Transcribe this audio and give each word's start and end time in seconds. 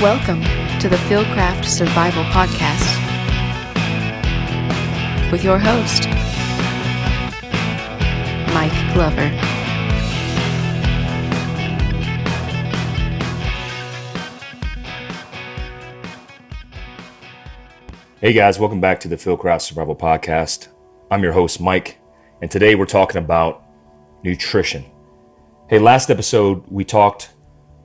Welcome 0.00 0.40
to 0.80 0.88
the 0.88 0.96
Fieldcraft 0.96 1.66
Survival 1.66 2.24
Podcast 2.24 2.80
with 5.30 5.44
your 5.44 5.58
host, 5.58 6.08
Mike 8.54 8.94
Glover. 8.94 9.28
Hey 18.22 18.32
guys, 18.32 18.58
welcome 18.58 18.80
back 18.80 19.00
to 19.00 19.08
the 19.08 19.16
Fieldcraft 19.16 19.60
Survival 19.60 19.94
Podcast. 19.94 20.68
I'm 21.10 21.22
your 21.22 21.32
host, 21.32 21.60
Mike, 21.60 21.98
and 22.40 22.50
today 22.50 22.74
we're 22.74 22.86
talking 22.86 23.22
about 23.22 23.64
nutrition. 24.24 24.86
Hey, 25.68 25.78
last 25.78 26.08
episode 26.08 26.64
we 26.68 26.86
talked 26.86 27.34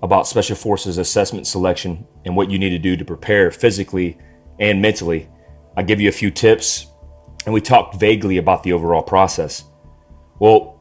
about 0.06 0.28
Special 0.28 0.56
Forces 0.56 0.98
assessment 0.98 1.48
selection 1.48 2.08
and 2.24 2.36
what 2.36 2.50
you 2.50 2.58
need 2.58 2.70
to 2.70 2.80
do 2.80 2.96
to 2.96 3.04
prepare 3.04 3.52
physically 3.52 4.18
and 4.60 4.82
mentally. 4.82 5.28
I 5.76 5.84
give 5.84 6.00
you 6.00 6.08
a 6.08 6.14
few 6.14 6.32
tips, 6.32 6.88
and 7.46 7.54
we 7.54 7.60
talked 7.60 8.00
vaguely 8.00 8.38
about 8.38 8.64
the 8.64 8.72
overall 8.72 9.04
process. 9.04 9.66
Well, 10.40 10.80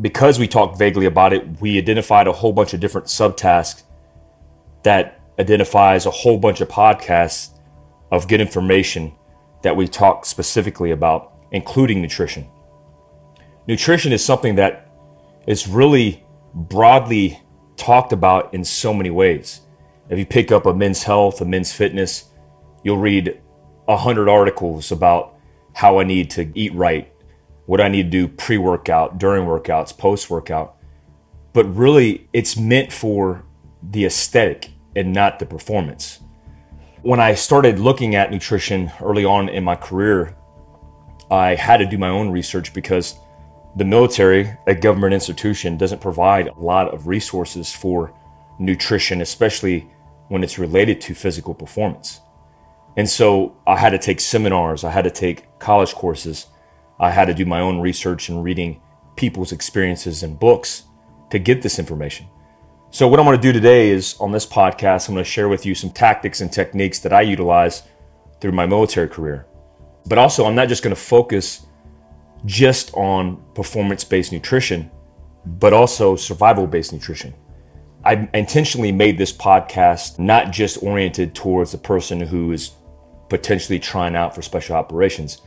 because 0.00 0.38
we 0.38 0.48
talked 0.48 0.78
vaguely 0.78 1.06
about 1.06 1.32
it, 1.32 1.60
we 1.60 1.78
identified 1.78 2.26
a 2.26 2.32
whole 2.32 2.52
bunch 2.52 2.72
of 2.72 2.80
different 2.80 3.06
subtasks 3.06 3.82
that 4.82 5.20
identifies 5.38 6.06
a 6.06 6.10
whole 6.10 6.38
bunch 6.38 6.60
of 6.60 6.68
podcasts 6.68 7.50
of 8.10 8.26
good 8.26 8.40
information 8.40 9.12
that 9.62 9.76
we 9.76 9.86
talk 9.86 10.26
specifically 10.26 10.90
about, 10.90 11.34
including 11.52 12.00
nutrition. 12.00 12.48
Nutrition 13.68 14.12
is 14.12 14.24
something 14.24 14.56
that 14.56 14.88
is 15.46 15.68
really 15.68 16.24
broadly 16.54 17.40
talked 17.76 18.12
about 18.12 18.52
in 18.54 18.64
so 18.64 18.92
many 18.92 19.10
ways. 19.10 19.60
If 20.08 20.18
you 20.18 20.26
pick 20.26 20.52
up 20.52 20.66
a 20.66 20.74
men's 20.74 21.02
health, 21.04 21.40
a 21.40 21.44
men's 21.44 21.72
fitness, 21.72 22.26
you'll 22.82 22.98
read 22.98 23.40
a 23.88 23.96
hundred 23.96 24.28
articles 24.28 24.92
about 24.92 25.36
how 25.74 25.98
I 25.98 26.04
need 26.04 26.30
to 26.30 26.50
eat 26.54 26.74
right, 26.74 27.12
what 27.66 27.80
I 27.80 27.88
need 27.88 28.04
to 28.04 28.10
do 28.10 28.28
pre 28.28 28.58
workout, 28.58 29.18
during 29.18 29.46
workouts, 29.46 29.96
post 29.96 30.28
workout. 30.30 30.76
But 31.52 31.64
really, 31.74 32.28
it's 32.32 32.56
meant 32.56 32.92
for 32.92 33.44
the 33.82 34.04
aesthetic 34.04 34.70
and 34.94 35.12
not 35.12 35.38
the 35.38 35.46
performance 35.46 36.20
when 37.02 37.18
I 37.18 37.34
started 37.34 37.80
looking 37.80 38.14
at 38.14 38.30
nutrition 38.30 38.92
early 39.00 39.24
on 39.24 39.48
in 39.48 39.64
my 39.64 39.74
career, 39.74 40.36
I 41.30 41.56
had 41.56 41.78
to 41.78 41.86
do 41.86 41.98
my 41.98 42.08
own 42.08 42.30
research 42.30 42.72
because 42.72 43.16
the 43.76 43.84
military, 43.84 44.54
a 44.66 44.74
government 44.74 45.14
institution, 45.14 45.76
doesn't 45.76 46.00
provide 46.00 46.48
a 46.48 46.60
lot 46.60 46.92
of 46.92 47.06
resources 47.06 47.72
for 47.72 48.12
nutrition, 48.58 49.20
especially 49.20 49.88
when 50.28 50.44
it's 50.44 50.58
related 50.58 51.00
to 51.02 51.14
physical 51.14 51.54
performance. 51.54 52.20
And 52.96 53.08
so 53.08 53.56
I 53.66 53.76
had 53.78 53.90
to 53.90 53.98
take 53.98 54.20
seminars, 54.20 54.84
I 54.84 54.90
had 54.90 55.04
to 55.04 55.10
take 55.10 55.58
college 55.58 55.94
courses, 55.94 56.46
I 57.00 57.10
had 57.10 57.26
to 57.26 57.34
do 57.34 57.46
my 57.46 57.60
own 57.60 57.80
research 57.80 58.28
and 58.28 58.44
reading 58.44 58.80
people's 59.16 59.52
experiences 59.52 60.22
and 60.22 60.38
books 60.38 60.84
to 61.30 61.38
get 61.38 61.62
this 61.62 61.78
information. 61.78 62.26
So, 62.90 63.08
what 63.08 63.18
I'm 63.18 63.24
going 63.24 63.38
to 63.38 63.42
do 63.42 63.52
today 63.52 63.88
is 63.88 64.16
on 64.20 64.32
this 64.32 64.46
podcast, 64.46 65.08
I'm 65.08 65.14
going 65.14 65.24
to 65.24 65.30
share 65.30 65.48
with 65.48 65.64
you 65.64 65.74
some 65.74 65.88
tactics 65.88 66.42
and 66.42 66.52
techniques 66.52 66.98
that 67.00 67.12
I 67.12 67.22
utilize 67.22 67.84
through 68.40 68.52
my 68.52 68.66
military 68.66 69.08
career. 69.08 69.46
But 70.06 70.18
also, 70.18 70.44
I'm 70.44 70.54
not 70.54 70.68
just 70.68 70.82
going 70.82 70.94
to 70.94 71.00
focus 71.00 71.64
just 72.44 72.92
on 72.94 73.42
performance 73.54 74.04
based 74.04 74.32
nutrition, 74.32 74.90
but 75.44 75.72
also 75.72 76.16
survival 76.16 76.66
based 76.66 76.92
nutrition. 76.92 77.34
I 78.04 78.28
intentionally 78.34 78.90
made 78.90 79.16
this 79.16 79.32
podcast 79.32 80.18
not 80.18 80.50
just 80.50 80.82
oriented 80.82 81.34
towards 81.34 81.70
the 81.72 81.78
person 81.78 82.20
who 82.20 82.52
is 82.52 82.72
potentially 83.28 83.78
trying 83.78 84.16
out 84.16 84.34
for 84.34 84.42
special 84.42 84.76
operations, 84.76 85.40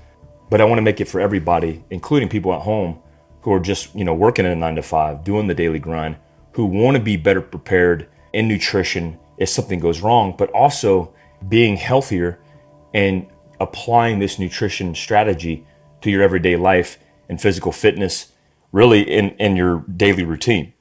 but 0.49 0.61
I 0.61 0.65
want 0.65 0.77
to 0.77 0.83
make 0.83 1.01
it 1.01 1.07
for 1.07 1.19
everybody, 1.19 1.83
including 1.89 2.29
people 2.29 2.53
at 2.53 2.61
home 2.61 2.99
who 3.41 3.51
are 3.51 3.59
just, 3.59 3.93
you 3.93 4.05
know, 4.05 4.13
working 4.13 4.45
in 4.45 4.51
a 4.51 4.55
nine 4.55 4.75
to 4.75 4.81
five, 4.81 5.23
doing 5.23 5.47
the 5.47 5.53
daily 5.53 5.79
grind 5.79 6.15
who 6.53 6.65
want 6.65 6.95
to 6.95 7.03
be 7.03 7.17
better 7.17 7.41
prepared 7.41 8.07
in 8.31 8.47
nutrition 8.47 9.19
if 9.37 9.49
something 9.49 9.79
goes 9.79 10.01
wrong, 10.01 10.33
but 10.37 10.49
also 10.51 11.13
being 11.49 11.75
healthier 11.75 12.39
and 12.93 13.27
applying 13.59 14.19
this 14.19 14.39
nutrition 14.39 14.95
strategy 14.95 15.65
to 16.05 16.11
your 16.11 16.21
everyday 16.21 16.55
life 16.55 16.99
and 17.27 17.41
physical 17.41 17.71
fitness, 17.71 18.31
really 18.71 19.01
in, 19.01 19.31
in 19.31 19.55
your 19.55 19.79
daily 19.79 20.23
routine. 20.23 20.71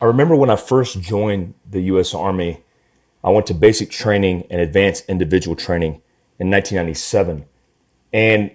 I 0.00 0.04
remember 0.04 0.36
when 0.36 0.48
I 0.48 0.54
first 0.54 1.00
joined 1.00 1.54
the 1.68 1.80
US 1.92 2.14
Army, 2.14 2.62
I 3.24 3.30
went 3.30 3.46
to 3.46 3.54
basic 3.54 3.90
training 3.90 4.46
and 4.48 4.60
advanced 4.60 5.06
individual 5.08 5.56
training 5.56 6.02
in 6.38 6.48
1997. 6.48 7.46
And 8.12 8.52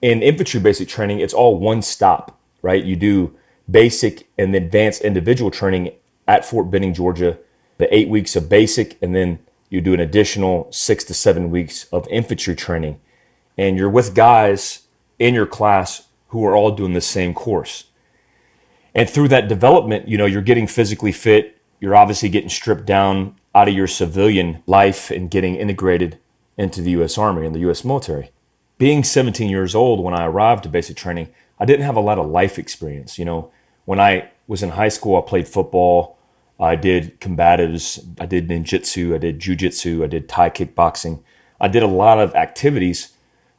in 0.00 0.22
infantry 0.22 0.58
basic 0.58 0.88
training, 0.88 1.20
it's 1.20 1.34
all 1.34 1.58
one 1.58 1.82
stop, 1.82 2.40
right? 2.62 2.82
You 2.82 2.96
do 2.96 3.36
basic 3.70 4.30
and 4.38 4.54
advanced 4.54 5.02
individual 5.02 5.50
training 5.50 5.92
at 6.26 6.46
Fort 6.46 6.70
Benning, 6.70 6.94
Georgia, 6.94 7.36
the 7.76 7.94
eight 7.94 8.08
weeks 8.08 8.34
of 8.34 8.48
basic, 8.48 8.96
and 9.02 9.14
then 9.14 9.40
you 9.68 9.82
do 9.82 9.92
an 9.92 10.00
additional 10.00 10.72
six 10.72 11.04
to 11.04 11.12
seven 11.12 11.50
weeks 11.50 11.84
of 11.92 12.08
infantry 12.08 12.54
training. 12.54 12.98
And 13.60 13.76
you're 13.76 13.90
with 13.90 14.14
guys 14.14 14.86
in 15.18 15.34
your 15.34 15.44
class 15.44 16.06
who 16.28 16.46
are 16.46 16.56
all 16.56 16.70
doing 16.70 16.94
the 16.94 17.02
same 17.02 17.34
course. 17.34 17.84
And 18.94 19.08
through 19.08 19.28
that 19.28 19.48
development, 19.48 20.08
you 20.08 20.16
know, 20.16 20.24
you're 20.24 20.40
getting 20.40 20.66
physically 20.66 21.12
fit. 21.12 21.60
You're 21.78 21.94
obviously 21.94 22.30
getting 22.30 22.48
stripped 22.48 22.86
down 22.86 23.36
out 23.54 23.68
of 23.68 23.74
your 23.74 23.86
civilian 23.86 24.62
life 24.66 25.10
and 25.10 25.30
getting 25.30 25.56
integrated 25.56 26.18
into 26.56 26.80
the 26.80 26.92
U.S. 26.92 27.18
Army 27.18 27.44
and 27.44 27.54
the 27.54 27.60
U.S. 27.60 27.84
military. 27.84 28.30
Being 28.78 29.04
17 29.04 29.50
years 29.50 29.74
old 29.74 30.02
when 30.02 30.14
I 30.14 30.24
arrived 30.24 30.62
to 30.62 30.70
basic 30.70 30.96
training, 30.96 31.28
I 31.58 31.66
didn't 31.66 31.84
have 31.84 31.96
a 31.96 32.00
lot 32.00 32.18
of 32.18 32.30
life 32.30 32.58
experience. 32.58 33.18
You 33.18 33.26
know, 33.26 33.52
when 33.84 34.00
I 34.00 34.30
was 34.46 34.62
in 34.62 34.70
high 34.70 34.88
school, 34.88 35.18
I 35.18 35.28
played 35.28 35.46
football. 35.46 36.16
I 36.58 36.76
did 36.76 37.20
combatives. 37.20 38.02
I 38.18 38.24
did 38.24 38.48
ninjutsu. 38.48 39.14
I 39.14 39.18
did 39.18 39.38
jujitsu. 39.38 40.02
I 40.02 40.06
did 40.06 40.30
Thai 40.30 40.48
kickboxing. 40.48 41.22
I 41.60 41.68
did 41.68 41.82
a 41.82 41.86
lot 41.86 42.18
of 42.18 42.34
activities, 42.34 43.12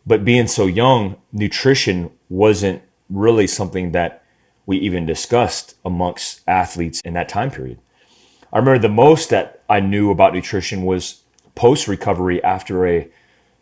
but 0.06 0.26
being 0.26 0.48
so 0.48 0.66
young, 0.66 1.18
nutrition 1.32 2.12
wasn't 2.30 2.82
really 3.10 3.48
something 3.48 3.92
that 3.92 4.24
we 4.66 4.78
even 4.78 5.06
discussed 5.06 5.76
amongst 5.84 6.42
athletes 6.48 7.02
in 7.04 7.14
that 7.14 7.30
time 7.30 7.52
period. 7.52 7.80
I 8.54 8.60
remember 8.60 8.80
the 8.80 8.90
most 8.90 9.30
that 9.30 9.64
I 9.70 9.80
knew 9.80 10.12
about 10.12 10.34
nutrition 10.34 10.84
was 10.84 11.22
post 11.56 11.88
recovery 11.88 12.44
after 12.44 12.88
a 12.88 13.10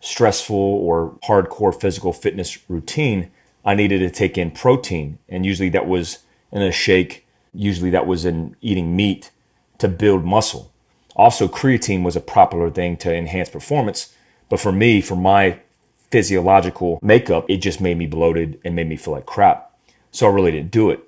stressful 0.02 0.56
or 0.56 1.18
hardcore 1.24 1.80
physical 1.80 2.14
fitness 2.14 2.58
routine. 2.70 3.32
I 3.66 3.76
needed 3.76 4.00
to 4.00 4.10
take 4.10 4.38
in 4.38 4.52
protein, 4.52 5.20
and 5.28 5.46
usually 5.46 5.70
that 5.70 5.88
was 5.88 6.20
in 6.52 6.62
a 6.62 6.72
shake. 6.72 7.28
Usually 7.54 7.90
that 7.90 8.08
was 8.08 8.26
in 8.26 8.56
eating 8.62 8.96
meat 8.96 9.32
to 9.80 9.88
build 9.88 10.24
muscle. 10.24 10.72
Also, 11.16 11.48
creatine 11.48 12.04
was 12.04 12.16
a 12.16 12.22
popular 12.22 12.70
thing 12.70 12.96
to 12.98 13.14
enhance 13.14 13.50
performance. 13.50 14.16
But 14.48 14.60
for 14.60 14.72
me, 14.72 15.02
for 15.02 15.16
my 15.16 15.60
physiological 16.12 17.00
makeup, 17.02 17.46
it 17.50 17.58
just 17.58 17.82
made 17.82 17.98
me 17.98 18.08
bloated 18.08 18.60
and 18.64 18.76
made 18.76 18.88
me 18.88 18.96
feel 18.96 19.14
like 19.14 19.26
crap. 19.26 19.72
So 20.12 20.28
I 20.28 20.34
really 20.34 20.52
didn't 20.52 20.72
do 20.72 20.90
it. 20.90 21.08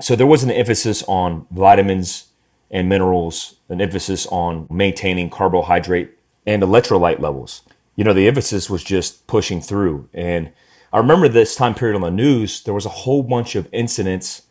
So 0.00 0.16
there 0.16 0.26
was 0.26 0.42
an 0.42 0.50
emphasis 0.50 1.04
on 1.06 1.46
vitamins 1.50 2.28
and 2.70 2.88
minerals, 2.88 3.54
an 3.68 3.80
emphasis 3.80 4.26
on 4.26 4.66
maintaining 4.70 5.30
carbohydrate 5.30 6.10
and 6.46 6.62
electrolyte 6.62 7.20
levels. 7.20 7.62
You 7.96 8.02
know, 8.02 8.12
the 8.12 8.26
emphasis 8.26 8.68
was 8.68 8.82
just 8.82 9.26
pushing 9.26 9.60
through. 9.60 10.08
And 10.12 10.50
I 10.92 10.98
remember 10.98 11.28
this 11.28 11.54
time 11.54 11.74
period 11.74 11.94
on 11.94 12.02
the 12.02 12.10
news, 12.10 12.62
there 12.62 12.74
was 12.74 12.86
a 12.86 12.90
whole 12.90 13.22
bunch 13.22 13.54
of 13.54 13.68
incidents 13.72 14.42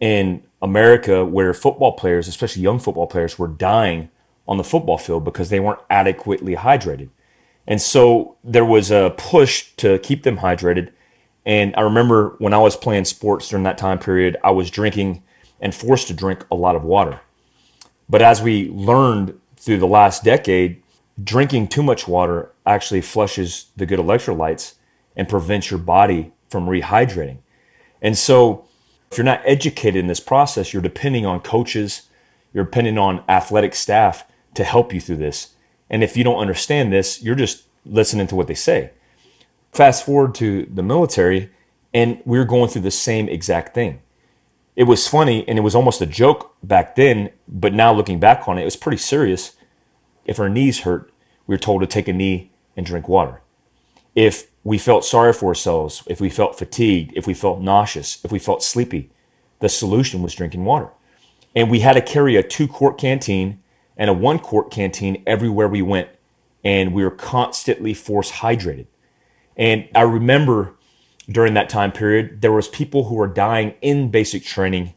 in 0.00 0.42
America 0.60 1.24
where 1.24 1.54
football 1.54 1.92
players, 1.92 2.28
especially 2.28 2.62
young 2.62 2.78
football 2.78 3.06
players, 3.06 3.38
were 3.38 3.48
dying 3.48 4.10
on 4.48 4.56
the 4.56 4.64
football 4.64 4.98
field 4.98 5.24
because 5.24 5.50
they 5.50 5.60
weren't 5.60 5.80
adequately 5.88 6.56
hydrated. 6.56 7.08
And 7.66 7.80
so 7.80 8.36
there 8.44 8.64
was 8.64 8.90
a 8.90 9.14
push 9.16 9.72
to 9.76 9.98
keep 9.98 10.22
them 10.22 10.38
hydrated. 10.38 10.92
And 11.44 11.74
I 11.76 11.82
remember 11.82 12.36
when 12.38 12.54
I 12.54 12.58
was 12.58 12.76
playing 12.76 13.04
sports 13.04 13.48
during 13.48 13.64
that 13.64 13.78
time 13.78 13.98
period, 13.98 14.36
I 14.44 14.50
was 14.50 14.70
drinking 14.70 15.22
and 15.60 15.74
forced 15.74 16.08
to 16.08 16.14
drink 16.14 16.44
a 16.50 16.54
lot 16.54 16.76
of 16.76 16.84
water. 16.84 17.20
But 18.08 18.22
as 18.22 18.40
we 18.40 18.68
learned 18.70 19.38
through 19.56 19.78
the 19.78 19.86
last 19.86 20.22
decade, 20.22 20.82
drinking 21.22 21.68
too 21.68 21.82
much 21.82 22.06
water 22.06 22.52
actually 22.66 23.00
flushes 23.00 23.66
the 23.76 23.86
good 23.86 23.98
electrolytes 23.98 24.74
and 25.16 25.28
prevents 25.28 25.70
your 25.70 25.80
body 25.80 26.32
from 26.50 26.66
rehydrating. 26.66 27.38
And 28.02 28.16
so 28.16 28.66
if 29.10 29.18
you're 29.18 29.24
not 29.24 29.42
educated 29.44 29.96
in 29.96 30.06
this 30.06 30.20
process, 30.20 30.72
you're 30.72 30.82
depending 30.82 31.26
on 31.26 31.40
coaches, 31.40 32.02
you're 32.52 32.64
depending 32.64 32.98
on 32.98 33.24
athletic 33.28 33.74
staff 33.74 34.24
to 34.54 34.64
help 34.64 34.92
you 34.92 35.00
through 35.00 35.16
this. 35.16 35.54
And 35.88 36.02
if 36.02 36.16
you 36.16 36.24
don't 36.24 36.38
understand 36.40 36.92
this, 36.92 37.22
you're 37.22 37.34
just 37.34 37.64
listening 37.84 38.26
to 38.28 38.34
what 38.34 38.48
they 38.48 38.54
say. 38.54 38.90
Fast 39.72 40.04
forward 40.06 40.34
to 40.36 40.66
the 40.66 40.82
military, 40.82 41.50
and 41.94 42.20
we're 42.24 42.44
going 42.44 42.68
through 42.68 42.82
the 42.82 42.90
same 42.90 43.28
exact 43.28 43.74
thing. 43.74 44.00
it 44.76 44.84
was 44.84 45.08
funny 45.08 45.48
and 45.48 45.58
it 45.58 45.62
was 45.62 45.74
almost 45.74 46.02
a 46.02 46.06
joke 46.06 46.54
back 46.62 46.94
then, 46.96 47.30
but 47.48 47.72
now 47.72 47.92
looking 47.92 48.20
back 48.20 48.46
on 48.46 48.58
it, 48.58 48.62
it 48.62 48.66
was 48.66 48.76
pretty 48.76 48.98
serious. 48.98 49.56
If 50.26 50.38
our 50.38 50.50
knees 50.50 50.80
hurt, 50.80 51.10
we 51.46 51.54
were 51.54 51.58
told 51.58 51.80
to 51.80 51.86
take 51.86 52.08
a 52.08 52.12
knee 52.12 52.50
and 52.76 52.84
drink 52.84 53.08
water. 53.08 53.40
If 54.14 54.48
we 54.64 54.78
felt 54.78 55.04
sorry 55.04 55.32
for 55.32 55.46
ourselves, 55.48 56.02
if 56.06 56.20
we 56.20 56.28
felt 56.28 56.58
fatigued, 56.58 57.12
if 57.16 57.26
we 57.26 57.34
felt 57.34 57.60
nauseous, 57.60 58.22
if 58.24 58.30
we 58.30 58.38
felt 58.38 58.62
sleepy, 58.62 59.10
the 59.60 59.68
solution 59.68 60.22
was 60.22 60.34
drinking 60.34 60.64
water. 60.64 60.90
And 61.54 61.70
we 61.70 61.80
had 61.80 61.94
to 61.94 62.02
carry 62.02 62.36
a 62.36 62.42
two 62.42 62.68
quart 62.68 62.98
canteen 62.98 63.62
and 63.96 64.10
a 64.10 64.14
one 64.14 64.38
quart 64.38 64.70
canteen 64.70 65.22
everywhere 65.26 65.68
we 65.68 65.82
went. 65.82 66.08
And 66.64 66.92
we 66.92 67.04
were 67.04 67.10
constantly 67.10 67.94
force 67.94 68.32
hydrated. 68.32 68.86
And 69.56 69.88
I 69.94 70.02
remember 70.02 70.74
during 71.28 71.54
that 71.54 71.68
time 71.68 71.92
period, 71.92 72.40
there 72.40 72.52
was 72.52 72.68
people 72.68 73.04
who 73.04 73.14
were 73.14 73.26
dying 73.26 73.74
in 73.80 74.10
basic 74.10 74.44
training 74.44 74.94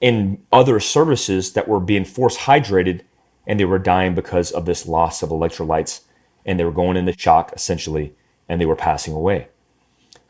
in 0.00 0.42
other 0.50 0.80
services 0.80 1.52
that 1.52 1.68
were 1.68 1.80
being 1.80 2.04
force 2.04 2.38
hydrated 2.38 3.02
and 3.46 3.58
they 3.58 3.64
were 3.64 3.78
dying 3.78 4.14
because 4.14 4.50
of 4.50 4.66
this 4.66 4.86
loss 4.86 5.22
of 5.22 5.30
electrolytes 5.30 6.00
and 6.44 6.58
they 6.58 6.64
were 6.64 6.72
going 6.72 6.96
into 6.96 7.16
shock 7.18 7.52
essentially 7.54 8.14
and 8.48 8.60
they 8.60 8.66
were 8.66 8.76
passing 8.76 9.14
away. 9.14 9.48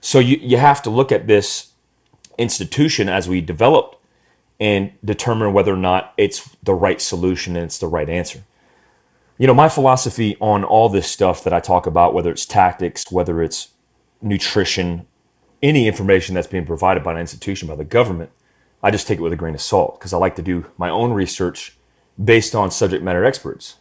So 0.00 0.19
you, 0.19 0.38
you 0.40 0.56
have 0.56 0.82
to 0.82 0.90
look 0.90 1.12
at 1.12 1.26
this 1.26 1.72
institution 2.38 3.08
as 3.08 3.28
we 3.28 3.40
developed 3.40 3.89
and 4.60 4.92
determine 5.02 5.54
whether 5.54 5.72
or 5.72 5.78
not 5.78 6.12
it's 6.18 6.54
the 6.62 6.74
right 6.74 7.00
solution 7.00 7.56
and 7.56 7.64
it's 7.64 7.78
the 7.78 7.88
right 7.88 8.08
answer. 8.08 8.44
You 9.38 9.46
know, 9.46 9.54
my 9.54 9.70
philosophy 9.70 10.36
on 10.38 10.64
all 10.64 10.90
this 10.90 11.10
stuff 11.10 11.42
that 11.44 11.52
I 11.54 11.60
talk 11.60 11.86
about, 11.86 12.12
whether 12.12 12.30
it's 12.30 12.44
tactics, 12.44 13.10
whether 13.10 13.42
it's 13.42 13.68
nutrition, 14.20 15.06
any 15.62 15.88
information 15.88 16.34
that's 16.34 16.46
being 16.46 16.66
provided 16.66 17.02
by 17.02 17.12
an 17.12 17.18
institution, 17.18 17.66
by 17.66 17.74
the 17.74 17.84
government, 17.84 18.30
I 18.82 18.90
just 18.90 19.06
take 19.06 19.18
it 19.18 19.22
with 19.22 19.32
a 19.32 19.36
grain 19.36 19.54
of 19.54 19.62
salt 19.62 19.98
because 19.98 20.12
I 20.12 20.18
like 20.18 20.36
to 20.36 20.42
do 20.42 20.66
my 20.76 20.90
own 20.90 21.12
research 21.12 21.76
based 22.22 22.54
on 22.54 22.70
subject 22.70 23.02
matter 23.02 23.24
experts. 23.24 23.76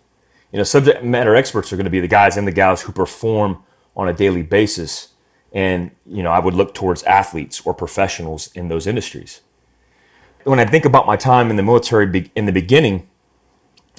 You 0.53 0.57
know, 0.57 0.63
subject 0.63 1.03
matter 1.03 1.35
experts 1.35 1.73
are 1.73 1.75
going 1.75 1.83
to 1.85 1.91
be 1.91 1.99
the 1.99 2.07
guys 2.07 2.37
and 2.37 2.47
the 2.47 2.53
gals 2.53 2.83
who 2.83 2.93
perform 2.93 3.63
on 3.97 4.07
a 4.07 4.13
daily 4.13 4.43
basis. 4.43 5.09
And, 5.51 5.91
you 6.05 6.23
know, 6.23 6.31
I 6.31 6.39
would 6.39 6.53
look 6.53 6.73
towards 6.73 7.03
athletes 7.03 7.61
or 7.65 7.73
professionals 7.73 8.49
in 8.53 8.69
those 8.69 8.87
industries. 8.87 9.41
When 10.43 10.59
I 10.59 10.65
think 10.65 10.85
about 10.85 11.05
my 11.05 11.17
time 11.17 11.49
in 11.49 11.55
the 11.55 11.63
military 11.63 12.31
in 12.35 12.45
the 12.45 12.51
beginning, 12.51 13.07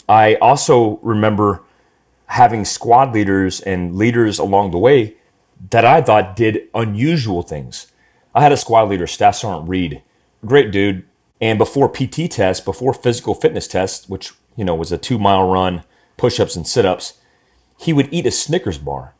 I 0.08 0.36
also 0.36 0.98
remember 1.02 1.62
having 2.26 2.64
squad 2.64 3.12
leaders 3.12 3.60
and 3.60 3.96
leaders 3.96 4.38
along 4.38 4.70
the 4.70 4.78
way 4.78 5.16
that 5.70 5.84
I 5.84 6.00
thought 6.00 6.36
did 6.36 6.68
unusual 6.74 7.42
things. 7.42 7.92
I 8.34 8.42
had 8.42 8.52
a 8.52 8.56
squad 8.56 8.88
leader, 8.88 9.06
Staff 9.06 9.36
Sergeant 9.36 9.68
Reed, 9.68 10.02
great 10.44 10.70
dude. 10.70 11.04
And 11.40 11.58
before 11.58 11.88
PT 11.88 12.30
tests, 12.30 12.64
before 12.64 12.92
physical 12.92 13.34
fitness 13.34 13.66
tests, 13.66 14.08
which 14.08 14.32
you 14.56 14.64
know 14.64 14.74
was 14.74 14.92
a 14.92 14.98
two 14.98 15.18
mile 15.18 15.48
run, 15.48 15.84
push 16.16 16.38
ups 16.38 16.56
and 16.56 16.66
sit 16.66 16.86
ups, 16.86 17.14
he 17.78 17.92
would 17.92 18.12
eat 18.12 18.26
a 18.26 18.30
Snickers 18.30 18.78
bar. 18.78 19.14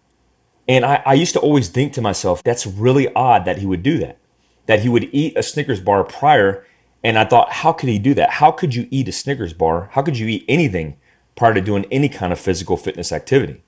And 0.69 0.85
I, 0.85 1.03
I 1.05 1.15
used 1.15 1.33
to 1.33 1.41
always 1.41 1.69
think 1.69 1.93
to 1.95 2.01
myself, 2.01 2.43
that's 2.43 2.67
really 2.67 3.13
odd 3.15 3.45
that 3.45 3.59
he 3.59 3.67
would 3.67 3.83
do 3.83 3.99
that. 3.99 4.19
That 4.67 4.81
he 4.81 4.89
would 4.89 5.09
eat 5.13 5.37
a 5.37 5.43
Snickers 5.43 5.81
bar 5.81 6.05
prior. 6.05 6.65
And 7.03 7.19
I 7.19 7.25
thought, 7.25 7.51
how 7.51 7.73
could 7.73 7.89
he 7.89 7.99
do 7.99 8.15
that? 8.15 8.31
How 8.31 8.51
could 8.51 8.75
you 8.75 8.87
eat 8.91 9.09
a 9.09 9.13
Snickers 9.13 9.53
bar? 9.53 9.89
How 9.93 10.03
could 10.03 10.19
you 10.19 10.27
eat 10.29 10.45
anything 10.49 10.97
prior 11.35 11.55
to 11.55 11.61
doing 11.61 11.87
any 11.91 12.09
kind 12.09 12.33
of 12.33 12.39
physical 12.39 12.77
fitness 12.77 13.13
activity? 13.13 13.63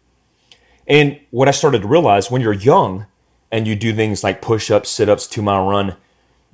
And 0.87 1.19
what 1.31 1.49
I 1.49 1.53
started 1.53 1.83
to 1.83 1.89
realize 1.89 2.31
when 2.31 2.43
you're 2.43 2.53
young 2.53 3.07
and 3.51 3.67
you 3.67 3.77
do 3.77 3.95
things 3.95 4.23
like 4.23 4.43
push 4.43 4.71
ups, 4.71 4.91
sit 4.91 5.09
ups, 5.09 5.27
two 5.27 5.43
mile 5.43 5.67
run, 5.67 5.97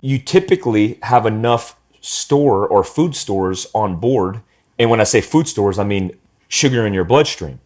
you 0.00 0.18
typically 0.18 0.98
have 1.02 1.26
enough 1.26 1.78
store 2.00 2.66
or 2.66 2.84
food 2.84 3.16
stores 3.16 3.66
on 3.74 3.96
board. 3.96 4.40
And 4.78 4.90
when 4.90 5.00
I 5.00 5.04
say 5.04 5.20
food 5.20 5.48
stores, 5.48 5.78
I 5.78 5.84
mean 5.84 6.16
sugar 6.46 6.86
in 6.86 6.94
your 6.94 7.04
bloodstream. 7.04 7.60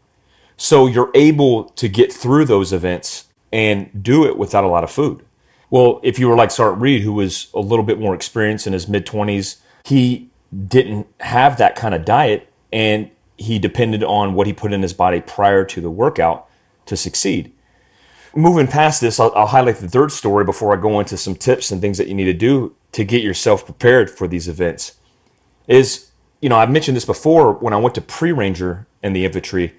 So 0.57 0.87
you're 0.87 1.11
able 1.15 1.65
to 1.65 1.89
get 1.89 2.13
through 2.13 2.47
those 2.47 2.73
events 2.73 3.27
and 3.53 4.03
do 4.03 4.25
it 4.25 4.39
without 4.39 4.65
a 4.65 4.69
lot 4.69 4.85
of 4.85 4.91
food. 4.91 5.25
Well, 5.73 6.01
if 6.03 6.19
you 6.19 6.29
were 6.29 6.37
like 6.37 6.51
Sergeant 6.51 6.83
Reed, 6.83 7.01
who 7.01 7.15
was 7.15 7.49
a 7.55 7.61
little 7.61 7.83
bit 7.83 7.99
more 7.99 8.15
experienced 8.15 8.67
in 8.67 8.75
his 8.75 8.87
mid 8.87 9.07
20s, 9.07 9.57
he 9.85 10.29
didn't 10.69 11.07
have 11.21 11.57
that 11.57 11.77
kind 11.77 11.95
of 11.95 12.05
diet 12.05 12.53
and 12.71 13.11
he 13.39 13.59
depended 13.59 14.05
on 14.05 14.35
what 14.35 14.47
he 14.47 14.53
put 14.53 14.75
in 14.75 14.83
his 14.83 14.93
body 14.93 15.23
prior 15.23 15.65
to 15.65 15.81
the 15.81 15.91
workout 15.91 16.47
to 16.85 16.95
succeed. 16.95 17.55
Moving 18.37 18.67
past 18.67 19.01
this, 19.01 19.19
I'll, 19.19 19.33
I'll, 19.35 19.47
highlight 19.47 19.77
the 19.77 19.89
third 19.89 20.13
story 20.13 20.45
before 20.45 20.77
I 20.77 20.81
go 20.81 21.01
into 21.01 21.17
some 21.17 21.35
tips 21.35 21.71
and 21.71 21.81
things 21.81 21.97
that 21.97 22.07
you 22.07 22.15
need 22.15 22.25
to 22.25 22.35
do 22.35 22.77
to 22.93 23.03
get 23.03 23.23
yourself 23.23 23.65
prepared 23.65 24.11
for 24.11 24.29
these 24.29 24.49
events. 24.49 24.99
Is, 25.67 26.11
you 26.43 26.51
know, 26.51 26.57
I've 26.57 26.71
mentioned 26.71 26.99
this 26.99 27.07
before 27.07 27.55
when 27.55 27.73
I 27.73 27.79
went 27.79 27.95
to 27.95 28.03
pre 28.03 28.31
ranger 28.31 28.87
in 29.03 29.15
the 29.15 29.25
infantry, 29.25 29.75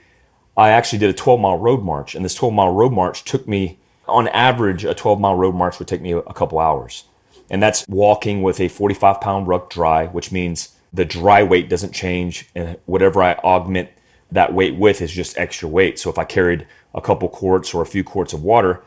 I 0.58 0.70
actually 0.70 1.00
did 1.00 1.12
a 1.12 1.14
12 1.14 1.40
mile 1.40 1.58
road 1.60 1.84
march. 1.84 2.16
And 2.16 2.26
this 2.26 2.34
12 2.34 2.52
mile 2.52 2.74
road 2.74 2.94
march 2.94 3.24
took 3.24 3.48
me, 3.48 3.78
on 4.08 4.28
average, 4.30 4.86
a 4.86 4.94
12 4.94 5.20
mile 5.20 5.36
road 5.36 5.56
march 5.56 5.80
would 5.80 5.88
take 5.88 6.02
me 6.02 6.12
a 6.12 6.22
couple 6.34 6.60
hours. 6.60 7.06
And 7.50 7.62
that's 7.62 7.86
walking 7.88 8.42
with 8.42 8.60
a 8.60 8.68
45 8.68 9.22
pound 9.22 9.48
ruck 9.48 9.70
dry, 9.70 10.08
which 10.08 10.32
means 10.32 10.76
the 10.92 11.06
dry 11.06 11.44
weight 11.44 11.70
doesn't 11.70 11.94
change. 11.94 12.50
And 12.56 12.78
whatever 12.86 13.22
I 13.22 13.34
augment 13.36 13.90
that 14.32 14.54
weight 14.54 14.76
with 14.76 15.02
is 15.02 15.12
just 15.12 15.38
extra 15.38 15.68
weight. 15.68 16.00
So 16.00 16.10
if 16.10 16.18
I 16.18 16.24
carried 16.24 16.68
a 16.94 17.02
couple 17.02 17.30
quarts 17.30 17.74
or 17.74 17.82
a 17.82 17.86
few 17.86 18.04
quarts 18.04 18.34
of 18.34 18.44
water, 18.44 18.84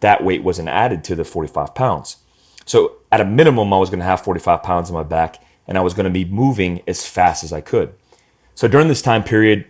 that 0.00 0.24
weight 0.24 0.42
wasn't 0.42 0.68
added 0.68 1.04
to 1.04 1.14
the 1.14 1.24
45 1.24 1.74
pounds. 1.74 2.18
So 2.64 2.96
at 3.10 3.20
a 3.20 3.24
minimum, 3.24 3.72
I 3.72 3.78
was 3.78 3.90
going 3.90 4.00
to 4.00 4.04
have 4.04 4.20
45 4.22 4.62
pounds 4.62 4.90
on 4.90 4.94
my 4.94 5.02
back 5.02 5.42
and 5.66 5.76
I 5.76 5.80
was 5.80 5.94
going 5.94 6.04
to 6.04 6.10
be 6.10 6.24
moving 6.24 6.82
as 6.86 7.06
fast 7.06 7.44
as 7.44 7.52
I 7.52 7.60
could. 7.60 7.94
So 8.54 8.68
during 8.68 8.88
this 8.88 9.02
time 9.02 9.22
period, 9.22 9.66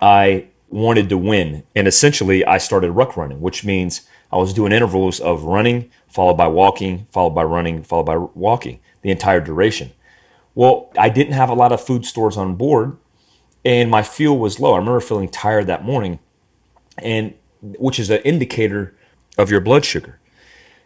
I 0.00 0.48
wanted 0.70 1.08
to 1.08 1.18
win. 1.18 1.64
And 1.74 1.86
essentially, 1.86 2.44
I 2.44 2.58
started 2.58 2.92
ruck 2.92 3.16
running, 3.16 3.40
which 3.40 3.64
means 3.64 4.02
I 4.32 4.36
was 4.36 4.54
doing 4.54 4.72
intervals 4.72 5.20
of 5.20 5.44
running, 5.44 5.90
followed 6.08 6.36
by 6.36 6.46
walking, 6.46 7.06
followed 7.10 7.30
by 7.30 7.42
running, 7.42 7.82
followed 7.82 8.04
by 8.04 8.16
walking 8.16 8.80
the 9.02 9.10
entire 9.10 9.40
duration. 9.40 9.92
Well, 10.54 10.90
I 10.98 11.08
didn't 11.08 11.34
have 11.34 11.48
a 11.48 11.54
lot 11.54 11.72
of 11.72 11.80
food 11.80 12.04
stores 12.04 12.36
on 12.36 12.54
board 12.54 12.96
and 13.64 13.90
my 13.90 14.02
fuel 14.02 14.38
was 14.38 14.58
low. 14.58 14.74
I 14.74 14.78
remember 14.78 15.00
feeling 15.00 15.28
tired 15.28 15.66
that 15.66 15.84
morning 15.84 16.18
and 16.98 17.34
which 17.62 17.98
is 17.98 18.10
an 18.10 18.20
indicator 18.22 18.94
of 19.38 19.50
your 19.50 19.60
blood 19.60 19.84
sugar. 19.84 20.18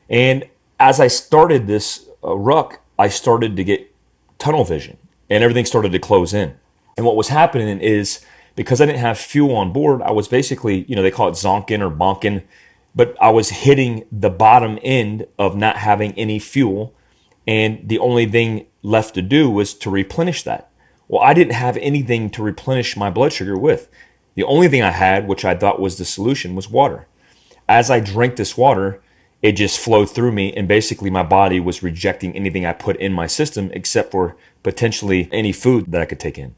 And 0.08 0.48
as 0.78 1.00
I 1.00 1.08
started 1.08 1.66
this 1.66 2.08
uh, 2.22 2.36
ruck, 2.36 2.80
I 2.98 3.08
started 3.08 3.56
to 3.56 3.64
get 3.64 3.92
tunnel 4.38 4.64
vision 4.64 4.96
and 5.30 5.42
everything 5.42 5.64
started 5.64 5.92
to 5.92 5.98
close 5.98 6.34
in. 6.34 6.54
And 6.96 7.06
what 7.06 7.16
was 7.16 7.28
happening 7.28 7.80
is 7.80 8.24
because 8.56 8.80
I 8.80 8.86
didn't 8.86 9.00
have 9.00 9.18
fuel 9.18 9.56
on 9.56 9.72
board, 9.72 10.02
I 10.02 10.12
was 10.12 10.28
basically, 10.28 10.84
you 10.88 10.94
know, 10.94 11.02
they 11.02 11.10
call 11.10 11.28
it 11.28 11.32
zonking 11.32 11.80
or 11.80 11.90
bonking, 11.90 12.42
but 12.94 13.16
I 13.20 13.30
was 13.30 13.50
hitting 13.50 14.04
the 14.12 14.30
bottom 14.30 14.78
end 14.82 15.26
of 15.38 15.56
not 15.56 15.78
having 15.78 16.12
any 16.12 16.38
fuel. 16.38 16.94
And 17.46 17.88
the 17.88 17.98
only 17.98 18.26
thing 18.26 18.66
left 18.82 19.14
to 19.14 19.22
do 19.22 19.50
was 19.50 19.74
to 19.74 19.90
replenish 19.90 20.44
that. 20.44 20.70
Well, 21.08 21.22
I 21.22 21.34
didn't 21.34 21.54
have 21.54 21.76
anything 21.78 22.30
to 22.30 22.42
replenish 22.42 22.96
my 22.96 23.10
blood 23.10 23.32
sugar 23.32 23.58
with. 23.58 23.88
The 24.34 24.44
only 24.44 24.68
thing 24.68 24.82
I 24.82 24.90
had, 24.90 25.28
which 25.28 25.44
I 25.44 25.54
thought 25.54 25.80
was 25.80 25.98
the 25.98 26.04
solution, 26.04 26.54
was 26.54 26.70
water. 26.70 27.06
As 27.68 27.90
I 27.90 28.00
drank 28.00 28.36
this 28.36 28.56
water, 28.56 29.00
it 29.42 29.52
just 29.52 29.78
flowed 29.78 30.10
through 30.10 30.32
me, 30.32 30.52
and 30.54 30.66
basically 30.66 31.10
my 31.10 31.22
body 31.22 31.60
was 31.60 31.82
rejecting 31.82 32.34
anything 32.34 32.64
I 32.64 32.72
put 32.72 32.96
in 32.96 33.12
my 33.12 33.26
system 33.26 33.70
except 33.74 34.10
for 34.10 34.36
potentially 34.62 35.28
any 35.30 35.52
food 35.52 35.92
that 35.92 36.00
I 36.00 36.06
could 36.06 36.20
take 36.20 36.38
in. 36.38 36.54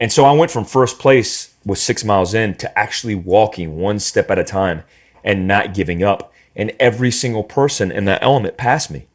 And 0.00 0.12
so 0.12 0.24
I 0.24 0.32
went 0.32 0.50
from 0.50 0.64
first 0.64 0.98
place 0.98 1.54
with 1.64 1.78
six 1.78 2.04
miles 2.04 2.34
in 2.34 2.54
to 2.56 2.78
actually 2.78 3.14
walking 3.14 3.76
one 3.76 3.98
step 3.98 4.30
at 4.30 4.38
a 4.38 4.44
time 4.44 4.84
and 5.24 5.48
not 5.48 5.74
giving 5.74 6.02
up. 6.02 6.32
And 6.54 6.72
every 6.78 7.10
single 7.10 7.44
person 7.44 7.90
in 7.90 8.04
that 8.06 8.22
element 8.22 8.56
passed 8.56 8.90
me. 8.90 9.06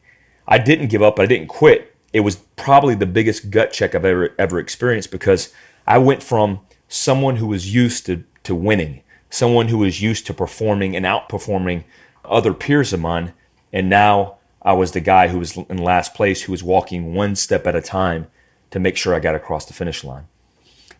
I 0.47 0.57
didn't 0.57 0.87
give 0.87 1.01
up, 1.01 1.19
I 1.19 1.25
didn't 1.25 1.47
quit. 1.47 1.95
It 2.11 2.21
was 2.21 2.35
probably 2.55 2.95
the 2.95 3.05
biggest 3.05 3.49
gut 3.49 3.71
check 3.71 3.95
I've 3.95 4.05
ever 4.05 4.35
ever 4.37 4.59
experienced 4.59 5.09
because 5.09 5.53
I 5.87 5.97
went 5.97 6.21
from 6.21 6.59
someone 6.87 7.37
who 7.37 7.47
was 7.47 7.73
used 7.73 8.05
to, 8.05 8.23
to 8.43 8.53
winning, 8.53 9.01
someone 9.29 9.69
who 9.69 9.79
was 9.79 10.01
used 10.01 10.27
to 10.27 10.33
performing 10.33 10.95
and 10.95 11.05
outperforming 11.05 11.85
other 12.23 12.53
peers 12.53 12.93
of 12.93 12.99
mine. 12.99 13.33
And 13.71 13.89
now 13.89 14.37
I 14.61 14.73
was 14.73 14.91
the 14.91 14.99
guy 14.99 15.29
who 15.29 15.39
was 15.39 15.57
in 15.57 15.77
last 15.77 16.13
place, 16.13 16.43
who 16.43 16.51
was 16.51 16.63
walking 16.63 17.15
one 17.15 17.35
step 17.35 17.65
at 17.65 17.75
a 17.75 17.81
time 17.81 18.27
to 18.71 18.79
make 18.79 18.95
sure 18.95 19.15
I 19.15 19.19
got 19.19 19.35
across 19.35 19.65
the 19.65 19.73
finish 19.73 20.03
line. 20.03 20.27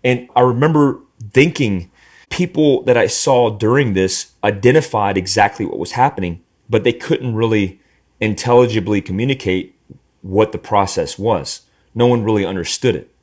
And 0.03 0.29
I 0.35 0.41
remember 0.41 0.99
thinking 1.31 1.91
people 2.29 2.83
that 2.83 2.97
I 2.97 3.07
saw 3.07 3.49
during 3.49 3.93
this 3.93 4.31
identified 4.43 5.17
exactly 5.17 5.65
what 5.65 5.79
was 5.79 5.91
happening, 5.93 6.41
but 6.69 6.83
they 6.83 6.93
couldn't 6.93 7.35
really 7.35 7.79
intelligibly 8.19 9.01
communicate 9.01 9.75
what 10.21 10.51
the 10.51 10.57
process 10.57 11.19
was. 11.19 11.61
No 11.93 12.07
one 12.07 12.23
really 12.23 12.45
understood 12.45 12.95
it. 12.95 13.13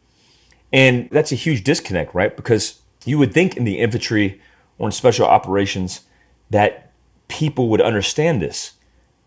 And 0.73 1.09
that's 1.11 1.33
a 1.33 1.37
huge 1.37 1.65
disconnect, 1.65 2.15
right? 2.15 2.37
Because 2.37 2.81
you 3.05 3.19
would 3.19 3.33
think 3.33 3.57
in 3.57 3.65
the 3.65 3.79
infantry 3.79 4.41
or 4.79 4.89
in 4.89 4.93
special 4.93 5.27
operations 5.27 6.03
that 6.51 6.93
people 7.29 7.69
would 7.69 7.81
understand 7.81 8.41
this, 8.41 8.75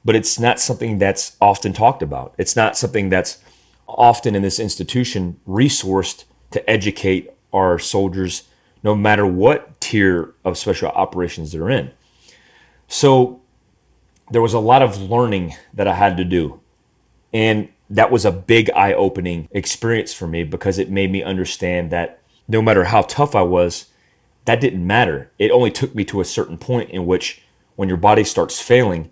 but 0.06 0.16
it's 0.16 0.40
not 0.40 0.60
something 0.60 1.00
that's 1.00 1.36
often 1.42 1.74
talked 1.74 2.02
about. 2.02 2.34
It's 2.38 2.56
not 2.56 2.78
something 2.78 3.10
that's 3.10 3.40
often 3.88 4.36
in 4.36 4.42
this 4.42 4.60
institution 4.60 5.40
resourced 5.48 6.24
to 6.52 6.70
educate 6.70 7.33
our 7.54 7.80
soldiers 7.80 8.44
no 8.84 8.96
matter 8.96 9.26
what 9.26 9.80
tier 9.80 10.34
of 10.44 10.58
special 10.58 10.90
operations 10.90 11.52
they're 11.52 11.70
in. 11.70 11.92
So 12.88 13.42
there 14.30 14.42
was 14.42 14.54
a 14.54 14.60
lot 14.60 14.82
of 14.82 15.02
learning 15.02 15.56
that 15.74 15.88
I 15.88 15.94
had 15.94 16.18
to 16.18 16.24
do. 16.24 16.60
And 17.34 17.70
that 17.90 18.12
was 18.12 18.26
a 18.26 18.32
big 18.32 18.70
eye 18.72 18.94
opening 18.94 19.48
experience 19.52 20.14
for 20.14 20.28
me 20.28 20.44
because 20.44 20.78
it 20.78 20.90
made 20.90 21.12
me 21.12 21.24
understand 21.24 21.92
that 21.92 22.22
no 22.48 22.62
matter 22.62 22.86
how 22.86 23.04
tough 23.04 23.36
I 23.36 23.42
was, 23.42 23.88
that 24.46 24.60
didn't 24.60 24.86
matter. 24.86 25.32
It 25.40 25.52
only 25.52 25.72
took 25.72 25.96
me 25.96 26.04
to 26.06 26.22
a 26.22 26.26
certain 26.26 26.58
point 26.58 26.90
in 26.90 27.06
which, 27.06 27.42
when 27.76 27.88
your 27.88 27.98
body 27.98 28.24
starts 28.24 28.60
failing, 28.60 29.12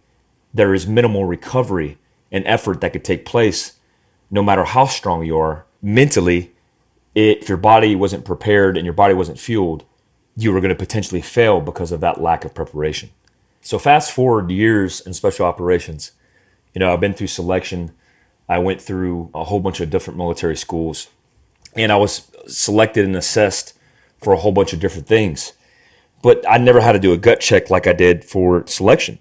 there 0.54 0.74
is 0.74 0.86
minimal 0.86 1.26
recovery 1.26 1.98
and 2.32 2.46
effort 2.46 2.82
that 2.82 2.94
could 2.94 3.06
take 3.06 3.26
place 3.26 3.78
no 4.30 4.44
matter 4.44 4.64
how 4.64 4.86
strong 4.86 5.26
you 5.26 5.38
are 5.38 5.66
mentally. 5.82 6.51
If 7.14 7.50
your 7.50 7.58
body 7.58 7.96
wasn't 7.96 8.26
prepared 8.26 8.78
and 8.78 8.86
your 8.86 8.94
body 8.94 9.14
wasn't 9.14 9.40
fueled, 9.40 9.84
you 10.36 10.54
were 10.54 10.62
going 10.62 10.70
to 10.70 10.76
potentially 10.76 11.22
fail 11.22 11.60
because 11.60 11.92
of 11.92 12.00
that 12.02 12.22
lack 12.22 12.46
of 12.46 12.54
preparation. 12.54 13.10
So, 13.62 13.78
fast 13.78 14.12
forward 14.12 14.50
years 14.50 15.02
in 15.02 15.14
special 15.14 15.46
operations, 15.46 16.14
you 16.74 16.80
know, 16.80 16.92
I've 16.92 17.00
been 17.00 17.14
through 17.14 17.28
selection. 17.28 17.92
I 18.48 18.58
went 18.60 18.82
through 18.82 19.30
a 19.34 19.44
whole 19.44 19.60
bunch 19.60 19.80
of 19.82 19.90
different 19.90 20.18
military 20.18 20.56
schools, 20.56 21.08
and 21.76 21.92
I 21.92 21.98
was 21.98 22.32
selected 22.48 23.06
and 23.06 23.16
assessed 23.16 23.78
for 24.22 24.34
a 24.34 24.38
whole 24.38 24.52
bunch 24.52 24.74
of 24.74 24.80
different 24.80 25.08
things. 25.08 25.54
But 26.22 26.44
I 26.50 26.58
never 26.58 26.82
had 26.82 26.94
to 26.94 27.00
do 27.00 27.14
a 27.14 27.18
gut 27.18 27.40
check 27.40 27.70
like 27.70 27.88
I 27.88 27.94
did 27.94 28.24
for 28.24 28.66
selection. 28.68 29.20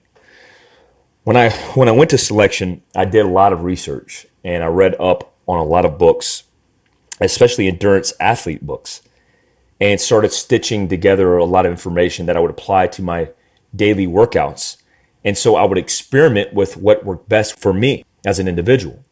When 1.25 1.37
I 1.37 1.51
when 1.75 1.89
I 1.89 1.93
went 1.93 2.11
to 2.11 2.19
selection, 2.19 2.83
I 2.95 3.05
did 3.05 3.25
a 3.25 3.29
lot 3.29 3.53
of 3.53 3.63
research 3.63 4.27
and 4.43 4.65
I 4.65 4.69
read 4.69 4.97
up 5.01 5.35
on 5.47 5.59
a 5.59 5.65
lot 5.65 5.85
of 5.85 5.99
books, 5.99 6.45
especially 7.21 7.69
endurance 7.69 8.13
athlete 8.21 8.67
books, 8.67 9.03
and 9.81 10.01
started 10.01 10.33
stitching 10.33 10.89
together 10.89 11.37
a 11.37 11.45
lot 11.45 11.67
of 11.67 11.73
information 11.73 12.27
that 12.27 12.37
I 12.37 12.41
would 12.41 12.51
apply 12.51 12.89
to 12.89 13.03
my 13.03 13.31
daily 13.75 14.07
workouts. 14.07 14.77
And 15.25 15.37
so 15.37 15.57
I 15.57 15.65
would 15.65 15.79
experiment 15.79 16.55
with 16.55 16.77
what 16.77 17.05
worked 17.05 17.29
best 17.29 17.59
for 17.59 17.73
me 17.73 18.05
as 18.25 18.39
an 18.39 18.49
individual. 18.49 19.05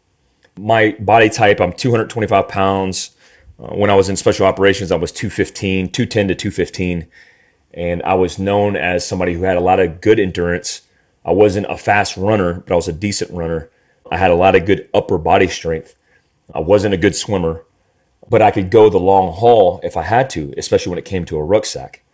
My 0.57 0.97
body 0.99 1.29
type, 1.29 1.61
I'm 1.61 1.73
225 1.73 2.49
pounds. 2.49 3.11
Uh, 3.59 3.75
when 3.75 3.91
I 3.91 3.95
was 3.95 4.09
in 4.09 4.17
special 4.17 4.47
operations, 4.47 4.91
I 4.91 4.97
was 4.97 5.13
215, 5.13 5.91
210 5.91 6.29
to 6.29 6.35
215. 6.35 7.07
And 7.75 8.03
I 8.03 8.15
was 8.15 8.39
known 8.39 8.77
as 8.77 9.07
somebody 9.07 9.35
who 9.35 9.43
had 9.43 9.57
a 9.57 9.61
lot 9.61 9.81
of 9.81 10.01
good 10.01 10.19
endurance. 10.19 10.83
I 11.25 11.33
wasn't 11.33 11.67
a 11.69 11.77
fast 11.77 12.17
runner, 12.17 12.61
but 12.61 12.73
I 12.73 12.77
was 12.77 12.89
a 12.89 12.93
decent 12.93 13.31
runner. 13.31 13.71
I 14.11 14.17
had 14.17 14.31
a 14.31 14.35
lot 14.35 14.57
of 14.57 14.65
good 14.65 14.89
upper 14.95 15.19
body 15.19 15.49
strength. 15.49 15.95
I 16.55 16.61
wasn't 16.61 16.95
a 16.95 16.99
good 16.99 17.15
swimmer, 17.15 17.65
but 18.29 18.43
I 18.43 18.51
could 18.51 18.71
go 18.71 18.89
the 18.89 18.99
long 18.99 19.33
haul 19.33 19.81
if 19.83 19.97
I 19.97 20.03
had 20.03 20.31
to, 20.31 20.55
especially 20.57 20.91
when 20.91 20.99
it 20.99 21.05
came 21.05 21.25
to 21.27 21.39
a 21.39 21.45
rucksack. 21.45 22.05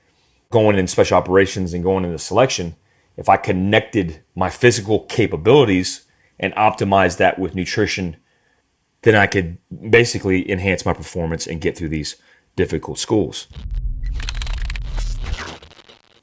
Going 0.50 0.78
in 0.78 0.87
special 0.87 1.16
operations 1.16 1.75
and 1.75 1.82
going 1.82 2.04
into 2.04 2.18
selection, 2.18 2.76
if 3.16 3.28
I 3.28 3.37
connected 3.37 4.23
my 4.34 4.50
physical 4.50 5.00
capabilities 5.00 6.04
and 6.38 6.54
optimized 6.54 7.18
that 7.18 7.38
with 7.38 7.54
nutrition 7.54 8.16
then 9.04 9.14
I 9.14 9.26
could 9.26 9.58
basically 9.90 10.50
enhance 10.50 10.84
my 10.84 10.94
performance 10.94 11.46
and 11.46 11.61
get 11.61 11.76
through 11.76 11.90
these 11.90 12.16
difficult 12.56 12.99
schools. 12.99 13.46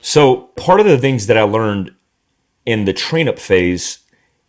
So, 0.02 0.50
part 0.58 0.80
of 0.80 0.88
the 0.88 0.98
things 0.98 1.28
that 1.28 1.38
I 1.38 1.44
learned 1.44 1.94
in 2.66 2.86
the 2.86 2.94
train 2.94 3.30
up 3.30 3.38
phase 3.38 4.00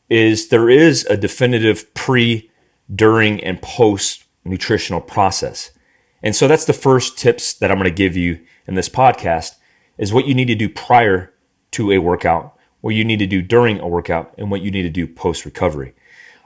is 0.09 0.49
there 0.49 0.71
is 0.71 1.05
a 1.07 1.17
definitive 1.17 1.93
pre, 1.93 2.51
during, 2.93 3.43
and 3.45 3.61
post 3.61 4.22
nutritional 4.45 5.01
process. 5.01 5.71
And 6.23 6.35
so 6.35 6.49
that's 6.49 6.65
the 6.65 6.73
first 6.73 7.19
tips 7.19 7.55
that 7.55 7.71
I'm 7.71 7.79
going 7.79 7.91
to 7.91 7.95
give 7.95 8.17
you 8.17 8.41
in 8.67 8.75
this 8.75 8.89
podcast 8.89 9.57
is 9.99 10.13
what 10.13 10.27
you 10.27 10.35
need 10.35 10.47
to 10.47 10.55
do 10.55 10.69
prior 10.69 11.33
to 11.73 11.93
a 11.93 11.99
workout, 11.99 12.57
what 12.81 12.95
you 12.95 13.05
need 13.05 13.19
to 13.19 13.27
do 13.27 13.43
during 13.43 13.81
a 13.81 13.89
workout, 13.89 14.35
and 14.39 14.51
what 14.51 14.63
you 14.63 14.71
need 14.71 14.83
to 14.83 14.91
do 14.91 15.07
post 15.07 15.45
recovery. 15.45 15.95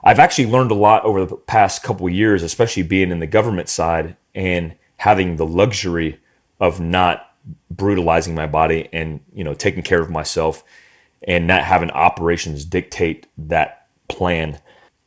I've 0.03 0.19
actually 0.19 0.49
learned 0.49 0.71
a 0.71 0.75
lot 0.75 1.03
over 1.03 1.25
the 1.25 1.35
past 1.35 1.83
couple 1.83 2.07
years, 2.09 2.43
especially 2.43 2.83
being 2.83 3.11
in 3.11 3.19
the 3.19 3.27
government 3.27 3.69
side 3.69 4.15
and 4.33 4.75
having 4.97 5.35
the 5.35 5.45
luxury 5.45 6.19
of 6.59 6.79
not 6.79 7.31
brutalizing 7.69 8.35
my 8.35 8.47
body 8.47 8.89
and 8.91 9.21
you 9.33 9.43
know 9.43 9.53
taking 9.53 9.83
care 9.83 10.01
of 10.01 10.09
myself 10.09 10.63
and 11.23 11.47
not 11.47 11.63
having 11.63 11.91
operations 11.91 12.65
dictate 12.65 13.27
that 13.37 13.87
plan. 14.07 14.59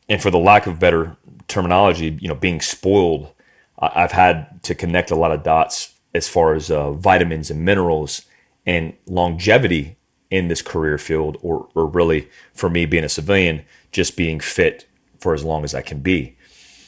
And 0.08 0.20
for 0.20 0.30
the 0.30 0.38
lack 0.38 0.66
of 0.66 0.80
better 0.80 1.16
terminology, 1.50 2.16
you 2.20 2.28
know, 2.28 2.34
being 2.34 2.60
spoiled, 2.60 3.32
I've 3.78 4.12
had 4.12 4.62
to 4.64 4.74
connect 4.74 5.10
a 5.10 5.16
lot 5.16 5.32
of 5.32 5.42
dots 5.42 5.94
as 6.14 6.28
far 6.28 6.54
as 6.54 6.70
uh, 6.70 6.92
vitamins 6.92 7.50
and 7.50 7.64
minerals 7.64 8.22
and 8.66 8.94
longevity 9.06 9.96
in 10.30 10.48
this 10.48 10.62
career 10.62 10.96
field, 10.96 11.38
or, 11.42 11.68
or 11.74 11.86
really 11.86 12.28
for 12.54 12.70
me 12.70 12.86
being 12.86 13.04
a 13.04 13.08
civilian, 13.08 13.64
just 13.90 14.16
being 14.16 14.38
fit 14.38 14.86
for 15.18 15.34
as 15.34 15.44
long 15.44 15.64
as 15.64 15.74
I 15.74 15.82
can 15.82 16.00
be. 16.00 16.36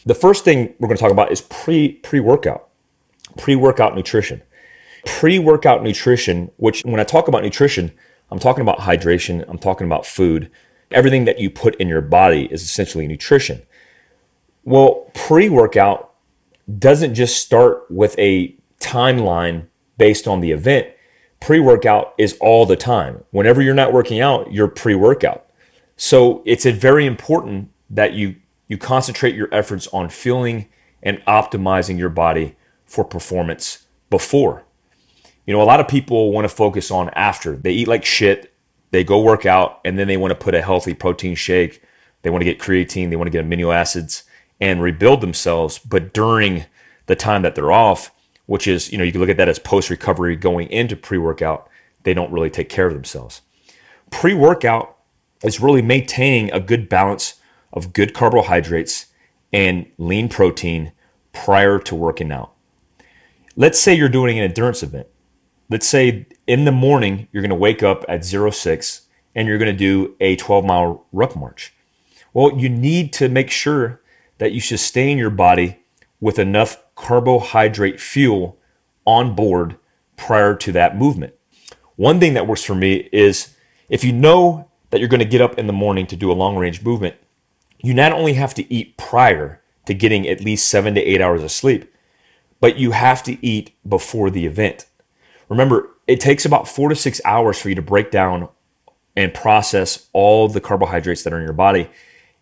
The 0.06 0.14
first 0.14 0.44
thing 0.44 0.74
we're 0.78 0.88
going 0.88 0.96
to 0.96 1.02
talk 1.02 1.12
about 1.12 1.32
is 1.32 1.40
pre 1.40 1.94
pre 1.94 2.20
workout, 2.20 2.68
pre 3.36 3.56
workout 3.56 3.94
nutrition. 3.94 4.42
Pre 5.04 5.38
workout 5.38 5.82
nutrition, 5.82 6.50
which 6.56 6.82
when 6.82 7.00
I 7.00 7.04
talk 7.04 7.26
about 7.26 7.42
nutrition, 7.42 7.92
I'm 8.30 8.38
talking 8.38 8.62
about 8.62 8.78
hydration, 8.78 9.44
I'm 9.48 9.58
talking 9.58 9.86
about 9.86 10.06
food. 10.06 10.50
Everything 10.90 11.24
that 11.24 11.40
you 11.40 11.50
put 11.50 11.74
in 11.76 11.88
your 11.88 12.00
body 12.00 12.46
is 12.52 12.62
essentially 12.62 13.06
nutrition. 13.08 13.62
Well, 14.64 15.10
pre 15.14 15.48
workout 15.48 16.12
doesn't 16.78 17.14
just 17.14 17.42
start 17.42 17.90
with 17.90 18.16
a 18.18 18.54
timeline 18.78 19.66
based 19.98 20.28
on 20.28 20.40
the 20.40 20.52
event. 20.52 20.88
Pre 21.40 21.58
workout 21.58 22.14
is 22.18 22.36
all 22.40 22.66
the 22.66 22.76
time. 22.76 23.24
Whenever 23.30 23.60
you're 23.60 23.74
not 23.74 23.92
working 23.92 24.20
out, 24.20 24.52
you're 24.52 24.68
pre 24.68 24.94
workout. 24.94 25.46
So 25.96 26.42
it's 26.46 26.64
very 26.64 27.06
important 27.06 27.70
that 27.90 28.14
you 28.14 28.36
you 28.68 28.78
concentrate 28.78 29.34
your 29.34 29.52
efforts 29.52 29.86
on 29.88 30.08
fueling 30.08 30.68
and 31.02 31.18
optimizing 31.26 31.98
your 31.98 32.08
body 32.08 32.56
for 32.86 33.04
performance 33.04 33.86
before. 34.08 34.64
You 35.44 35.52
know, 35.52 35.60
a 35.60 35.64
lot 35.64 35.80
of 35.80 35.88
people 35.88 36.32
want 36.32 36.44
to 36.44 36.54
focus 36.54 36.90
on 36.90 37.10
after. 37.10 37.56
They 37.56 37.72
eat 37.72 37.88
like 37.88 38.04
shit, 38.04 38.54
they 38.92 39.02
go 39.02 39.20
work 39.20 39.44
out, 39.44 39.80
and 39.84 39.98
then 39.98 40.06
they 40.06 40.16
want 40.16 40.30
to 40.30 40.36
put 40.36 40.54
a 40.54 40.62
healthy 40.62 40.94
protein 40.94 41.34
shake. 41.34 41.82
They 42.22 42.30
want 42.30 42.42
to 42.42 42.44
get 42.44 42.60
creatine, 42.60 43.10
they 43.10 43.16
want 43.16 43.26
to 43.26 43.32
get 43.32 43.44
amino 43.44 43.74
acids 43.74 44.22
and 44.60 44.82
rebuild 44.82 45.20
themselves. 45.20 45.78
But 45.78 46.14
during 46.14 46.66
the 47.06 47.16
time 47.16 47.42
that 47.42 47.54
they're 47.54 47.72
off, 47.72 48.12
which 48.46 48.66
is, 48.66 48.92
you 48.92 48.98
know, 48.98 49.04
you 49.04 49.12
can 49.12 49.20
look 49.20 49.30
at 49.30 49.36
that 49.36 49.48
as 49.48 49.58
post 49.58 49.90
recovery 49.90 50.36
going 50.36 50.68
into 50.70 50.96
pre 50.96 51.18
workout, 51.18 51.68
they 52.04 52.14
don't 52.14 52.32
really 52.32 52.50
take 52.50 52.68
care 52.68 52.86
of 52.86 52.94
themselves. 52.94 53.42
Pre 54.10 54.34
workout 54.34 54.96
is 55.42 55.60
really 55.60 55.82
maintaining 55.82 56.52
a 56.52 56.60
good 56.60 56.88
balance 56.88 57.34
of 57.72 57.92
good 57.92 58.14
carbohydrates 58.14 59.06
and 59.52 59.86
lean 59.98 60.28
protein 60.28 60.92
prior 61.32 61.78
to 61.78 61.94
working 61.94 62.30
out. 62.30 62.52
Let's 63.56 63.78
say 63.78 63.94
you're 63.94 64.08
doing 64.08 64.38
an 64.38 64.44
endurance 64.44 64.82
event. 64.82 65.06
Let's 65.68 65.86
say 65.86 66.26
in 66.46 66.64
the 66.64 66.72
morning 66.72 67.28
you're 67.32 67.42
going 67.42 67.50
to 67.50 67.54
wake 67.54 67.82
up 67.82 68.04
at 68.08 68.24
06 68.24 69.02
and 69.34 69.48
you're 69.48 69.58
going 69.58 69.72
to 69.72 69.76
do 69.76 70.14
a 70.20 70.36
12 70.36 70.64
mile 70.64 71.06
ruck 71.12 71.36
march. 71.36 71.72
Well, 72.34 72.58
you 72.58 72.68
need 72.68 73.12
to 73.14 73.28
make 73.28 73.50
sure 73.50 74.01
that 74.42 74.50
you 74.50 74.60
sustain 74.60 75.18
your 75.18 75.30
body 75.30 75.78
with 76.20 76.36
enough 76.36 76.82
carbohydrate 76.96 78.00
fuel 78.00 78.58
on 79.06 79.36
board 79.36 79.76
prior 80.16 80.52
to 80.56 80.72
that 80.72 80.96
movement. 80.96 81.32
One 81.94 82.18
thing 82.18 82.34
that 82.34 82.48
works 82.48 82.64
for 82.64 82.74
me 82.74 83.08
is 83.12 83.54
if 83.88 84.02
you 84.02 84.12
know 84.12 84.68
that 84.90 84.98
you're 84.98 85.08
going 85.08 85.20
to 85.20 85.24
get 85.24 85.40
up 85.40 85.60
in 85.60 85.68
the 85.68 85.72
morning 85.72 86.08
to 86.08 86.16
do 86.16 86.32
a 86.32 86.34
long 86.34 86.56
range 86.56 86.82
movement, 86.82 87.14
you 87.78 87.94
not 87.94 88.10
only 88.10 88.32
have 88.32 88.52
to 88.54 88.72
eat 88.72 88.96
prior 88.96 89.62
to 89.86 89.94
getting 89.94 90.26
at 90.26 90.40
least 90.40 90.68
seven 90.68 90.96
to 90.96 91.00
eight 91.00 91.20
hours 91.20 91.44
of 91.44 91.52
sleep, 91.52 91.94
but 92.58 92.76
you 92.76 92.90
have 92.90 93.22
to 93.22 93.46
eat 93.46 93.76
before 93.88 94.28
the 94.28 94.44
event. 94.44 94.86
Remember, 95.48 95.90
it 96.08 96.18
takes 96.18 96.44
about 96.44 96.66
four 96.66 96.88
to 96.88 96.96
six 96.96 97.20
hours 97.24 97.60
for 97.60 97.68
you 97.68 97.76
to 97.76 97.82
break 97.82 98.10
down 98.10 98.48
and 99.14 99.32
process 99.32 100.08
all 100.12 100.48
the 100.48 100.60
carbohydrates 100.60 101.22
that 101.22 101.32
are 101.32 101.38
in 101.38 101.44
your 101.44 101.52
body. 101.52 101.88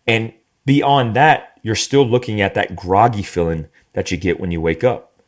And 0.07 0.33
beyond 0.65 1.15
that, 1.15 1.50
you're 1.61 1.75
still 1.75 2.05
looking 2.05 2.41
at 2.41 2.53
that 2.55 2.75
groggy 2.75 3.23
feeling 3.23 3.67
that 3.93 4.11
you 4.11 4.17
get 4.17 4.39
when 4.39 4.51
you 4.51 4.61
wake 4.61 4.83
up. 4.83 5.21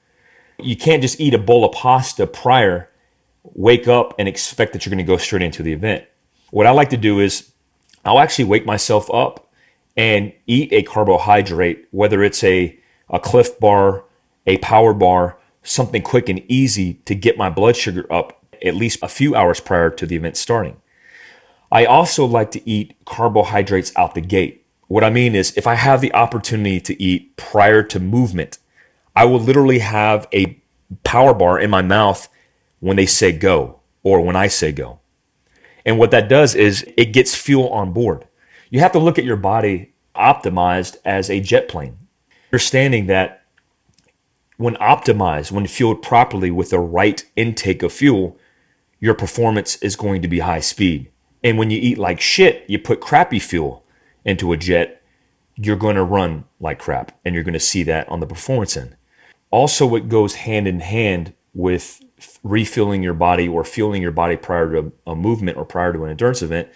You 0.60 0.76
can't 0.76 1.02
just 1.02 1.20
eat 1.20 1.34
a 1.34 1.40
bowl 1.40 1.66
of 1.66 1.74
pasta 1.74 2.28
prior, 2.28 2.90
wake 3.44 3.88
up, 3.88 4.14
and 4.18 4.28
expect 4.28 4.74
that 4.74 4.86
you're 4.86 4.92
going 4.92 5.06
to 5.06 5.12
go 5.12 5.18
straight 5.18 5.42
into 5.42 5.64
the 5.64 5.74
event. 5.74 6.06
What 6.52 6.68
I 6.68 6.72
like 6.72 6.90
to 6.90 6.98
do 6.98 7.20
is 7.20 7.52
I'll 8.06 8.20
actually 8.20 8.46
wake 8.46 8.66
myself 8.66 9.12
up 9.14 9.52
and 9.96 10.34
eat 10.48 10.72
a 10.72 10.84
carbohydrate, 10.84 11.88
whether 11.92 12.24
it's 12.24 12.44
a, 12.44 12.78
a 13.10 13.20
Clif 13.20 13.60
bar, 13.60 14.06
a 14.46 14.58
power 14.58 14.94
bar, 14.94 15.38
something 15.64 16.02
quick 16.02 16.30
and 16.30 16.44
easy 16.50 16.96
to 17.06 17.16
get 17.16 17.38
my 17.38 17.50
blood 17.50 17.76
sugar 17.76 18.12
up 18.12 18.44
at 18.64 18.76
least 18.76 19.00
a 19.02 19.08
few 19.08 19.36
hours 19.36 19.60
prior 19.60 19.90
to 19.90 20.06
the 20.06 20.16
event 20.16 20.38
starting. 20.38 20.78
I 21.72 21.86
also 21.86 22.26
like 22.26 22.52
to 22.52 22.70
eat 22.70 22.96
carbohydrates 23.06 23.92
out 23.96 24.16
the 24.16 24.22
gate. 24.22 24.63
What 24.88 25.04
I 25.04 25.10
mean 25.10 25.36
is, 25.36 25.56
if 25.58 25.66
I 25.66 25.76
have 25.76 26.02
the 26.02 26.14
opportunity 26.14 26.80
to 26.82 27.02
eat 27.02 27.36
prior 27.38 27.84
to 27.84 28.00
movement, 28.00 28.58
I 29.16 29.26
will 29.26 29.40
literally 29.40 29.80
have 29.80 30.28
a 30.34 30.62
power 31.04 31.34
bar 31.34 31.60
in 31.60 31.70
my 31.70 31.82
mouth 31.82 32.28
when 32.80 32.98
they 32.98 33.06
say 33.06 33.32
go 33.32 33.80
or 34.04 34.22
when 34.22 34.36
I 34.36 34.48
say 34.48 34.72
go. 34.72 35.00
And 35.86 35.98
what 35.98 36.12
that 36.12 36.30
does 36.30 36.56
is 36.56 36.86
it 36.98 37.14
gets 37.14 37.36
fuel 37.36 37.70
on 37.70 37.94
board. 37.94 38.28
You 38.70 38.80
have 38.80 38.92
to 38.94 39.00
look 39.00 39.18
at 39.18 39.26
your 39.26 39.38
body 39.38 39.94
optimized 40.16 40.98
as 41.06 41.30
a 41.30 41.40
jet 41.40 41.68
plane, 41.68 41.98
understanding 42.52 43.08
that 43.08 43.46
when 44.58 44.76
optimized, 44.76 45.52
when 45.52 45.68
fueled 45.68 46.02
properly 46.02 46.52
with 46.52 46.70
the 46.70 46.80
right 46.80 47.26
intake 47.36 47.84
of 47.84 47.92
fuel, 47.92 48.38
your 49.00 49.14
performance 49.14 49.76
is 49.78 49.96
going 49.96 50.22
to 50.22 50.28
be 50.28 50.40
high 50.40 50.60
speed. 50.60 51.12
And 51.44 51.58
when 51.58 51.70
you 51.70 51.80
eat 51.80 51.98
like 51.98 52.22
shit, 52.22 52.64
you 52.68 52.80
put 52.80 53.02
crappy 53.02 53.40
fuel 53.40 53.83
into 54.26 54.52
a 54.52 54.58
jet, 54.58 55.02
you're 55.56 55.76
going 55.76 55.96
to 55.96 56.04
run 56.04 56.46
like 56.60 56.80
crap. 56.80 57.18
And 57.24 57.36
you're 57.36 57.44
going 57.44 57.54
to 57.54 57.60
see 57.60 57.84
that 57.84 58.08
on 58.10 58.20
the 58.20 58.28
performance 58.28 58.76
end. 58.78 58.96
Also, 59.52 59.86
what 59.86 60.10
goes 60.10 60.36
hand 60.36 60.68
in 60.68 60.80
hand 60.80 61.34
with 61.54 62.02
refueling 62.44 63.04
your 63.04 63.14
body 63.14 63.48
or 63.48 63.64
fueling 63.64 64.02
your 64.02 64.12
body 64.12 64.36
prior 64.36 64.72
to 64.72 64.92
a 65.06 65.16
movement 65.16 65.58
or 65.58 65.66
prior 65.66 65.94
to 65.94 66.04
an 66.04 66.10
endurance 66.10 66.42
event 66.42 66.70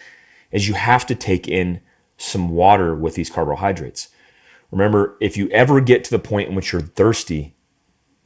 is 0.52 0.68
you 0.68 0.74
have 0.76 1.06
to 1.08 1.16
take 1.16 1.48
in 1.48 1.82
some 2.18 2.50
water 2.50 2.96
with 2.96 3.16
these 3.16 3.30
carbohydrates. 3.30 4.10
Remember, 4.72 5.18
if 5.22 5.38
you 5.38 5.50
ever 5.50 5.80
get 5.80 6.04
to 6.04 6.12
the 6.12 6.20
point 6.20 6.50
in 6.50 6.56
which 6.56 6.72
you're 6.72 6.82
thirsty, 6.82 7.56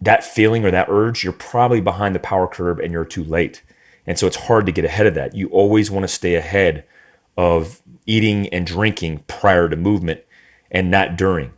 that 0.01 0.23
feeling 0.23 0.65
or 0.65 0.71
that 0.71 0.89
urge, 0.89 1.23
you're 1.23 1.33
probably 1.33 1.81
behind 1.81 2.15
the 2.15 2.19
power 2.19 2.47
curve 2.47 2.79
and 2.79 2.91
you're 2.91 3.05
too 3.05 3.23
late. 3.23 3.61
And 4.07 4.17
so 4.17 4.25
it's 4.25 4.35
hard 4.35 4.65
to 4.65 4.71
get 4.71 4.85
ahead 4.85 5.05
of 5.05 5.13
that. 5.13 5.35
You 5.35 5.47
always 5.49 5.91
want 5.91 6.03
to 6.03 6.07
stay 6.07 6.35
ahead 6.35 6.85
of 7.41 7.81
eating 8.05 8.47
and 8.49 8.65
drinking 8.65 9.23
prior 9.27 9.67
to 9.67 9.75
movement 9.75 10.21
and 10.69 10.91
not 10.91 11.17
during. 11.17 11.51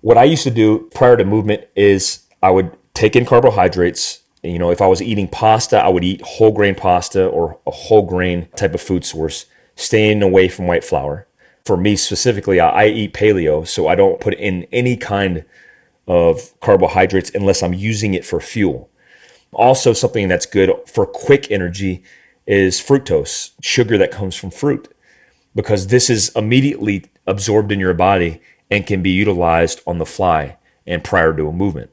What 0.00 0.16
I 0.16 0.24
used 0.24 0.44
to 0.44 0.50
do 0.50 0.90
prior 0.94 1.16
to 1.16 1.24
movement 1.24 1.64
is 1.74 2.26
I 2.42 2.50
would 2.50 2.76
take 2.94 3.16
in 3.16 3.26
carbohydrates 3.26 4.22
you 4.42 4.58
know, 4.58 4.70
if 4.70 4.80
I 4.80 4.86
was 4.86 5.02
eating 5.02 5.28
pasta, 5.28 5.82
I 5.82 5.88
would 5.88 6.04
eat 6.04 6.22
whole 6.22 6.52
grain 6.52 6.74
pasta 6.74 7.26
or 7.26 7.58
a 7.66 7.70
whole 7.70 8.02
grain 8.02 8.48
type 8.56 8.74
of 8.74 8.80
food 8.80 9.04
source, 9.04 9.46
staying 9.74 10.22
away 10.22 10.48
from 10.48 10.66
white 10.66 10.84
flour. 10.84 11.26
For 11.64 11.76
me 11.76 11.96
specifically, 11.96 12.60
I, 12.60 12.84
I 12.84 12.86
eat 12.86 13.12
paleo, 13.12 13.66
so 13.66 13.88
I 13.88 13.96
don't 13.96 14.20
put 14.20 14.34
in 14.34 14.66
any 14.70 14.96
kind 14.96 15.44
of 16.06 16.58
carbohydrates 16.60 17.32
unless 17.34 17.62
I'm 17.62 17.74
using 17.74 18.14
it 18.14 18.24
for 18.24 18.40
fuel. 18.40 18.88
Also, 19.52 19.92
something 19.92 20.28
that's 20.28 20.46
good 20.46 20.70
for 20.86 21.06
quick 21.06 21.50
energy 21.50 22.04
is 22.46 22.80
fructose, 22.80 23.52
sugar 23.60 23.98
that 23.98 24.10
comes 24.10 24.36
from 24.36 24.50
fruit, 24.50 24.92
because 25.54 25.88
this 25.88 26.08
is 26.08 26.30
immediately 26.36 27.04
absorbed 27.26 27.72
in 27.72 27.80
your 27.80 27.94
body 27.94 28.40
and 28.70 28.86
can 28.86 29.02
be 29.02 29.10
utilized 29.10 29.80
on 29.86 29.98
the 29.98 30.06
fly 30.06 30.56
and 30.86 31.02
prior 31.02 31.34
to 31.36 31.48
a 31.48 31.52
movement. 31.52 31.90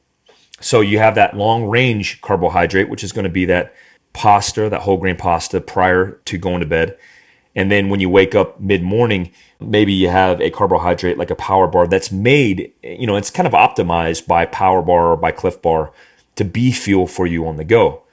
So 0.59 0.81
you 0.81 0.99
have 0.99 1.15
that 1.15 1.35
long 1.35 1.65
range 1.65 2.21
carbohydrate, 2.21 2.89
which 2.89 3.03
is 3.03 3.11
going 3.11 3.23
to 3.23 3.29
be 3.29 3.45
that 3.45 3.73
pasta, 4.13 4.69
that 4.69 4.81
whole 4.81 4.97
grain 4.97 5.17
pasta 5.17 5.59
prior 5.59 6.21
to 6.25 6.37
going 6.37 6.61
to 6.61 6.65
bed. 6.65 6.97
And 7.55 7.71
then 7.71 7.89
when 7.89 7.99
you 7.99 8.09
wake 8.09 8.33
up 8.33 8.59
mid 8.59 8.81
morning, 8.81 9.31
maybe 9.59 9.93
you 9.93 10.09
have 10.09 10.41
a 10.41 10.49
carbohydrate 10.49 11.17
like 11.17 11.31
a 11.31 11.35
power 11.35 11.67
bar 11.67 11.87
that's 11.87 12.11
made, 12.11 12.71
you 12.81 13.05
know, 13.05 13.15
it's 13.15 13.29
kind 13.29 13.47
of 13.47 13.53
optimized 13.53 14.25
by 14.25 14.45
power 14.45 14.81
bar 14.81 15.11
or 15.11 15.17
by 15.17 15.31
Clif 15.31 15.61
bar 15.61 15.91
to 16.35 16.45
be 16.45 16.71
fuel 16.71 17.07
for 17.07 17.27
you 17.27 17.47
on 17.47 17.57
the 17.57 17.63
go. 17.63 18.03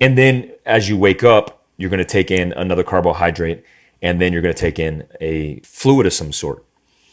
And 0.00 0.16
then 0.16 0.52
as 0.64 0.88
you 0.88 0.96
wake 0.96 1.24
up, 1.24 1.57
you're 1.78 1.88
going 1.88 1.98
to 1.98 2.04
take 2.04 2.30
in 2.30 2.52
another 2.52 2.82
carbohydrate 2.82 3.64
and 4.02 4.20
then 4.20 4.32
you're 4.32 4.42
going 4.42 4.54
to 4.54 4.60
take 4.60 4.78
in 4.78 5.06
a 5.20 5.60
fluid 5.60 6.06
of 6.06 6.12
some 6.12 6.32
sort. 6.32 6.64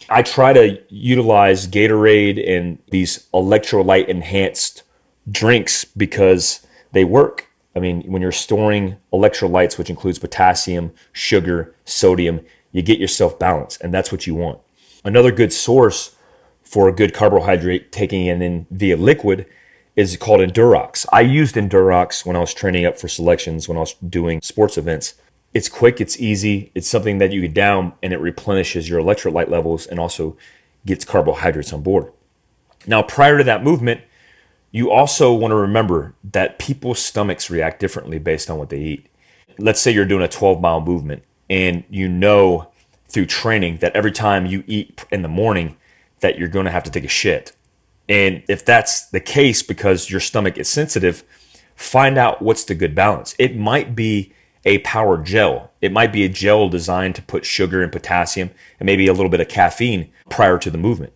I 0.09 0.21
try 0.21 0.53
to 0.53 0.81
utilize 0.89 1.67
Gatorade 1.67 2.47
and 2.47 2.77
these 2.91 3.27
electrolyte 3.33 4.07
enhanced 4.07 4.83
drinks 5.31 5.85
because 5.85 6.65
they 6.91 7.03
work. 7.03 7.47
I 7.75 7.79
mean, 7.79 8.03
when 8.03 8.21
you're 8.21 8.31
storing 8.31 8.97
electrolytes, 9.11 9.77
which 9.77 9.89
includes 9.89 10.19
potassium, 10.19 10.93
sugar, 11.11 11.73
sodium, 11.85 12.41
you 12.71 12.81
get 12.81 12.99
yourself 12.99 13.39
balanced, 13.39 13.81
and 13.81 13.93
that's 13.93 14.11
what 14.11 14.27
you 14.27 14.35
want. 14.35 14.59
Another 15.03 15.31
good 15.31 15.51
source 15.51 16.15
for 16.61 16.87
a 16.87 16.93
good 16.93 17.13
carbohydrate 17.13 17.91
taking 17.91 18.25
in 18.25 18.67
via 18.69 18.97
liquid 18.97 19.45
is 19.95 20.17
called 20.17 20.41
Endurox. 20.41 21.05
I 21.11 21.21
used 21.21 21.55
Endurox 21.55 22.25
when 22.25 22.35
I 22.35 22.39
was 22.39 22.53
training 22.53 22.85
up 22.85 22.97
for 22.97 23.07
selections, 23.07 23.67
when 23.67 23.77
I 23.77 23.81
was 23.81 23.93
doing 23.93 24.41
sports 24.41 24.77
events 24.77 25.15
it's 25.55 25.69
quick, 25.69 26.01
it's 26.01 26.19
easy, 26.19 26.69
it's 26.75 26.87
something 26.87 27.17
that 27.19 27.31
you 27.31 27.39
get 27.39 27.53
down 27.53 27.93
and 28.03 28.11
it 28.11 28.19
replenishes 28.19 28.89
your 28.89 29.01
electrolyte 29.01 29.49
levels 29.49 29.87
and 29.87 30.01
also 30.01 30.35
gets 30.85 31.05
carbohydrates 31.05 31.71
on 31.71 31.81
board. 31.81 32.11
Now, 32.85 33.01
prior 33.01 33.37
to 33.37 33.43
that 33.45 33.63
movement, 33.63 34.01
you 34.71 34.91
also 34.91 35.33
want 35.33 35.53
to 35.53 35.55
remember 35.55 36.13
that 36.25 36.59
people's 36.59 36.99
stomachs 36.99 37.49
react 37.49 37.79
differently 37.79 38.19
based 38.19 38.49
on 38.49 38.57
what 38.57 38.69
they 38.69 38.81
eat. 38.81 39.07
Let's 39.57 39.79
say 39.79 39.91
you're 39.91 40.03
doing 40.03 40.23
a 40.23 40.27
12 40.27 40.59
mile 40.59 40.81
movement 40.81 41.23
and 41.49 41.85
you 41.89 42.09
know 42.09 42.69
through 43.07 43.27
training 43.27 43.77
that 43.77 43.95
every 43.95 44.11
time 44.11 44.45
you 44.45 44.65
eat 44.67 45.05
in 45.09 45.21
the 45.21 45.29
morning 45.29 45.77
that 46.19 46.37
you're 46.37 46.49
going 46.49 46.65
to 46.65 46.71
have 46.71 46.83
to 46.83 46.91
take 46.91 47.05
a 47.05 47.07
shit. 47.07 47.54
And 48.07 48.43
if 48.47 48.65
that's 48.65 49.07
the 49.07 49.19
case 49.19 49.63
because 49.63 50.09
your 50.09 50.19
stomach 50.19 50.57
is 50.57 50.69
sensitive, 50.69 51.23
find 51.75 52.17
out 52.17 52.41
what's 52.41 52.63
the 52.63 52.75
good 52.75 52.95
balance. 52.95 53.35
It 53.39 53.57
might 53.57 53.95
be 53.95 54.33
a 54.63 54.79
power 54.79 55.17
gel. 55.17 55.71
It 55.81 55.91
might 55.91 56.11
be 56.11 56.23
a 56.23 56.29
gel 56.29 56.69
designed 56.69 57.15
to 57.15 57.21
put 57.21 57.45
sugar 57.45 57.83
and 57.83 57.91
potassium 57.91 58.51
and 58.79 58.85
maybe 58.85 59.07
a 59.07 59.13
little 59.13 59.29
bit 59.29 59.39
of 59.39 59.47
caffeine 59.47 60.11
prior 60.29 60.57
to 60.59 60.71
the 60.71 60.77
movement. 60.77 61.13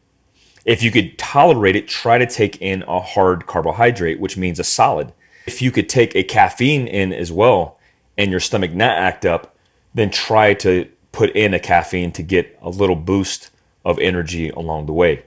If 0.66 0.84
you 0.84 0.92
could 0.92 1.18
tolerate 1.18 1.76
it, 1.76 1.88
try 1.88 2.18
to 2.18 2.28
take 2.28 2.62
in 2.62 2.84
a 2.84 3.00
hard 3.00 3.48
carbohydrate, 3.48 4.20
which 4.20 4.38
means 4.38 4.60
a 4.60 4.64
solid. 4.64 5.14
If 5.48 5.62
you 5.62 5.72
could 5.72 5.90
take 5.90 6.16
a 6.16 6.24
caffeine 6.24 6.88
in 6.88 7.12
as 7.12 7.32
well 7.32 7.80
and 8.18 8.30
your 8.30 8.40
stomach 8.40 8.74
not 8.74 8.98
act 8.98 9.26
up, 9.26 9.56
then 9.94 10.12
try 10.12 10.54
to 10.56 10.88
put 11.12 11.32
in 11.32 11.54
a 11.54 11.60
caffeine 11.60 12.12
to 12.12 12.22
get 12.22 12.58
a 12.62 12.70
little 12.70 12.96
boost 12.96 13.50
of 13.84 13.98
energy 14.00 14.50
along 14.50 14.86
the 14.86 14.94
way. 14.94 15.24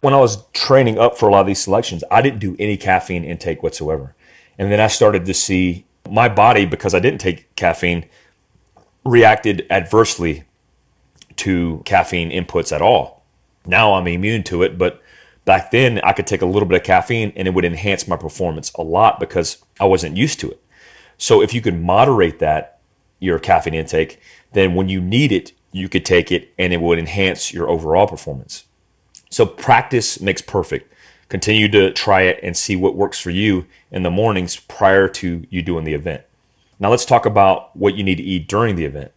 When 0.00 0.14
I 0.14 0.18
was 0.18 0.44
training 0.52 0.98
up 0.98 1.18
for 1.18 1.28
a 1.28 1.32
lot 1.32 1.42
of 1.42 1.46
these 1.46 1.62
selections, 1.62 2.02
I 2.10 2.22
didn't 2.22 2.40
do 2.40 2.56
any 2.58 2.76
caffeine 2.76 3.24
intake 3.24 3.62
whatsoever. 3.62 4.14
And 4.58 4.72
then 4.72 4.80
I 4.80 4.86
started 4.86 5.26
to 5.26 5.34
see 5.34 5.86
my 6.08 6.28
body, 6.28 6.64
because 6.64 6.94
I 6.94 7.00
didn't 7.00 7.20
take 7.20 7.54
caffeine, 7.54 8.06
reacted 9.04 9.66
adversely 9.70 10.44
to 11.36 11.82
caffeine 11.84 12.30
inputs 12.30 12.72
at 12.72 12.82
all. 12.82 13.22
Now 13.66 13.94
I'm 13.94 14.06
immune 14.06 14.42
to 14.44 14.62
it, 14.62 14.78
but 14.78 15.02
back 15.44 15.70
then 15.70 16.00
I 16.00 16.12
could 16.12 16.26
take 16.26 16.42
a 16.42 16.46
little 16.46 16.68
bit 16.68 16.80
of 16.80 16.84
caffeine 16.84 17.32
and 17.36 17.46
it 17.46 17.54
would 17.54 17.64
enhance 17.64 18.08
my 18.08 18.16
performance 18.16 18.72
a 18.74 18.82
lot 18.82 19.20
because 19.20 19.62
I 19.78 19.84
wasn't 19.84 20.16
used 20.16 20.40
to 20.40 20.50
it. 20.50 20.62
So 21.18 21.42
if 21.42 21.54
you 21.54 21.60
could 21.60 21.80
moderate 21.80 22.38
that, 22.38 22.80
your 23.18 23.38
caffeine 23.38 23.74
intake, 23.74 24.18
then 24.52 24.74
when 24.74 24.88
you 24.88 25.00
need 25.00 25.30
it, 25.30 25.52
you 25.72 25.88
could 25.88 26.04
take 26.04 26.32
it 26.32 26.52
and 26.58 26.72
it 26.72 26.80
would 26.80 26.98
enhance 26.98 27.52
your 27.52 27.68
overall 27.68 28.06
performance. 28.06 28.64
So 29.30 29.46
practice 29.46 30.20
makes 30.20 30.42
perfect 30.42 30.92
continue 31.30 31.68
to 31.68 31.92
try 31.92 32.22
it 32.22 32.40
and 32.42 32.56
see 32.56 32.76
what 32.76 32.96
works 32.96 33.18
for 33.18 33.30
you 33.30 33.64
in 33.90 34.02
the 34.02 34.10
mornings 34.10 34.56
prior 34.56 35.08
to 35.08 35.46
you 35.48 35.62
doing 35.62 35.84
the 35.84 35.94
event. 35.94 36.22
Now, 36.78 36.90
let's 36.90 37.04
talk 37.04 37.24
about 37.24 37.74
what 37.76 37.94
you 37.94 38.02
need 38.02 38.16
to 38.16 38.22
eat 38.22 38.48
during 38.48 38.76
the 38.76 38.84
event. 38.84 39.12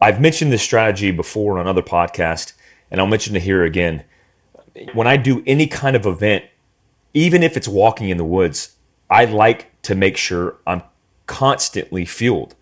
I've 0.00 0.20
mentioned 0.20 0.52
this 0.52 0.62
strategy 0.62 1.10
before 1.12 1.54
on 1.54 1.60
another 1.60 1.82
podcast, 1.82 2.52
and 2.90 3.00
I'll 3.00 3.06
mention 3.06 3.36
it 3.36 3.42
here 3.42 3.62
again. 3.62 4.04
When 4.92 5.06
I 5.06 5.16
do 5.16 5.42
any 5.46 5.66
kind 5.66 5.94
of 5.94 6.04
event, 6.04 6.44
even 7.14 7.42
if 7.42 7.56
it's 7.56 7.68
walking 7.68 8.10
in 8.10 8.18
the 8.18 8.24
woods, 8.24 8.76
I 9.08 9.24
like 9.24 9.80
to 9.82 9.94
make 9.94 10.16
sure 10.16 10.56
I'm 10.66 10.82
constantly 11.26 12.04
fueled. 12.04 12.56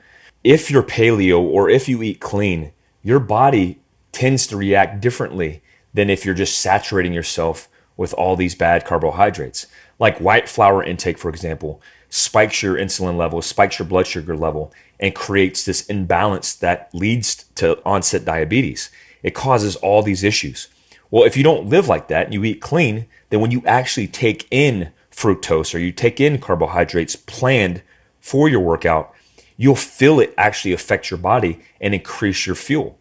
If 0.44 0.70
you're 0.70 0.82
paleo 0.82 1.40
or 1.40 1.70
if 1.70 1.88
you 1.88 2.02
eat 2.02 2.20
clean, 2.20 2.72
your 3.02 3.18
body 3.18 3.80
tends 4.12 4.46
to 4.48 4.56
react 4.56 5.00
differently 5.00 5.62
than 5.94 6.10
if 6.10 6.24
you're 6.24 6.34
just 6.34 6.58
saturating 6.58 7.12
yourself 7.12 7.68
with 7.96 8.12
all 8.14 8.36
these 8.36 8.54
bad 8.54 8.84
carbohydrates. 8.84 9.66
Like 9.98 10.20
white 10.20 10.48
flour 10.48 10.82
intake, 10.82 11.18
for 11.18 11.28
example, 11.28 11.80
spikes 12.10 12.62
your 12.62 12.76
insulin 12.76 13.16
level, 13.16 13.40
spikes 13.40 13.78
your 13.78 13.86
blood 13.86 14.06
sugar 14.06 14.36
level, 14.36 14.72
and 15.00 15.14
creates 15.14 15.64
this 15.64 15.86
imbalance 15.86 16.54
that 16.54 16.90
leads 16.92 17.44
to 17.54 17.80
onset 17.84 18.24
diabetes. 18.24 18.90
It 19.22 19.34
causes 19.34 19.76
all 19.76 20.02
these 20.02 20.24
issues. 20.24 20.68
Well, 21.10 21.24
if 21.24 21.36
you 21.36 21.44
don't 21.44 21.68
live 21.68 21.88
like 21.88 22.08
that 22.08 22.26
and 22.26 22.34
you 22.34 22.44
eat 22.44 22.60
clean, 22.60 23.06
then 23.30 23.40
when 23.40 23.52
you 23.52 23.62
actually 23.66 24.08
take 24.08 24.48
in 24.50 24.90
fructose 25.12 25.74
or 25.74 25.78
you 25.78 25.92
take 25.92 26.20
in 26.20 26.38
carbohydrates 26.38 27.14
planned 27.14 27.82
for 28.20 28.48
your 28.48 28.60
workout, 28.60 29.14
you'll 29.56 29.76
feel 29.76 30.18
it 30.18 30.34
actually 30.36 30.72
affect 30.72 31.10
your 31.10 31.18
body 31.18 31.60
and 31.80 31.94
increase 31.94 32.46
your 32.46 32.56
fuel. 32.56 32.98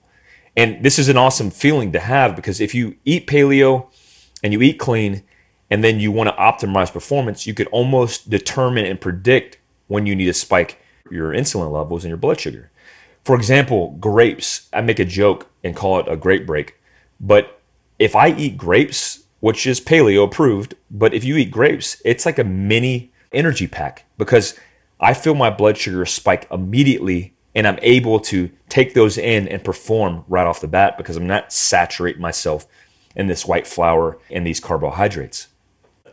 And 0.56 0.84
this 0.84 1.00
is 1.00 1.10
an 1.10 1.18
awesome 1.18 1.50
feeling 1.50 1.92
to 1.94 2.00
have 2.00 2.36
because 2.36 2.62
if 2.62 2.76
you 2.76 2.96
eat 3.06 3.28
paleo, 3.28 3.90
and 4.44 4.52
you 4.54 4.62
eat 4.62 4.78
clean 4.78 5.24
and 5.72 5.84
then 5.84 6.00
you 6.00 6.12
want 6.12 6.30
to 6.30 6.36
optimize 6.36 6.92
performance, 6.92 7.48
you 7.48 7.54
could 7.54 7.68
almost 7.68 8.30
determine 8.30 8.86
and 8.86 9.02
predict 9.02 9.58
when 9.88 10.06
you 10.06 10.16
need 10.16 10.26
to 10.26 10.34
spike 10.34 10.80
your 11.10 11.32
insulin 11.32 11.72
levels 11.72 12.04
and 12.04 12.10
your 12.10 12.18
blood 12.18 12.40
sugar. 12.40 12.70
For 13.24 13.36
example, 13.36 13.92
grapes. 14.00 14.68
I 14.74 14.82
make 14.82 15.00
a 15.00 15.06
joke 15.06 15.50
and 15.64 15.76
call 15.76 16.00
it 16.00 16.08
a 16.10 16.18
grape 16.18 16.46
break. 16.46 16.78
But 17.20 17.62
if 17.98 18.16
I 18.16 18.34
eat 18.34 18.58
grapes, 18.58 19.24
which 19.40 19.66
is 19.66 19.80
paleo 19.80 20.26
approved, 20.26 20.76
but 20.92 21.14
if 21.14 21.24
you 21.24 21.38
eat 21.38 21.50
grapes, 21.52 22.02
it's 22.04 22.26
like 22.26 22.38
a 22.38 22.44
mini 22.44 23.12
energy 23.32 23.68
pack 23.68 24.06
because 24.18 24.60
I 25.00 25.14
feel 25.14 25.34
my 25.34 25.50
blood 25.50 25.78
sugar 25.78 26.06
spike 26.06 26.48
immediately 26.52 27.33
and 27.56 27.68
I'm 27.68 27.80
able 27.82 28.20
to 28.22 28.52
take 28.70 28.94
those 28.94 29.18
in 29.18 29.48
and 29.48 29.64
perform 29.64 30.26
right 30.28 30.48
off 30.48 30.62
the 30.62 30.68
bat 30.68 30.98
because 30.98 31.16
I'm 31.16 31.28
not 31.28 31.54
saturating 31.54 32.22
myself 32.22 32.66
in 33.16 33.28
this 33.28 33.46
white 33.46 33.68
flour 33.68 34.18
and 34.32 34.46
these 34.46 34.60
carbohydrates. 34.60 35.48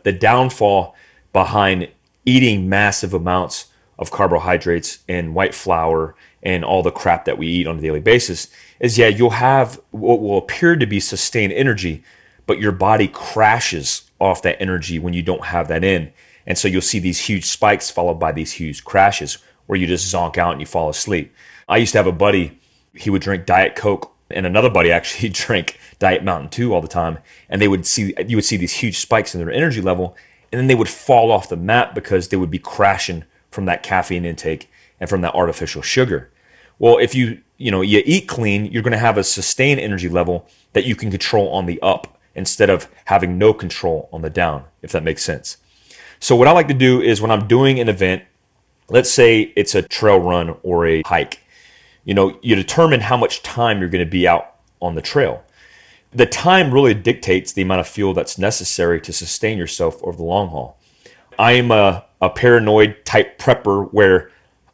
The 0.03 0.11
downfall 0.11 0.95
behind 1.33 1.89
eating 2.25 2.69
massive 2.69 3.13
amounts 3.13 3.67
of 3.97 4.11
carbohydrates 4.11 4.99
and 5.07 5.33
white 5.33 5.55
flour 5.55 6.15
and 6.43 6.65
all 6.65 6.83
the 6.83 6.91
crap 6.91 7.25
that 7.25 7.37
we 7.37 7.47
eat 7.47 7.67
on 7.67 7.77
a 7.77 7.81
daily 7.81 7.99
basis 7.99 8.47
is 8.79 8.97
yeah, 8.97 9.07
you'll 9.07 9.31
have 9.31 9.79
what 9.91 10.21
will 10.21 10.37
appear 10.37 10.75
to 10.75 10.85
be 10.85 10.99
sustained 10.99 11.53
energy, 11.53 12.03
but 12.45 12.59
your 12.59 12.71
body 12.71 13.07
crashes 13.07 14.09
off 14.19 14.41
that 14.41 14.61
energy 14.61 14.99
when 14.99 15.13
you 15.13 15.21
don't 15.21 15.45
have 15.45 15.67
that 15.67 15.83
in. 15.83 16.11
And 16.47 16.57
so 16.57 16.67
you'll 16.67 16.81
see 16.81 16.99
these 16.99 17.21
huge 17.21 17.45
spikes 17.45 17.91
followed 17.91 18.19
by 18.19 18.31
these 18.31 18.53
huge 18.53 18.83
crashes 18.83 19.37
where 19.71 19.79
you 19.79 19.87
just 19.87 20.13
zonk 20.13 20.37
out 20.37 20.51
and 20.51 20.59
you 20.59 20.67
fall 20.67 20.89
asleep. 20.89 21.33
I 21.69 21.77
used 21.77 21.93
to 21.93 21.97
have 21.97 22.05
a 22.05 22.11
buddy, 22.11 22.59
he 22.93 23.09
would 23.09 23.21
drink 23.21 23.45
Diet 23.45 23.73
Coke, 23.73 24.13
and 24.29 24.45
another 24.45 24.69
buddy 24.69 24.91
actually 24.91 25.29
drank 25.29 25.79
Diet 25.97 26.25
Mountain 26.25 26.49
Dew 26.49 26.73
all 26.73 26.81
the 26.81 26.89
time. 26.89 27.19
And 27.47 27.61
they 27.61 27.69
would 27.69 27.85
see, 27.85 28.13
you 28.27 28.35
would 28.35 28.43
see 28.43 28.57
these 28.57 28.73
huge 28.73 28.99
spikes 28.99 29.33
in 29.33 29.39
their 29.39 29.49
energy 29.49 29.79
level, 29.79 30.17
and 30.51 30.59
then 30.59 30.67
they 30.67 30.75
would 30.75 30.89
fall 30.89 31.31
off 31.31 31.47
the 31.47 31.55
map 31.55 31.95
because 31.95 32.27
they 32.27 32.35
would 32.35 32.51
be 32.51 32.59
crashing 32.59 33.23
from 33.49 33.63
that 33.63 33.81
caffeine 33.81 34.25
intake 34.25 34.69
and 34.99 35.09
from 35.09 35.21
that 35.21 35.35
artificial 35.35 35.81
sugar. 35.81 36.29
Well, 36.77 36.97
if 36.97 37.15
you 37.15 37.41
you 37.55 37.71
know 37.71 37.79
you 37.79 38.03
eat 38.05 38.27
clean, 38.27 38.65
you're 38.65 38.83
going 38.83 38.91
to 38.91 38.97
have 38.97 39.17
a 39.17 39.23
sustained 39.23 39.79
energy 39.79 40.09
level 40.09 40.49
that 40.73 40.83
you 40.83 40.97
can 40.97 41.11
control 41.11 41.47
on 41.53 41.65
the 41.65 41.81
up 41.81 42.19
instead 42.35 42.69
of 42.69 42.89
having 43.05 43.37
no 43.37 43.53
control 43.53 44.09
on 44.11 44.21
the 44.21 44.29
down, 44.29 44.65
if 44.81 44.91
that 44.91 45.03
makes 45.03 45.23
sense. 45.23 45.55
So 46.19 46.35
what 46.35 46.49
I 46.49 46.51
like 46.51 46.67
to 46.67 46.73
do 46.73 47.01
is 47.01 47.21
when 47.21 47.31
I'm 47.31 47.47
doing 47.47 47.79
an 47.79 47.87
event, 47.87 48.23
let's 48.91 49.09
say 49.09 49.53
it's 49.55 49.73
a 49.73 49.81
trail 49.81 50.19
run 50.19 50.55
or 50.63 50.85
a 50.85 51.01
hike, 51.05 51.39
you 52.03 52.13
know, 52.13 52.37
you 52.41 52.55
determine 52.55 52.99
how 52.99 53.15
much 53.15 53.41
time 53.41 53.79
you're 53.79 53.89
going 53.89 54.05
to 54.05 54.11
be 54.11 54.27
out 54.27 54.55
on 54.81 54.95
the 54.95 55.01
trail. 55.01 55.43
The 56.11 56.25
time 56.25 56.73
really 56.73 56.93
dictates 56.93 57.53
the 57.53 57.61
amount 57.61 57.79
of 57.79 57.87
fuel 57.87 58.13
that's 58.13 58.37
necessary 58.37 58.99
to 59.01 59.13
sustain 59.13 59.57
yourself 59.57 60.03
over 60.03 60.17
the 60.17 60.23
long 60.23 60.49
haul. 60.49 60.77
I 61.39 61.53
am 61.53 61.71
a, 61.71 62.03
a 62.21 62.29
paranoid 62.29 63.05
type 63.05 63.39
prepper 63.39 63.91
where 63.93 64.29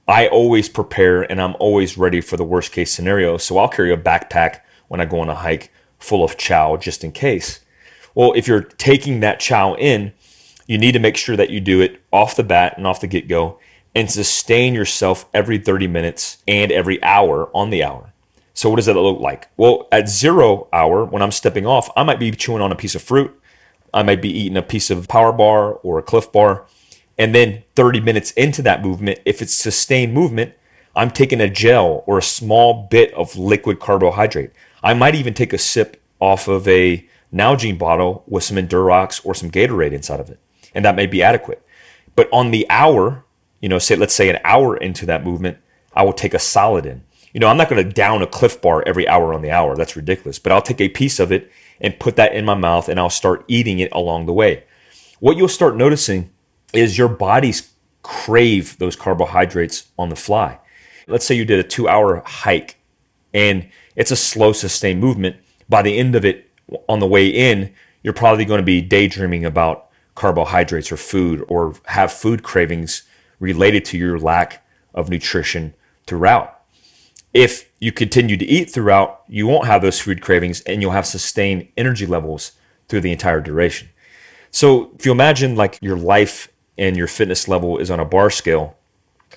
I 0.08 0.27
always 0.27 0.67
prepare 0.67 1.21
and 1.21 1.39
I'm 1.39 1.56
always 1.60 1.95
ready 1.95 2.19
for 2.19 2.38
the 2.38 2.43
worst 2.43 2.71
case 2.71 2.91
scenario. 2.91 3.38
So 3.38 3.60
I'll 3.60 3.69
carry 3.69 3.93
a 3.93 3.97
backpack 3.97 4.62
when 4.88 4.99
I 4.99 5.06
go 5.06 5.19
on 5.19 5.30
a 5.30 5.36
hike 5.36 5.71
full 5.99 6.23
of 6.23 6.38
chow 6.38 6.75
just 6.75 7.03
in 7.03 7.12
case. 7.12 7.60
Well, 8.15 8.34
if 8.36 8.47
you're 8.47 8.62
taking 8.62 9.19
that 9.19 9.39
chow 9.39 9.75
in, 9.75 10.13
you 10.65 10.80
need 10.80 10.93
to 10.93 10.99
make 10.99 11.17
sure 11.17 11.36
that 11.36 11.51
you 11.51 11.60
do 11.60 11.82
it 11.82 12.01
off 12.12 12.36
the 12.36 12.43
bat 12.43 12.77
and 12.77 12.88
off 12.88 12.99
the 12.99 13.08
get 13.08 13.27
go 13.27 13.60
and 13.95 14.12
sustain 14.12 14.73
yourself 14.73 15.26
every 15.34 15.58
30 15.58 15.88
minutes 15.88 16.38
and 16.47 16.71
every 16.71 17.02
hour 17.04 17.50
on 17.54 17.69
the 17.69 17.84
hour. 17.84 18.13
So, 18.54 18.69
what 18.69 18.78
does 18.78 18.88
that 18.88 18.95
look 18.95 19.19
like? 19.19 19.50
Well, 19.56 19.88
at 19.91 20.10
zero 20.10 20.67
hour, 20.73 21.06
when 21.06 21.21
I'm 21.21 21.32
stepping 21.32 21.67
off, 21.67 21.89
I 21.95 22.04
might 22.04 22.19
be 22.19 22.32
chewing 22.32 22.62
on 22.62 22.71
a 22.71 22.76
piece 22.76 22.95
of 22.95 23.04
fruit. 23.04 23.39
I 23.93 24.04
might 24.04 24.21
be 24.21 24.30
eating 24.30 24.58
a 24.58 24.63
piece 24.63 24.89
of 24.89 25.08
power 25.08 25.32
bar 25.32 25.73
or 25.73 26.00
a 26.00 26.04
Clif 26.04 26.32
bar. 26.32 26.65
And 27.17 27.34
then 27.34 27.63
30 27.76 28.00
minutes 28.00 28.32
into 28.32 28.62
that 28.63 28.82
movement, 28.84 29.19
if 29.26 29.41
it's 29.41 29.54
sustained 29.54 30.13
movement, 30.13 30.54
I'm 30.95 31.12
taking 31.12 31.39
a 31.39 31.50
gel 31.50 32.04
or 32.08 32.17
a 32.17 32.23
small 32.23 32.88
bit 32.89 33.13
of 33.13 33.38
liquid 33.38 33.80
carbohydrate. 33.80 34.52
I 34.84 34.95
might 34.95 35.15
even 35.15 35.36
take 35.36 35.54
a 35.54 35.58
sip 35.60 36.02
off 36.19 36.47
of 36.47 36.67
a 36.67 37.08
Nalgene 37.34 37.78
bottle 37.78 38.23
with 38.28 38.43
some 38.43 38.58
Endurox 38.58 39.23
or 39.23 39.36
some 39.36 39.52
Gatorade 39.52 39.91
inside 39.91 40.19
of 40.19 40.30
it. 40.30 40.39
And 40.73 40.84
that 40.86 40.95
may 40.95 41.06
be 41.06 41.21
adequate. 41.21 41.62
But 42.15 42.30
on 42.32 42.50
the 42.50 42.65
hour, 42.69 43.23
you 43.60 43.70
know, 43.70 43.80
say 43.80 43.96
let's 43.96 44.13
say 44.13 44.30
an 44.30 44.39
hour 44.43 44.78
into 44.78 45.06
that 45.06 45.24
movement, 45.24 45.58
I 45.93 46.04
will 46.04 46.13
take 46.13 46.34
a 46.34 46.39
solid 46.39 46.86
in. 46.86 47.04
You 47.34 47.39
know, 47.39 47.48
I'm 47.48 47.58
not 47.58 47.70
going 47.70 47.84
to 47.84 47.93
down 47.93 48.22
a 48.22 48.28
Clif 48.28 48.62
bar 48.62 48.84
every 48.88 49.08
hour 49.08 49.34
on 49.34 49.41
the 49.41 49.52
hour. 49.52 49.76
That's 49.76 49.96
ridiculous. 49.96 50.39
But 50.39 50.52
I'll 50.52 50.62
take 50.62 50.82
a 50.82 50.89
piece 50.89 51.20
of 51.20 51.32
it 51.32 51.52
and 51.80 52.00
put 52.00 52.15
that 52.15 52.34
in 52.34 52.46
my 52.46 52.56
mouth 52.56 52.89
and 52.89 53.00
I'll 53.00 53.10
start 53.10 53.46
eating 53.48 53.80
it 53.80 53.91
along 53.91 54.26
the 54.26 54.34
way. 54.34 54.63
What 55.20 55.38
you'll 55.38 55.48
start 55.48 55.76
noticing 55.76 56.32
is 56.74 56.98
your 56.98 57.10
body's 57.10 57.74
crave 58.04 58.78
those 58.78 58.96
carbohydrates 58.96 59.89
on 59.98 60.10
the 60.10 60.15
fly. 60.15 60.60
Let's 61.08 61.26
say 61.26 61.36
you 61.36 61.46
did 61.46 61.60
a 61.60 61.63
two 61.63 61.88
hour 61.88 62.24
hike 62.26 62.78
and 63.34 63.70
it's 63.96 64.12
a 64.12 64.15
slow, 64.15 64.54
sustained 64.54 65.00
movement. 65.00 65.36
By 65.70 65.82
the 65.82 65.98
end 65.98 66.15
of 66.15 66.26
it, 66.26 66.50
on 66.88 67.00
the 67.00 67.08
way 67.08 67.28
in, 67.28 67.74
you're 68.04 68.13
probably 68.13 68.46
going 68.46 68.60
to 68.60 68.65
be 68.65 68.82
daydreaming 68.82 69.46
about 69.46 69.89
carbohydrates 70.15 70.91
or 70.91 70.98
food 70.98 71.46
or 71.48 71.76
have 71.86 72.12
food 72.12 72.43
cravings 72.43 73.04
related 73.39 73.86
to 73.86 73.97
your 73.97 74.19
lack 74.19 74.65
of 74.93 75.10
nutrition 75.10 75.73
throughout. 76.06 76.62
If 77.34 77.69
you 77.80 77.91
continue 77.91 78.38
to 78.38 78.45
eat 78.45 78.71
throughout, 78.71 79.23
you 79.28 79.45
won't 79.45 79.67
have 79.67 79.82
those 79.82 80.00
food 80.00 80.21
cravings 80.21 80.62
and 80.62 80.82
you'll 80.82 80.91
have 80.91 81.06
sustained 81.06 81.67
energy 81.78 82.06
levels 82.06 82.54
through 82.88 83.02
the 83.02 83.12
entire 83.12 83.41
duration. 83.41 83.89
So 84.50 84.91
if 84.97 85.06
you 85.06 85.12
imagine 85.12 85.56
like 85.56 85.78
your 85.82 85.97
life 85.97 86.52
and 86.78 86.97
your 86.97 87.08
fitness 87.08 87.47
level 87.47 87.78
is 87.78 87.91
on 87.91 88.00
a 88.00 88.06
bar 88.06 88.30
scale 88.30 88.76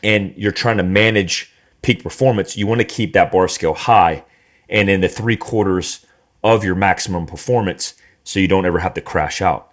and 0.03 0.33
you're 0.37 0.53
trying 0.53 0.79
to 0.79 0.83
manage 0.83 1.53
peak 1.83 2.03
performance, 2.03 2.57
you 2.57 2.67
want 2.67 2.81
to 2.81 2.87
keep 2.87 3.13
that 3.13 3.33
bar 3.33 3.49
scale 3.49 3.75
high 3.75 4.25
and 4.69 4.89
in 4.89 5.01
the 5.01 5.09
three 5.09 5.37
quarters 5.37 6.07
of 6.43 6.65
your 6.65 6.75
maximum 6.75 7.27
performance 7.27 7.95
so 8.25 8.39
you 8.39 8.49
don't 8.49 8.67
ever 8.67 8.79
have 8.79 8.95
to 8.95 9.01
crash 9.01 9.43
out. 9.43 9.71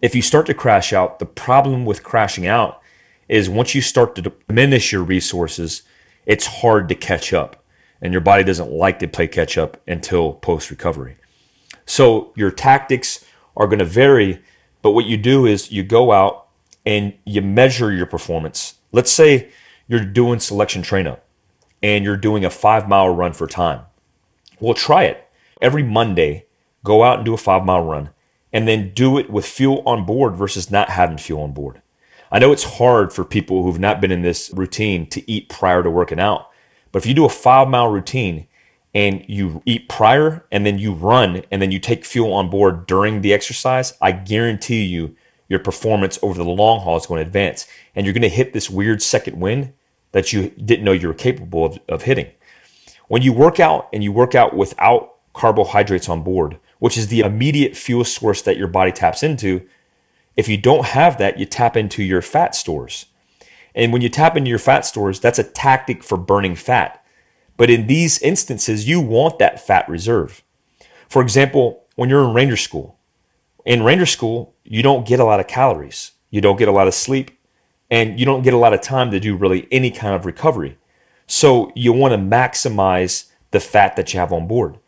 If 0.00 0.14
you 0.14 0.22
start 0.22 0.46
to 0.46 0.54
crash 0.54 0.92
out, 0.92 1.18
the 1.18 1.26
problem 1.26 1.84
with 1.84 2.04
crashing 2.04 2.46
out 2.46 2.80
is 3.28 3.48
once 3.48 3.74
you 3.74 3.80
start 3.80 4.14
to 4.14 4.32
diminish 4.48 4.92
your 4.92 5.02
resources, 5.02 5.82
it's 6.24 6.46
hard 6.46 6.88
to 6.88 6.94
catch 6.94 7.32
up. 7.32 7.62
And 8.00 8.12
your 8.12 8.20
body 8.20 8.44
doesn't 8.44 8.70
like 8.70 8.98
to 8.98 9.08
play 9.08 9.26
catch 9.26 9.56
up 9.56 9.80
until 9.86 10.34
post 10.34 10.70
recovery. 10.70 11.16
So 11.86 12.32
your 12.36 12.50
tactics 12.50 13.24
are 13.56 13.66
going 13.66 13.78
to 13.78 13.84
vary, 13.84 14.42
but 14.82 14.90
what 14.90 15.06
you 15.06 15.16
do 15.16 15.46
is 15.46 15.72
you 15.72 15.82
go 15.82 16.12
out 16.12 16.48
and 16.84 17.14
you 17.24 17.40
measure 17.42 17.92
your 17.92 18.06
performance. 18.06 18.74
Let's 18.92 19.10
say 19.10 19.50
you're 19.88 20.04
doing 20.04 20.40
selection 20.40 20.82
train 20.82 21.06
up 21.06 21.24
and 21.82 22.04
you're 22.04 22.16
doing 22.16 22.44
a 22.44 22.50
five 22.50 22.88
mile 22.88 23.08
run 23.08 23.32
for 23.32 23.46
time. 23.46 23.82
Well, 24.60 24.74
try 24.74 25.04
it. 25.04 25.28
Every 25.60 25.82
Monday, 25.82 26.46
go 26.84 27.02
out 27.02 27.16
and 27.16 27.24
do 27.24 27.34
a 27.34 27.38
five 27.38 27.64
mile 27.64 27.84
run 27.84 28.10
and 28.52 28.66
then 28.66 28.92
do 28.94 29.18
it 29.18 29.30
with 29.30 29.46
fuel 29.46 29.82
on 29.86 30.04
board 30.04 30.34
versus 30.34 30.70
not 30.70 30.90
having 30.90 31.18
fuel 31.18 31.42
on 31.42 31.52
board. 31.52 31.82
I 32.30 32.38
know 32.38 32.52
it's 32.52 32.64
hard 32.64 33.12
for 33.12 33.24
people 33.24 33.62
who've 33.62 33.78
not 33.78 34.00
been 34.00 34.10
in 34.10 34.22
this 34.22 34.50
routine 34.52 35.06
to 35.10 35.30
eat 35.30 35.48
prior 35.48 35.82
to 35.82 35.90
working 35.90 36.20
out, 36.20 36.50
but 36.92 37.02
if 37.02 37.06
you 37.06 37.14
do 37.14 37.24
a 37.24 37.30
five 37.30 37.68
mile 37.68 37.88
routine 37.88 38.48
and 38.94 39.24
you 39.28 39.62
eat 39.66 39.88
prior 39.88 40.44
and 40.50 40.64
then 40.64 40.78
you 40.78 40.92
run 40.92 41.42
and 41.50 41.60
then 41.60 41.70
you 41.70 41.78
take 41.78 42.04
fuel 42.04 42.32
on 42.32 42.50
board 42.50 42.86
during 42.86 43.20
the 43.20 43.32
exercise, 43.32 43.92
I 44.00 44.12
guarantee 44.12 44.84
you 44.84 45.14
your 45.48 45.58
performance 45.60 46.18
over 46.22 46.42
the 46.42 46.50
long 46.50 46.80
haul 46.80 46.96
is 46.96 47.06
going 47.06 47.22
to 47.22 47.26
advance. 47.26 47.66
And 47.94 48.04
you're 48.04 48.12
going 48.12 48.22
to 48.22 48.28
hit 48.28 48.52
this 48.52 48.70
weird 48.70 49.02
second 49.02 49.38
wind 49.38 49.72
that 50.12 50.32
you 50.32 50.50
didn't 50.50 50.84
know 50.84 50.92
you 50.92 51.08
were 51.08 51.14
capable 51.14 51.66
of, 51.66 51.78
of 51.88 52.02
hitting. 52.02 52.30
When 53.08 53.22
you 53.22 53.32
work 53.32 53.60
out 53.60 53.88
and 53.92 54.02
you 54.02 54.12
work 54.12 54.34
out 54.34 54.56
without 54.56 55.14
carbohydrates 55.32 56.08
on 56.08 56.22
board, 56.22 56.58
which 56.78 56.96
is 56.96 57.08
the 57.08 57.20
immediate 57.20 57.76
fuel 57.76 58.04
source 58.04 58.42
that 58.42 58.56
your 58.56 58.68
body 58.68 58.92
taps 58.92 59.22
into, 59.22 59.66
if 60.36 60.48
you 60.48 60.56
don't 60.56 60.86
have 60.86 61.18
that, 61.18 61.38
you 61.38 61.46
tap 61.46 61.76
into 61.76 62.02
your 62.02 62.22
fat 62.22 62.54
stores. 62.54 63.06
And 63.74 63.92
when 63.92 64.02
you 64.02 64.08
tap 64.08 64.36
into 64.36 64.50
your 64.50 64.58
fat 64.58 64.84
stores, 64.84 65.20
that's 65.20 65.38
a 65.38 65.44
tactic 65.44 66.02
for 66.02 66.16
burning 66.16 66.54
fat. 66.54 67.04
But 67.56 67.70
in 67.70 67.86
these 67.86 68.20
instances, 68.20 68.88
you 68.88 69.00
want 69.00 69.38
that 69.38 69.64
fat 69.64 69.88
reserve. 69.88 70.42
For 71.08 71.22
example, 71.22 71.84
when 71.94 72.10
you're 72.10 72.24
in 72.24 72.34
ranger 72.34 72.56
school, 72.56 72.98
in 73.64 73.82
ranger 73.82 74.06
school, 74.06 74.54
you 74.64 74.82
don't 74.82 75.06
get 75.06 75.20
a 75.20 75.24
lot 75.24 75.40
of 75.40 75.46
calories, 75.46 76.12
you 76.30 76.40
don't 76.40 76.58
get 76.58 76.68
a 76.68 76.72
lot 76.72 76.88
of 76.88 76.94
sleep, 76.94 77.30
and 77.90 78.18
you 78.18 78.26
don't 78.26 78.42
get 78.42 78.54
a 78.54 78.58
lot 78.58 78.74
of 78.74 78.80
time 78.80 79.10
to 79.10 79.20
do 79.20 79.36
really 79.36 79.66
any 79.70 79.90
kind 79.90 80.14
of 80.14 80.26
recovery. 80.26 80.76
So 81.26 81.72
you 81.74 81.92
want 81.92 82.12
to 82.12 82.18
maximize 82.18 83.30
the 83.52 83.60
fat 83.60 83.96
that 83.96 84.12
you 84.12 84.20
have 84.20 84.32
on 84.32 84.46
board. 84.46 84.78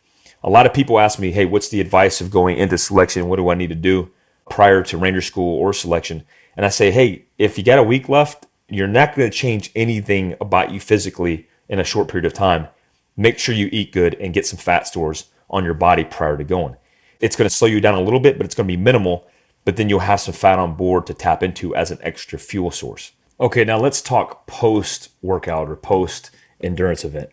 A 0.43 0.51
lot 0.51 0.67
of 0.67 0.75
people 0.75 0.99
ask 0.99 1.19
me, 1.19 1.33
hey, 1.33 1.47
what's 1.47 1.69
the 1.69 1.81
advice 1.81 2.21
of 2.21 2.31
going 2.31 2.59
into 2.59 2.79
selection? 2.79 3.29
What 3.29 3.37
do 3.37 3.49
I 3.49 3.55
need 3.55 3.71
to 3.71 3.75
do 3.75 4.11
prior 4.51 4.83
to 4.85 4.99
ranger 4.99 5.21
school 5.21 5.59
or 5.59 5.73
selection? 5.73 6.25
And 6.57 6.67
I 6.67 6.71
say, 6.71 6.91
hey, 6.91 7.27
if 7.39 7.57
you 7.57 7.65
got 7.65 7.79
a 7.79 7.85
week 7.85 8.09
left, 8.09 8.47
you're 8.69 8.89
not 8.89 9.15
going 9.15 9.31
to 9.31 9.37
change 9.37 9.71
anything 9.75 10.35
about 10.41 10.73
you 10.73 10.81
physically 10.81 11.49
in 11.69 11.79
a 11.79 11.85
short 11.85 12.09
period 12.09 12.27
of 12.27 12.33
time. 12.33 12.69
Make 13.17 13.39
sure 13.39 13.55
you 13.55 13.69
eat 13.73 13.93
good 13.93 14.15
and 14.15 14.35
get 14.35 14.47
some 14.47 14.59
fat 14.59 14.87
stores 14.87 15.27
on 15.51 15.65
your 15.65 15.75
body 15.75 16.05
prior 16.05 16.37
to 16.37 16.45
going. 16.45 16.77
It's 17.21 17.37
going 17.37 17.49
to 17.49 17.55
slow 17.55 17.69
you 17.69 17.81
down 17.81 17.95
a 17.95 18.03
little 18.03 18.21
bit, 18.21 18.37
but 18.37 18.45
it's 18.45 18.55
going 18.55 18.67
to 18.69 18.77
be 18.77 18.81
minimal 18.81 19.27
but 19.69 19.77
then 19.77 19.91
you'll 19.91 19.99
have 20.01 20.19
some 20.19 20.33
fat 20.33 20.59
on 20.59 20.77
board 20.77 21.07
to 21.07 21.13
tap 21.13 21.43
into 21.43 21.75
as 21.75 21.91
an 21.91 21.99
extra 22.01 22.39
fuel 22.39 22.71
source. 22.71 23.13
Okay, 23.39 23.67
now 23.67 23.79
let's 23.79 24.01
talk 24.01 24.47
post 24.47 25.11
workout 25.21 25.69
or 25.69 25.77
post 25.77 26.31
endurance 26.63 27.05
event. 27.05 27.29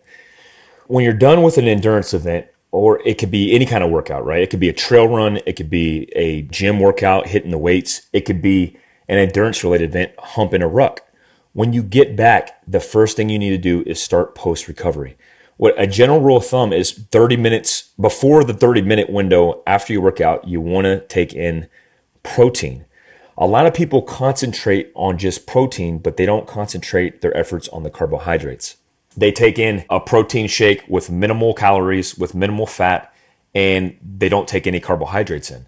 When 0.87 1.05
you're 1.05 1.13
done 1.13 1.43
with 1.43 1.57
an 1.57 1.69
endurance 1.69 2.13
event, 2.13 2.47
or 2.75 3.01
it 3.07 3.17
could 3.17 3.31
be 3.31 3.55
any 3.55 3.65
kind 3.65 3.85
of 3.85 3.89
workout, 3.89 4.25
right? 4.25 4.41
It 4.41 4.49
could 4.49 4.59
be 4.59 4.67
a 4.67 4.73
trail 4.73 5.07
run, 5.07 5.39
it 5.45 5.53
could 5.53 5.69
be 5.69 6.09
a 6.13 6.41
gym 6.41 6.81
workout, 6.81 7.27
hitting 7.27 7.51
the 7.51 7.57
weights, 7.57 8.01
it 8.11 8.25
could 8.25 8.41
be 8.41 8.77
an 9.07 9.17
endurance 9.17 9.63
related 9.63 9.91
event, 9.91 10.11
humping 10.19 10.61
a 10.61 10.67
ruck. 10.67 11.01
When 11.53 11.71
you 11.71 11.81
get 11.81 12.17
back, 12.17 12.61
the 12.67 12.81
first 12.81 13.15
thing 13.15 13.29
you 13.29 13.39
need 13.39 13.51
to 13.51 13.57
do 13.57 13.81
is 13.85 14.01
start 14.01 14.35
post 14.35 14.67
recovery. 14.67 15.15
What 15.55 15.73
a 15.77 15.87
general 15.87 16.19
rule 16.19 16.35
of 16.35 16.47
thumb 16.47 16.73
is 16.73 16.91
30 16.91 17.37
minutes 17.37 17.93
before 17.97 18.43
the 18.43 18.53
30 18.53 18.81
minute 18.81 19.09
window 19.09 19.63
after 19.65 19.93
you 19.93 20.01
work 20.01 20.19
out, 20.19 20.45
you 20.45 20.59
want 20.59 20.83
to 20.83 20.99
take 21.07 21.33
in 21.33 21.69
protein. 22.23 22.83
A 23.37 23.47
lot 23.47 23.65
of 23.65 23.73
people 23.73 24.01
concentrate 24.01 24.91
on 24.95 25.17
just 25.17 25.47
protein, 25.47 25.99
but 25.99 26.17
they 26.17 26.25
don't 26.25 26.45
concentrate 26.45 27.21
their 27.21 27.35
efforts 27.37 27.69
on 27.69 27.83
the 27.83 27.89
carbohydrates. 27.89 28.75
They 29.17 29.31
take 29.31 29.57
in 29.57 29.85
a 29.89 29.99
protein 29.99 30.47
shake 30.47 30.83
with 30.87 31.09
minimal 31.09 31.53
calories, 31.53 32.17
with 32.17 32.35
minimal 32.35 32.65
fat, 32.65 33.13
and 33.53 33.97
they 34.01 34.29
don't 34.29 34.47
take 34.47 34.67
any 34.67 34.79
carbohydrates 34.79 35.49
in. 35.49 35.67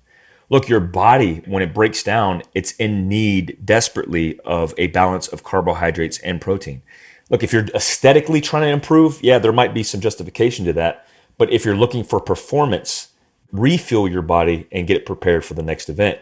Look, 0.50 0.70
your 0.70 0.80
body, 0.80 1.42
when 1.46 1.62
it 1.62 1.74
breaks 1.74 2.04
down, 2.04 2.42
it's 2.54 2.72
in 2.74 3.10
need 3.10 3.58
desperately 3.66 4.40
of 4.42 4.74
a 4.78 4.88
balance 4.88 5.28
of 5.28 5.44
carbohydrates 5.44 6.20
and 6.20 6.40
protein. 6.40 6.82
Look, 7.30 7.44
if 7.44 7.52
you're 7.52 7.66
aesthetically 7.76 8.40
trying 8.40 8.64
to 8.64 8.70
improve, 8.70 9.22
yeah, 9.22 9.40
there 9.40 9.52
might 9.52 9.74
be 9.74 9.84
some 9.84 10.00
justification 10.00 10.66
to 10.66 10.74
that. 10.74 11.06
But 11.38 11.52
if 11.52 11.66
you're 11.66 11.76
looking 11.76 12.04
for 12.04 12.20
performance, 12.22 13.10
refuel 13.52 14.08
your 14.08 14.22
body 14.22 14.68
and 14.72 14.88
get 14.88 14.98
it 14.98 15.06
prepared 15.06 15.44
for 15.44 15.54
the 15.54 15.62
next 15.62 15.90
event. 15.90 16.20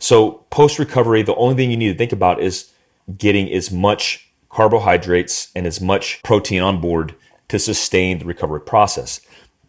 So, 0.00 0.44
post 0.50 0.78
recovery, 0.78 1.22
the 1.22 1.34
only 1.36 1.54
thing 1.54 1.70
you 1.70 1.76
need 1.76 1.92
to 1.92 1.98
think 1.98 2.12
about 2.12 2.40
is 2.40 2.72
getting 3.16 3.50
as 3.52 3.70
much 3.70 4.27
carbohydrates 4.48 5.50
and 5.54 5.66
as 5.66 5.80
much 5.80 6.22
protein 6.22 6.62
on 6.62 6.80
board 6.80 7.14
to 7.48 7.58
sustain 7.58 8.18
the 8.18 8.24
recovery 8.24 8.60
process. 8.60 9.20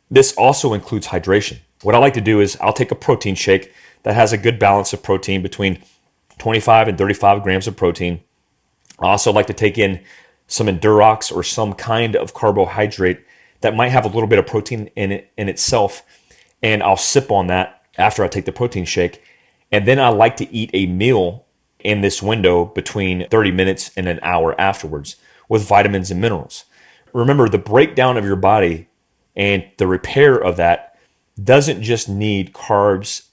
This 0.10 0.34
also 0.34 0.74
includes 0.74 1.08
hydration. 1.08 1.60
What 1.82 1.96
I 1.96 2.00
like 2.00 2.14
to 2.16 2.22
do 2.22 2.42
is 2.42 2.58
I'll 2.62 2.74
take 2.74 2.92
a 2.92 2.96
protein 2.96 3.36
shake 3.36 3.74
that 4.04 4.16
has 4.16 4.34
a 4.34 4.38
good 4.38 4.60
balance 4.60 4.92
of 4.94 5.04
protein 5.04 5.42
between 5.42 5.82
25 6.40 6.88
and 6.88 6.98
35 6.98 7.44
grams 7.44 7.68
of 7.68 7.78
protein. 7.78 8.22
I 9.00 9.08
also 9.08 9.32
like 9.32 9.48
to 9.48 9.54
take 9.54 9.78
in 9.78 10.02
some 10.48 10.68
Endurox 10.68 11.34
or 11.34 11.44
some 11.44 11.74
kind 11.74 12.16
of 12.16 12.34
carbohydrate 12.34 13.24
that 13.62 13.76
might 13.76 13.90
have 13.90 14.06
a 14.06 14.10
little 14.10 14.28
bit 14.28 14.40
of 14.40 14.48
protein 14.48 14.90
in 14.96 15.12
it 15.12 15.32
in 15.38 15.48
itself. 15.48 16.04
And 16.62 16.82
I'll 16.82 16.98
sip 16.98 17.32
on 17.32 17.48
that 17.48 17.84
after 17.98 18.24
I 18.24 18.28
take 18.28 18.46
the 18.46 18.52
protein 18.52 18.86
shake. 18.86 19.22
And 19.72 19.88
then 19.88 20.00
I 20.00 20.10
like 20.10 20.38
to 20.38 20.52
eat 20.54 20.72
a 20.74 20.88
meal 20.88 21.46
in 21.80 22.02
this 22.02 22.22
window 22.22 22.66
between 22.66 23.28
30 23.30 23.52
minutes 23.52 23.92
and 23.96 24.08
an 24.08 24.20
hour 24.22 24.60
afterwards 24.60 25.16
with 25.48 25.68
vitamins 25.68 26.12
and 26.12 26.22
minerals. 26.22 26.66
Remember, 27.14 27.50
the 27.50 27.58
breakdown 27.58 28.18
of 28.18 28.26
your 28.26 28.36
body 28.36 28.88
and 29.36 29.66
the 29.78 29.88
repair 29.88 30.36
of 30.36 30.58
that 30.58 30.98
doesn't 31.42 31.82
just 31.82 32.10
need 32.10 32.54
carbs, 32.54 33.28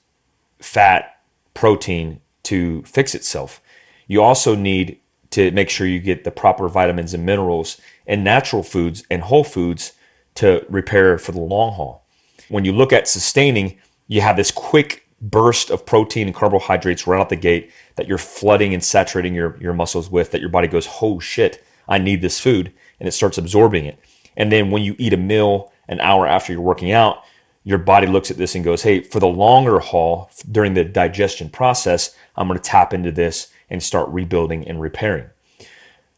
fat, 0.59 1.19
protein 1.53 2.21
to 2.43 2.81
fix 2.83 3.13
itself. 3.13 3.61
You 4.07 4.21
also 4.23 4.55
need 4.55 4.99
to 5.31 5.51
make 5.51 5.69
sure 5.69 5.85
you 5.85 5.99
get 5.99 6.23
the 6.23 6.31
proper 6.31 6.69
vitamins 6.69 7.13
and 7.13 7.25
minerals 7.25 7.79
and 8.05 8.23
natural 8.23 8.63
foods 8.63 9.03
and 9.11 9.23
whole 9.23 9.43
foods 9.43 9.93
to 10.35 10.65
repair 10.69 11.17
for 11.17 11.33
the 11.33 11.41
long 11.41 11.73
haul. 11.73 12.05
When 12.47 12.63
you 12.63 12.71
look 12.71 12.93
at 12.93 13.07
sustaining, 13.07 13.77
you 14.07 14.21
have 14.21 14.37
this 14.37 14.51
quick 14.51 15.06
burst 15.21 15.69
of 15.69 15.85
protein 15.85 16.27
and 16.27 16.35
carbohydrates 16.35 17.07
right 17.07 17.19
out 17.19 17.29
the 17.29 17.35
gate 17.35 17.71
that 17.95 18.07
you're 18.07 18.17
flooding 18.17 18.73
and 18.73 18.83
saturating 18.83 19.33
your, 19.33 19.57
your 19.59 19.73
muscles 19.73 20.09
with, 20.09 20.31
that 20.31 20.41
your 20.41 20.49
body 20.49 20.67
goes, 20.67 20.87
oh 21.01 21.19
shit, 21.19 21.63
I 21.87 21.97
need 21.97 22.21
this 22.21 22.39
food. 22.39 22.71
And 22.99 23.07
it 23.07 23.13
starts 23.13 23.37
absorbing 23.37 23.85
it. 23.85 23.99
And 24.35 24.51
then 24.51 24.71
when 24.71 24.83
you 24.83 24.95
eat 24.97 25.13
a 25.13 25.17
meal 25.17 25.71
an 25.87 25.99
hour 25.99 26.27
after 26.27 26.53
you're 26.53 26.61
working 26.61 26.91
out, 26.91 27.23
your 27.63 27.77
body 27.77 28.07
looks 28.07 28.31
at 28.31 28.37
this 28.37 28.55
and 28.55 28.63
goes, 28.63 28.83
hey, 28.83 29.01
for 29.01 29.19
the 29.19 29.27
longer 29.27 29.79
haul 29.79 30.29
during 30.49 30.73
the 30.73 30.85
digestion 30.85 31.49
process, 31.49 32.15
I'm 32.35 32.47
going 32.47 32.59
to 32.59 32.63
tap 32.63 32.93
into 32.93 33.11
this 33.11 33.51
and 33.69 33.83
start 33.83 34.07
rebuilding 34.09 34.67
and 34.67 34.79
repairing. 34.79 35.29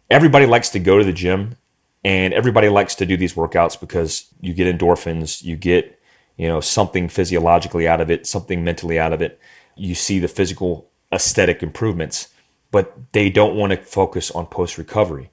Everybody 0.10 0.46
likes 0.46 0.70
to 0.70 0.80
go 0.80 0.98
to 0.98 1.04
the 1.04 1.14
gym 1.14 1.56
and 2.04 2.34
everybody 2.34 2.70
likes 2.70 2.96
to 2.96 3.06
do 3.06 3.18
these 3.18 3.34
workouts 3.34 3.80
because 3.80 4.28
you 4.42 4.54
get 4.54 4.78
endorphins, 4.78 5.44
you 5.44 5.56
get, 5.56 5.99
you 6.40 6.48
know, 6.48 6.62
something 6.62 7.10
physiologically 7.10 7.86
out 7.86 8.00
of 8.00 8.10
it, 8.10 8.26
something 8.26 8.64
mentally 8.64 8.98
out 8.98 9.12
of 9.12 9.22
it. 9.22 9.38
You 9.76 9.94
see 9.94 10.20
the 10.20 10.30
physical 10.30 10.90
aesthetic 11.12 11.62
improvements, 11.62 12.30
but 12.72 12.94
they 13.12 13.30
don't 13.30 13.58
want 13.58 13.74
to 13.74 13.78
focus 13.78 14.32
on 14.32 14.46
post 14.46 14.78
recovery. 14.78 15.32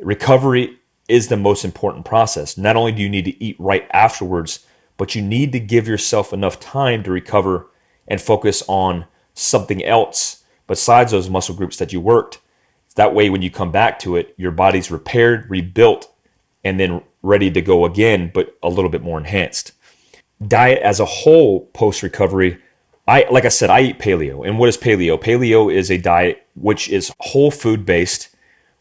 Recovery 0.00 0.80
is 1.08 1.28
the 1.28 1.36
most 1.36 1.64
important 1.64 2.04
process. 2.04 2.58
Not 2.58 2.74
only 2.74 2.90
do 2.90 3.02
you 3.02 3.08
need 3.08 3.26
to 3.26 3.40
eat 3.42 3.54
right 3.60 3.88
afterwards, 3.92 4.66
but 4.96 5.14
you 5.14 5.22
need 5.22 5.52
to 5.52 5.60
give 5.60 5.86
yourself 5.86 6.32
enough 6.32 6.58
time 6.58 7.04
to 7.04 7.12
recover 7.12 7.68
and 8.08 8.20
focus 8.20 8.64
on 8.66 9.04
something 9.34 9.84
else 9.84 10.42
besides 10.66 11.12
those 11.12 11.30
muscle 11.30 11.54
groups 11.54 11.76
that 11.76 11.92
you 11.92 12.00
worked. 12.00 12.40
That 12.96 13.14
way, 13.14 13.30
when 13.30 13.42
you 13.42 13.50
come 13.50 13.70
back 13.70 14.00
to 14.00 14.16
it, 14.16 14.34
your 14.36 14.50
body's 14.50 14.90
repaired, 14.90 15.48
rebuilt, 15.48 16.12
and 16.64 16.80
then 16.80 17.02
ready 17.22 17.48
to 17.52 17.62
go 17.62 17.84
again, 17.84 18.32
but 18.34 18.56
a 18.60 18.68
little 18.68 18.90
bit 18.90 19.02
more 19.02 19.18
enhanced. 19.18 19.70
Diet 20.46 20.82
as 20.82 21.00
a 21.00 21.04
whole 21.04 21.66
post 21.66 22.02
recovery, 22.02 22.58
I 23.06 23.26
like 23.30 23.44
I 23.44 23.48
said, 23.48 23.70
I 23.70 23.82
eat 23.82 23.98
paleo. 23.98 24.46
And 24.46 24.58
what 24.58 24.68
is 24.68 24.76
paleo? 24.76 25.20
Paleo 25.20 25.72
is 25.72 25.90
a 25.90 25.98
diet 25.98 26.46
which 26.54 26.88
is 26.88 27.12
whole 27.20 27.50
food 27.50 27.84
based, 27.84 28.28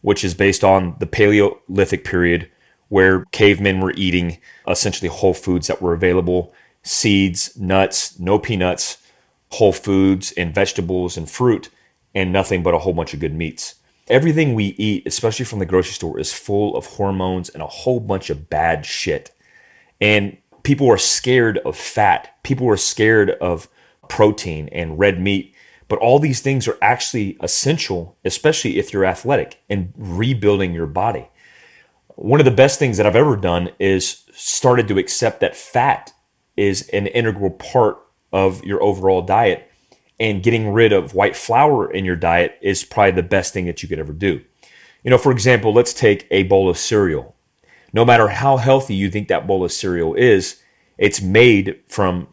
which 0.02 0.24
is 0.24 0.34
based 0.34 0.64
on 0.64 0.96
the 1.00 1.08
Paleolithic 1.08 2.04
period 2.04 2.50
where 2.90 3.26
cavemen 3.32 3.80
were 3.80 3.94
eating 3.96 4.38
essentially 4.68 5.08
whole 5.08 5.34
foods 5.34 5.68
that 5.68 5.82
were 5.82 5.94
available 5.94 6.54
seeds, 6.84 7.56
nuts, 7.58 8.20
no 8.20 8.38
peanuts, 8.38 8.98
whole 9.52 9.72
foods 9.72 10.32
and 10.34 10.54
vegetables 10.54 11.18
and 11.18 11.30
fruit 11.30 11.70
and 12.14 12.34
nothing 12.34 12.64
but 12.64 12.74
a 12.74 12.80
whole 12.80 12.94
bunch 12.94 13.14
of 13.14 13.20
good 13.20 13.34
meats. 13.34 13.76
Everything 14.08 14.54
we 14.54 14.66
eat, 14.78 15.04
especially 15.06 15.46
from 15.46 15.60
the 15.60 15.66
grocery 15.66 15.94
store, 15.94 16.20
is 16.20 16.34
full 16.34 16.76
of 16.76 16.86
hormones 16.86 17.50
and 17.50 17.64
a 17.64 17.68
whole 17.68 18.00
bunch 18.00 18.30
of 18.30 18.50
bad 18.50 18.86
shit. 18.86 19.32
And 20.02 20.38
people 20.64 20.90
are 20.90 20.98
scared 20.98 21.58
of 21.60 21.78
fat. 21.78 22.36
People 22.44 22.68
are 22.70 22.78
scared 22.78 23.32
of 23.42 23.68
protein 24.10 24.70
and 24.72 25.00
red 25.00 25.20
meat. 25.20 25.56
But 25.88 26.00
all 26.00 26.20
these 26.20 26.40
things 26.40 26.68
are 26.68 26.78
actually 26.82 27.38
essential, 27.42 28.18
especially 28.24 28.78
if 28.78 28.94
you're 28.94 29.06
athletic 29.06 29.62
and 29.70 29.94
rebuilding 29.98 30.74
your 30.74 30.88
body. 30.88 31.30
One 32.16 32.40
of 32.40 32.46
the 32.46 32.52
best 32.52 32.80
things 32.80 32.98
that 32.98 33.06
I've 33.06 33.16
ever 33.16 33.36
done 33.36 33.72
is 33.80 34.24
started 34.34 34.88
to 34.88 34.98
accept 34.98 35.42
that 35.42 35.56
fat 35.56 36.14
is 36.56 36.88
an 36.90 37.08
integral 37.08 37.52
part 37.52 37.98
of 38.32 38.64
your 38.64 38.82
overall 38.82 39.22
diet 39.22 39.70
and 40.22 40.44
getting 40.44 40.72
rid 40.72 40.94
of 40.94 41.16
white 41.16 41.36
flour 41.36 41.92
in 41.92 42.06
your 42.06 42.16
diet 42.16 42.58
is 42.62 42.84
probably 42.84 43.12
the 43.12 43.24
best 43.24 43.54
thing 43.54 43.66
that 43.66 43.82
you 43.82 43.90
could 43.90 43.98
ever 43.98 44.14
do. 44.14 44.40
You 45.04 45.10
know, 45.10 45.18
for 45.18 45.32
example, 45.32 45.74
let's 45.74 45.96
take 45.96 46.28
a 46.30 46.44
bowl 46.44 46.70
of 46.70 46.78
cereal. 46.78 47.36
No 47.94 48.06
matter 48.06 48.30
how 48.30 48.58
healthy 48.58 48.96
you 48.96 49.10
think 49.10 49.28
that 49.28 49.48
bowl 49.48 49.64
of 49.64 49.72
cereal 49.72 50.14
is, 50.14 50.62
it's 50.98 51.22
made 51.22 51.80
from 51.88 52.28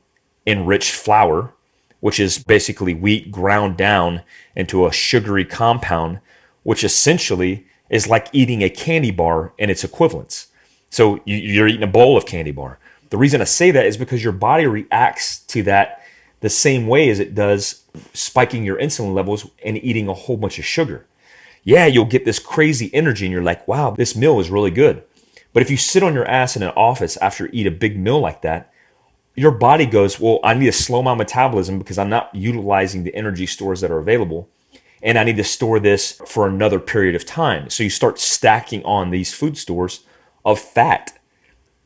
enriched 0.46 0.94
flour, 0.94 1.52
which 2.00 2.20
is 2.20 2.38
basically 2.38 2.94
wheat 2.94 3.30
ground 3.30 3.76
down 3.76 4.22
into 4.54 4.86
a 4.86 4.92
sugary 4.92 5.44
compound, 5.44 6.20
which 6.62 6.84
essentially 6.84 7.66
is 7.90 8.06
like 8.06 8.28
eating 8.32 8.62
a 8.62 8.70
candy 8.70 9.10
bar 9.10 9.52
and 9.58 9.70
its 9.70 9.84
equivalents. 9.84 10.48
So 10.90 11.20
you're 11.24 11.68
eating 11.68 11.82
a 11.82 11.88
bowl 11.88 12.16
of 12.16 12.26
candy 12.26 12.52
bar. 12.52 12.78
The 13.10 13.16
reason 13.16 13.40
I 13.40 13.44
say 13.44 13.70
that 13.70 13.86
is 13.86 13.96
because 13.96 14.22
your 14.22 14.32
body 14.32 14.66
reacts 14.66 15.40
to 15.46 15.62
that 15.64 16.02
the 16.40 16.50
same 16.50 16.86
way 16.86 17.08
as 17.08 17.18
it 17.18 17.34
does 17.34 17.82
spiking 18.12 18.64
your 18.64 18.76
insulin 18.76 19.14
levels 19.14 19.50
and 19.64 19.82
eating 19.82 20.08
a 20.08 20.14
whole 20.14 20.36
bunch 20.36 20.58
of 20.58 20.64
sugar. 20.64 21.06
Yeah, 21.64 21.86
you'll 21.86 22.04
get 22.04 22.24
this 22.24 22.38
crazy 22.38 22.94
energy 22.94 23.26
and 23.26 23.32
you're 23.32 23.42
like, 23.42 23.66
wow, 23.66 23.90
this 23.90 24.14
meal 24.14 24.38
is 24.40 24.50
really 24.50 24.70
good. 24.70 25.02
But 25.52 25.62
if 25.62 25.70
you 25.70 25.76
sit 25.76 26.02
on 26.02 26.14
your 26.14 26.26
ass 26.26 26.56
in 26.56 26.62
an 26.62 26.72
office 26.76 27.16
after 27.18 27.44
you 27.44 27.50
eat 27.52 27.66
a 27.66 27.70
big 27.70 27.98
meal 27.98 28.20
like 28.20 28.42
that, 28.42 28.72
your 29.34 29.50
body 29.52 29.86
goes, 29.86 30.18
well, 30.18 30.40
I 30.42 30.54
need 30.54 30.66
to 30.66 30.72
slow 30.72 31.02
my 31.02 31.14
metabolism 31.14 31.78
because 31.78 31.98
I'm 31.98 32.10
not 32.10 32.34
utilizing 32.34 33.04
the 33.04 33.14
energy 33.14 33.46
stores 33.46 33.80
that 33.80 33.90
are 33.90 33.98
available. 33.98 34.48
And 35.00 35.16
I 35.16 35.22
need 35.22 35.36
to 35.36 35.44
store 35.44 35.78
this 35.78 36.20
for 36.26 36.46
another 36.46 36.80
period 36.80 37.14
of 37.14 37.24
time. 37.24 37.70
So 37.70 37.84
you 37.84 37.90
start 37.90 38.18
stacking 38.18 38.84
on 38.84 39.10
these 39.10 39.32
food 39.32 39.56
stores 39.56 40.00
of 40.44 40.58
fat. 40.58 41.16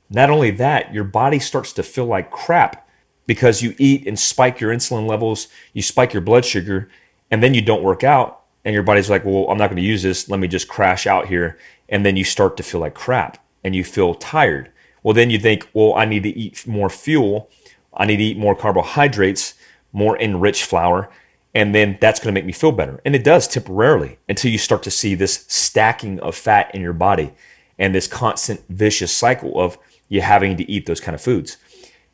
Not 0.09 0.31
only 0.31 0.51
that, 0.53 0.94
your 0.94 1.05
body 1.05 1.38
starts 1.38 1.75
to 1.75 1.83
feel 1.83 2.07
like 2.07 2.31
crap 2.31 2.88
because 3.27 3.62
you 3.62 3.75
eat 3.79 4.07
and 4.07 4.18
spike 4.18 4.61
your 4.61 4.72
insulin 4.75 5.07
levels, 5.07 5.48
you 5.75 5.83
spike 5.83 6.14
your 6.14 6.22
blood 6.22 6.44
sugar, 6.44 6.88
and 7.31 7.42
then 7.42 7.55
you 7.55 7.61
don't 7.62 7.83
work 7.83 8.03
out, 8.03 8.42
and 8.64 8.75
your 8.75 8.83
body's 8.83 9.11
like, 9.11 9.25
well, 9.25 9.46
I'm 9.51 9.59
not 9.59 9.68
going 9.68 9.77
to 9.77 9.83
use 9.83 10.03
this. 10.03 10.29
Let 10.29 10.40
me 10.40 10.48
just 10.48 10.68
crash 10.68 11.07
out 11.07 11.29
here. 11.29 11.59
And 11.88 12.05
then 12.05 12.16
you 12.16 12.25
start 12.25 12.57
to 12.57 12.62
feel 12.62 12.81
like 12.81 12.94
crap 12.94 13.38
and 13.64 13.75
you 13.75 13.85
feel 13.85 14.14
tired. 14.14 14.70
Well, 15.03 15.14
then 15.14 15.31
you 15.31 15.38
think, 15.38 15.68
well, 15.72 15.94
I 15.94 16.05
need 16.05 16.22
to 16.22 16.31
eat 16.31 16.66
more 16.66 16.90
fuel. 16.90 17.51
I 17.94 18.07
need 18.07 18.18
to 18.18 18.25
eat 18.25 18.38
more 18.38 18.55
carbohydrates, 18.55 19.55
more 19.92 20.18
enriched 20.20 20.64
flour. 20.64 21.11
And 21.55 21.75
then 21.75 21.98
that's 22.01 22.18
going 22.18 22.35
to 22.35 22.38
make 22.38 22.46
me 22.46 22.53
feel 22.53 22.72
better. 22.72 23.01
And 23.05 23.14
it 23.14 23.25
does 23.25 23.46
temporarily 23.46 24.18
until 24.29 24.51
you 24.51 24.59
start 24.59 24.83
to 24.85 24.90
see 24.90 25.14
this 25.14 25.44
stacking 25.48 26.18
of 26.20 26.35
fat 26.35 26.75
in 26.75 26.81
your 26.81 26.94
body 26.94 27.35
and 27.79 27.94
this 27.94 28.07
constant 28.07 28.62
vicious 28.68 29.12
cycle 29.12 29.61
of 29.61 29.77
you 30.09 30.20
having 30.20 30.57
to 30.57 30.70
eat 30.70 30.87
those 30.87 31.01
kind 31.01 31.14
of 31.14 31.20
foods 31.20 31.57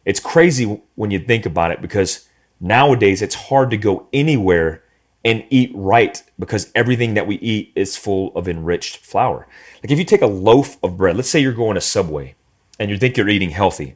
It's 0.05 0.21
crazy 0.21 0.81
when 0.95 1.11
you 1.11 1.19
think 1.19 1.45
about 1.45 1.73
it 1.73 1.83
because 1.83 2.29
nowadays 2.61 3.21
it's 3.21 3.35
hard 3.35 3.71
to 3.71 3.77
go 3.77 4.09
anywhere 4.13 4.83
and 5.25 5.45
eat 5.51 5.71
right 5.75 6.23
because 6.39 6.71
everything 6.75 7.15
that 7.15 7.27
we 7.27 7.37
eat 7.37 7.73
is 7.75 7.97
full 7.97 8.35
of 8.37 8.49
enriched 8.49 8.99
flour. 8.99 9.47
Like 9.83 9.91
if 9.91 9.99
you 9.99 10.05
take 10.05 10.23
a 10.23 10.27
loaf 10.27 10.77
of 10.83 10.97
bread, 10.97 11.17
let's 11.17 11.29
say 11.29 11.41
you're 11.41 11.53
going 11.53 11.75
to 11.75 11.81
Subway 11.81 12.35
and 12.79 12.91
you 12.91 12.99
think 12.99 13.17
you're 13.17 13.29
eating 13.29 13.51
healthy, 13.51 13.95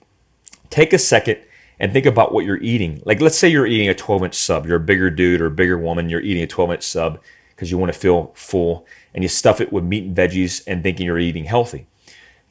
take 0.70 0.92
a 0.92 0.98
second 0.98 1.38
and 1.78 1.92
think 1.92 2.06
about 2.06 2.32
what 2.32 2.44
you're 2.44 2.62
eating. 2.62 3.02
Like 3.04 3.20
let's 3.20 3.38
say 3.38 3.48
you're 3.48 3.66
eating 3.66 3.88
a 3.88 3.94
12 3.94 4.24
inch 4.24 4.34
sub, 4.34 4.66
you're 4.66 4.76
a 4.76 4.80
bigger 4.80 5.10
dude 5.10 5.40
or 5.40 5.46
a 5.46 5.50
bigger 5.50 5.78
woman, 5.78 6.08
you're 6.08 6.20
eating 6.20 6.42
a 6.42 6.46
12 6.46 6.72
inch 6.72 6.82
sub 6.82 7.20
because 7.50 7.70
you 7.70 7.78
want 7.78 7.92
to 7.92 7.98
feel 7.98 8.32
full 8.34 8.86
and 9.14 9.22
you 9.22 9.28
stuff 9.28 9.60
it 9.60 9.72
with 9.72 9.84
meat 9.84 10.04
and 10.04 10.16
veggies 10.16 10.62
and 10.66 10.82
thinking 10.82 11.06
you're 11.06 11.18
eating 11.18 11.44
healthy. 11.44 11.86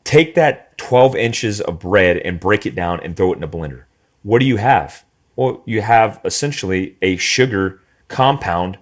Take 0.04 0.36
that 0.36 0.78
12 0.78 1.16
inches 1.16 1.62
of 1.62 1.80
bread 1.80 2.18
and 2.18 2.40
break 2.40 2.66
it 2.66 2.76
down 2.76 3.00
and 3.02 3.16
throw 3.16 3.34
it 3.34 3.38
in 3.38 3.44
a 3.44 3.48
blender. 3.48 3.84
What 4.24 4.40
do 4.40 4.46
you 4.46 4.58
have? 4.58 5.04
Well, 5.36 5.62
you 5.66 5.82
have 5.82 6.20
essentially 6.26 6.98
a 7.02 7.18
sugar 7.18 7.82
compound 8.12 8.78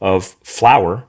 of 0.00 0.36
flour 0.42 1.08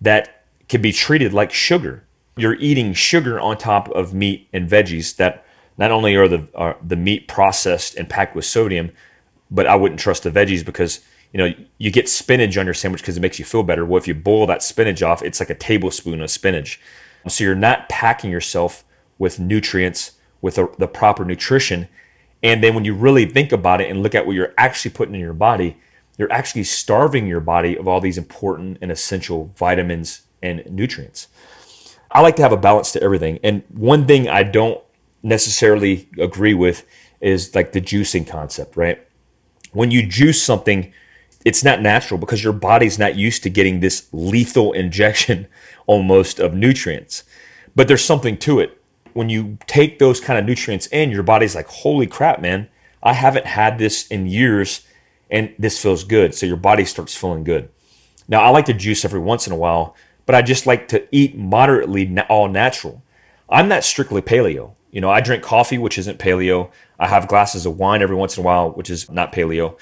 that 0.00 0.44
can 0.68 0.80
be 0.80 0.92
treated 0.92 1.32
like 1.32 1.52
sugar. 1.52 2.04
You're 2.36 2.54
eating 2.54 2.92
sugar 2.94 3.40
on 3.40 3.58
top 3.58 3.88
of 3.90 4.14
meat 4.14 4.48
and 4.52 4.68
veggies 4.68 5.16
that 5.16 5.44
not 5.76 5.90
only 5.90 6.14
are 6.16 6.28
the 6.28 6.48
are 6.54 6.76
the 6.86 6.96
meat 6.96 7.28
processed 7.28 7.96
and 7.96 8.08
packed 8.08 8.34
with 8.34 8.44
sodium, 8.44 8.92
but 9.50 9.66
I 9.66 9.74
wouldn't 9.74 10.00
trust 10.00 10.22
the 10.22 10.30
veggies 10.30 10.64
because 10.64 11.00
you 11.32 11.38
know 11.38 11.52
you 11.78 11.90
get 11.90 12.08
spinach 12.08 12.56
on 12.56 12.66
your 12.66 12.74
sandwich 12.74 13.02
because 13.02 13.16
it 13.16 13.20
makes 13.20 13.38
you 13.38 13.44
feel 13.44 13.62
better. 13.62 13.84
Well, 13.84 13.98
if 13.98 14.08
you 14.08 14.14
boil 14.14 14.46
that 14.46 14.62
spinach 14.62 15.02
off, 15.02 15.22
it's 15.22 15.40
like 15.40 15.50
a 15.50 15.54
tablespoon 15.54 16.20
of 16.20 16.30
spinach. 16.30 16.80
So 17.28 17.42
you're 17.42 17.54
not 17.54 17.88
packing 17.88 18.30
yourself 18.30 18.84
with 19.18 19.40
nutrients, 19.40 20.12
with 20.40 20.54
the 20.54 20.88
proper 20.88 21.24
nutrition. 21.24 21.88
And 22.42 22.62
then 22.62 22.74
when 22.74 22.84
you 22.84 22.94
really 22.94 23.26
think 23.26 23.50
about 23.50 23.80
it 23.80 23.90
and 23.90 24.02
look 24.02 24.14
at 24.14 24.26
what 24.26 24.36
you're 24.36 24.54
actually 24.56 24.92
putting 24.92 25.14
in 25.14 25.20
your 25.20 25.32
body, 25.32 25.78
you're 26.18 26.32
actually 26.32 26.64
starving 26.64 27.26
your 27.26 27.40
body 27.40 27.76
of 27.76 27.86
all 27.86 28.00
these 28.00 28.18
important 28.18 28.78
and 28.80 28.90
essential 28.90 29.52
vitamins 29.56 30.22
and 30.42 30.64
nutrients. 30.70 31.28
I 32.10 32.20
like 32.20 32.36
to 32.36 32.42
have 32.42 32.52
a 32.52 32.56
balance 32.56 32.92
to 32.92 33.02
everything. 33.02 33.38
And 33.42 33.62
one 33.68 34.06
thing 34.06 34.28
I 34.28 34.42
don't 34.42 34.80
necessarily 35.22 36.08
agree 36.18 36.54
with 36.54 36.86
is 37.20 37.54
like 37.54 37.72
the 37.72 37.80
juicing 37.80 38.26
concept, 38.26 38.76
right? 38.76 39.06
When 39.72 39.90
you 39.90 40.06
juice 40.06 40.42
something, 40.42 40.92
it's 41.44 41.64
not 41.64 41.82
natural 41.82 42.18
because 42.18 42.42
your 42.42 42.52
body's 42.52 42.98
not 42.98 43.16
used 43.16 43.42
to 43.42 43.50
getting 43.50 43.80
this 43.80 44.08
lethal 44.12 44.72
injection 44.72 45.48
almost 45.86 46.38
of 46.38 46.54
nutrients. 46.54 47.24
But 47.74 47.88
there's 47.88 48.04
something 48.04 48.38
to 48.38 48.60
it 48.60 48.80
when 49.16 49.30
you 49.30 49.56
take 49.66 49.98
those 49.98 50.20
kind 50.20 50.38
of 50.38 50.44
nutrients 50.44 50.86
in, 50.88 51.10
your 51.10 51.22
body's 51.22 51.54
like, 51.54 51.66
holy 51.68 52.06
crap, 52.06 52.38
man, 52.38 52.68
I 53.02 53.14
haven't 53.14 53.46
had 53.46 53.78
this 53.78 54.06
in 54.08 54.26
years 54.26 54.85
and 55.30 55.54
this 55.58 55.80
feels 55.80 56.04
good. 56.04 56.34
So 56.34 56.46
your 56.46 56.56
body 56.56 56.84
starts 56.84 57.16
feeling 57.16 57.44
good. 57.44 57.68
Now, 58.28 58.42
I 58.42 58.50
like 58.50 58.66
to 58.66 58.74
juice 58.74 59.04
every 59.04 59.20
once 59.20 59.46
in 59.46 59.52
a 59.52 59.56
while, 59.56 59.94
but 60.24 60.34
I 60.34 60.42
just 60.42 60.66
like 60.66 60.88
to 60.88 61.06
eat 61.14 61.36
moderately 61.36 62.18
all 62.28 62.48
natural. 62.48 63.02
I'm 63.48 63.68
not 63.68 63.84
strictly 63.84 64.22
paleo. 64.22 64.74
You 64.90 65.00
know, 65.00 65.10
I 65.10 65.20
drink 65.20 65.42
coffee, 65.42 65.78
which 65.78 65.98
isn't 65.98 66.18
paleo. 66.18 66.70
I 66.98 67.06
have 67.08 67.28
glasses 67.28 67.66
of 67.66 67.76
wine 67.76 68.02
every 68.02 68.16
once 68.16 68.36
in 68.36 68.42
a 68.42 68.46
while, 68.46 68.70
which 68.70 68.90
is 68.90 69.10
not 69.10 69.32
paleo. 69.32 69.78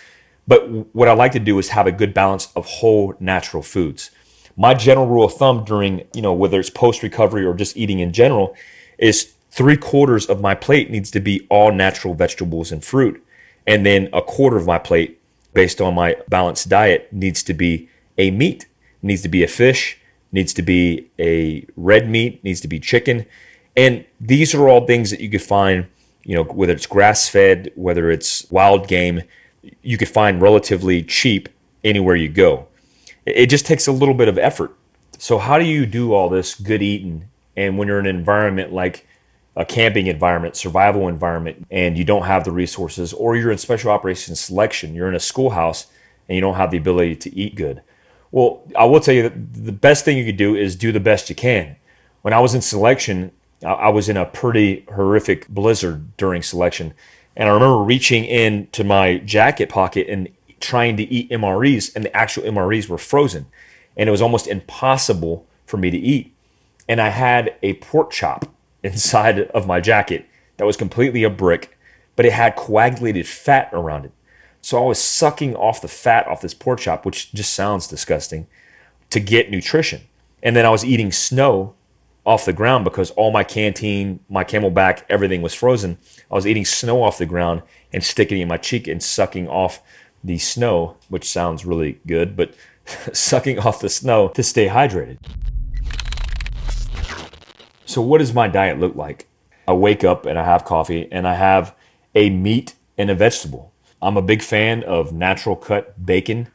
But 0.47 0.95
what 0.95 1.09
I 1.09 1.13
like 1.13 1.33
to 1.33 1.39
do 1.39 1.59
is 1.59 1.71
have 1.71 1.87
a 1.87 1.93
good 1.93 2.13
balance 2.13 2.49
of 2.55 2.67
whole 2.67 3.15
natural 3.19 3.63
foods. 3.63 4.11
My 4.57 4.75
general 4.75 5.07
rule 5.07 5.25
of 5.25 5.35
thumb 5.35 5.65
during, 5.65 6.07
you 6.15 6.23
know, 6.23 6.33
whether 6.33 6.61
it's 6.61 6.71
post 6.71 7.03
recovery 7.03 7.45
or 7.45 7.55
just 7.55 7.77
eating 7.77 8.01
in 8.01 8.13
general 8.13 8.55
is 8.99 9.33
three 9.51 9.77
quarters 9.77 10.27
of 10.27 10.41
my 10.41 10.55
plate 10.55 10.91
needs 10.91 11.11
to 11.13 11.21
be 11.21 11.47
all 11.49 11.73
natural 11.73 12.15
vegetables 12.15 12.71
and 12.71 12.85
fruit. 12.85 13.25
And 13.67 13.87
then 13.87 14.11
a 14.13 14.21
quarter 14.21 14.57
of 14.57 14.67
my 14.67 14.79
plate, 14.79 15.21
based 15.55 15.81
on 15.81 15.95
my 15.95 16.17
balanced 16.29 16.69
diet, 16.69 17.13
needs 17.13 17.43
to 17.45 17.55
be 17.55 17.89
a 18.19 18.31
meat, 18.31 18.67
needs 19.03 19.23
to 19.23 19.29
be 19.29 19.43
a 19.43 19.49
fish, 19.49 19.99
needs 20.33 20.53
to 20.55 20.63
be 20.63 21.09
a 21.19 21.65
red 21.77 22.09
meat, 22.09 22.43
needs 22.45 22.61
to 22.61 22.69
be 22.69 22.81
chicken. 22.81 23.25
And 23.77 24.05
these 24.21 24.55
are 24.55 24.69
all 24.69 24.87
things 24.87 25.11
that 25.11 25.21
you 25.21 25.31
could 25.31 25.43
find, 25.43 25.87
you 26.25 26.35
know, 26.35 26.45
whether 26.45 26.73
it's 26.73 26.87
grass 26.87 27.29
fed, 27.29 27.71
whether 27.75 28.11
it's 28.11 28.51
wild 28.51 28.89
game, 28.89 29.23
you 29.83 29.97
could 29.97 30.09
find 30.09 30.43
relatively 30.43 31.03
cheap 31.03 31.49
anywhere 31.83 32.17
you 32.17 32.29
go. 32.29 32.67
It 33.25 33.47
just 33.47 33.65
takes 33.65 33.87
a 33.87 33.93
little 33.93 34.15
bit 34.15 34.29
of 34.29 34.37
effort. 34.37 34.77
So, 35.19 35.39
how 35.39 35.59
do 35.59 35.65
you 35.65 35.87
do 35.87 36.13
all 36.13 36.29
this 36.29 36.55
good 36.55 36.83
eating 36.83 37.29
and 37.57 37.79
when 37.79 37.89
you're 37.89 38.01
in 38.01 38.07
an 38.07 38.17
environment 38.17 38.73
like 38.73 39.07
a 39.57 39.65
camping 39.65 40.07
environment, 40.07 40.57
survival 40.57 41.09
environment, 41.09 41.67
and 41.71 41.97
you 41.97 42.05
don't 42.05 42.25
have 42.25 42.45
the 42.45 42.51
resources, 42.51 43.13
or 43.13 43.37
you're 43.37 43.53
in 43.53 43.59
special 43.59 43.91
operations 43.91 44.41
selection, 44.41 44.95
you're 44.95 45.09
in 45.09 45.15
a 45.15 45.21
schoolhouse 45.21 45.87
and 46.29 46.35
you 46.35 46.41
don't 46.41 46.55
have 46.55 46.71
the 46.71 46.79
ability 46.79 47.17
to 47.17 47.35
eat 47.37 47.55
good. 47.55 47.83
Well, 48.33 48.63
I 48.77 48.85
will 48.85 49.01
tell 49.01 49.15
you 49.15 49.23
that 49.23 49.55
the 49.55 49.73
best 49.73 50.05
thing 50.05 50.17
you 50.17 50.25
could 50.25 50.37
do 50.37 50.57
is 50.57 50.75
do 50.75 50.91
the 50.91 51.01
best 51.01 51.29
you 51.29 51.37
can. 51.37 51.77
When 52.23 52.35
I 52.35 52.41
was 52.41 52.55
in 52.55 52.63
selection, 52.63 53.31
I 53.65 53.91
was 53.91 54.09
in 54.09 54.17
a 54.17 54.25
pretty 54.25 54.85
horrific 54.93 55.47
blizzard 55.49 56.17
during 56.17 56.43
selection. 56.43 56.95
And 57.37 57.49
I 57.49 57.53
remember 57.53 57.79
reaching 57.79 58.25
into 58.25 58.83
my 58.83 59.19
jacket 59.19 59.69
pocket 59.69 60.09
and 60.09 60.29
trying 60.61 60.97
to 60.97 61.03
eat 61.05 61.31
MREs, 61.31 61.95
and 61.95 62.05
the 62.05 62.17
actual 62.17 62.45
MREs 62.45 62.89
were 62.89 62.99
frozen. 62.99 63.47
And 63.97 64.09
it 64.09 64.13
was 64.13 64.23
almost 64.23 64.47
impossible 64.47 65.47
for 65.67 65.77
me 65.77 65.91
to 65.91 65.99
eat 65.99 66.35
and 66.89 67.01
I 67.01 67.09
had 67.09 67.57
a 67.63 67.75
pork 67.75 68.11
chop 68.11 68.47
inside 68.85 69.41
of 69.51 69.67
my 69.67 69.81
jacket 69.81 70.29
that 70.57 70.67
was 70.67 70.77
completely 70.77 71.25
a 71.25 71.31
brick, 71.31 71.77
but 72.15 72.27
it 72.27 72.33
had 72.33 72.55
coagulated 72.55 73.27
fat 73.27 73.69
around 73.73 74.05
it. 74.05 74.13
So 74.61 74.83
I 74.83 74.87
was 74.87 74.99
sucking 74.99 75.57
off 75.57 75.83
the 75.83 75.89
fat 75.89 76.27
off 76.27 76.41
this 76.41 76.55
pork 76.55 76.81
chop, 76.81 77.05
which 77.05 77.33
just 77.33 77.53
sounds 77.53 77.89
disgusting, 77.89 78.47
to 79.11 79.21
get 79.21 79.51
nutrition. 79.51 80.03
And 80.43 80.55
then 80.55 80.65
I 80.65 80.71
was 80.71 80.85
eating 80.85 81.13
snow 81.13 81.75
off 82.25 82.47
the 82.47 82.53
ground 82.53 82.85
because 82.85 83.11
all 83.13 83.31
my 83.31 83.45
canteen, 83.45 84.21
my 84.29 84.45
CamelBak, 84.45 85.03
everything 85.09 85.43
was 85.43 85.55
frozen. 85.55 85.99
I 86.31 86.35
was 86.35 86.47
eating 86.47 86.65
snow 86.65 87.03
off 87.03 87.19
the 87.19 87.27
ground 87.27 87.63
and 87.93 88.03
sticking 88.03 88.39
it 88.39 88.43
in 88.43 88.49
my 88.49 88.57
cheek 88.57 88.89
and 88.89 89.03
sucking 89.03 89.49
off 89.49 89.83
the 90.23 90.39
snow, 90.39 90.97
which 91.09 91.29
sounds 91.29 91.67
really 91.67 92.01
good, 92.07 92.37
but 92.37 92.55
sucking 93.13 93.59
off 93.59 93.81
the 93.81 93.89
snow 93.89 94.29
to 94.29 94.43
stay 94.43 94.69
hydrated. 94.69 95.19
So, 97.87 98.01
what 98.01 98.19
does 98.19 98.33
my 98.33 98.49
diet 98.49 98.81
look 98.81 98.95
like? 98.95 99.29
I 99.69 99.73
wake 99.73 100.05
up 100.05 100.27
and 100.27 100.39
I 100.39 100.45
have 100.45 100.65
coffee 100.65 101.09
and 101.13 101.27
I 101.27 101.35
have 101.35 101.75
a 102.15 102.31
meat 102.31 102.75
and 102.97 103.11
a 103.11 103.15
vegetable. 103.15 103.73
I'm 104.01 104.17
a 104.17 104.23
big 104.23 104.43
fan 104.43 104.83
of 104.85 105.13
natural 105.13 105.57
cut 105.57 106.05
bacon 106.05 106.49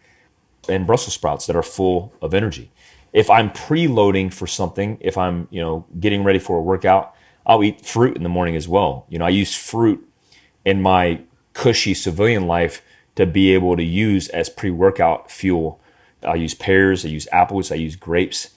and 0.67 0.85
Brussels 0.87 1.13
sprouts 1.13 1.47
that 1.47 1.55
are 1.55 1.63
full 1.63 2.13
of 2.21 2.33
energy. 2.33 2.71
If 3.13 3.29
I'm 3.29 3.49
preloading 3.49 4.31
for 4.31 4.45
something, 4.45 4.97
if 5.01 5.17
I'm, 5.17 5.47
you 5.49 5.61
know, 5.61 5.85
getting 5.99 6.23
ready 6.23 6.39
for 6.39 6.57
a 6.57 6.61
workout, 6.61 7.15
I'll 7.45 7.63
eat 7.63 7.85
fruit 7.85 8.15
in 8.15 8.23
the 8.23 8.29
morning 8.29 8.55
as 8.55 8.67
well. 8.67 9.05
You 9.09 9.17
know, 9.17 9.25
I 9.25 9.29
use 9.29 9.55
fruit 9.55 10.07
in 10.63 10.81
my 10.81 11.21
cushy 11.53 11.95
civilian 11.95 12.45
life 12.45 12.83
to 13.15 13.25
be 13.25 13.53
able 13.53 13.75
to 13.75 13.83
use 13.83 14.29
as 14.29 14.49
pre-workout 14.49 15.31
fuel. 15.31 15.79
I 16.21 16.35
use 16.35 16.53
pears, 16.53 17.03
I 17.03 17.09
use 17.09 17.27
apples, 17.31 17.71
I 17.71 17.75
use 17.75 17.95
grapes, 17.95 18.51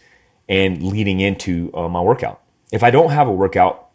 and 0.48 0.82
leading 0.82 1.20
into 1.20 1.70
uh, 1.74 1.88
my 1.88 2.00
workout 2.00 2.41
if 2.72 2.82
I 2.82 2.90
don't 2.90 3.10
have 3.10 3.28
a 3.28 3.32
workout 3.32 3.90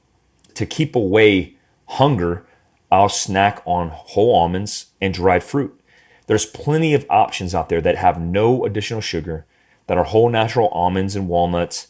to 0.54 0.66
keep 0.66 0.96
away 0.96 1.56
hunger, 1.88 2.46
I'll 2.92 3.10
snack 3.10 3.62
on 3.66 3.90
whole 3.90 4.34
almonds 4.36 4.88
and 5.02 5.14
dried 5.14 5.44
fruit. 5.44 5.78
There's 6.28 6.46
plenty 6.46 6.94
of 6.94 7.06
options 7.10 7.56
out 7.56 7.70
there 7.70 7.82
that 7.82 7.98
have 7.98 8.22
no 8.22 8.66
additional 8.66 9.02
sugar, 9.02 9.46
that 9.88 9.98
are 9.98 10.04
whole 10.04 10.30
natural 10.30 10.70
almonds 10.70 11.16
and 11.16 11.28
walnuts, 11.28 11.88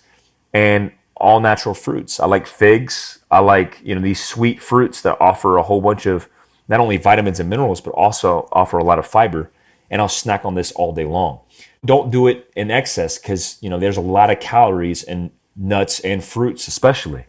and 0.54 0.92
all 1.16 1.40
natural 1.40 1.76
fruits. 1.76 2.20
I 2.20 2.26
like 2.28 2.48
figs. 2.48 3.20
I 3.30 3.40
like, 3.40 3.82
you 3.84 3.96
know, 3.96 4.02
these 4.02 4.24
sweet 4.24 4.62
fruits 4.62 5.02
that 5.02 5.20
offer 5.20 5.58
a 5.58 5.64
whole 5.64 5.82
bunch 5.82 6.06
of 6.06 6.30
not 6.68 6.80
only 6.80 6.98
vitamins 6.98 7.40
and 7.40 7.50
minerals, 7.50 7.82
but 7.82 7.92
also 7.92 8.48
offer 8.52 8.78
a 8.78 8.84
lot 8.84 9.00
of 9.00 9.08
fiber. 9.08 9.52
And 9.90 10.02
I'll 10.02 10.10
snack 10.10 10.46
on 10.46 10.56
this 10.56 10.72
all 10.74 10.94
day 10.94 11.06
long. 11.06 11.40
Don't 11.84 12.12
do 12.12 12.28
it 12.28 12.52
in 12.56 12.70
excess 12.70 13.18
because, 13.18 13.58
you 13.62 13.70
know, 13.70 13.80
there's 13.80 13.98
a 13.98 14.02
lot 14.02 14.30
of 14.30 14.40
calories 14.40 15.04
and 15.04 15.32
nuts 15.58 16.00
and 16.02 16.24
fruits, 16.24 16.68
especially. 16.68 17.26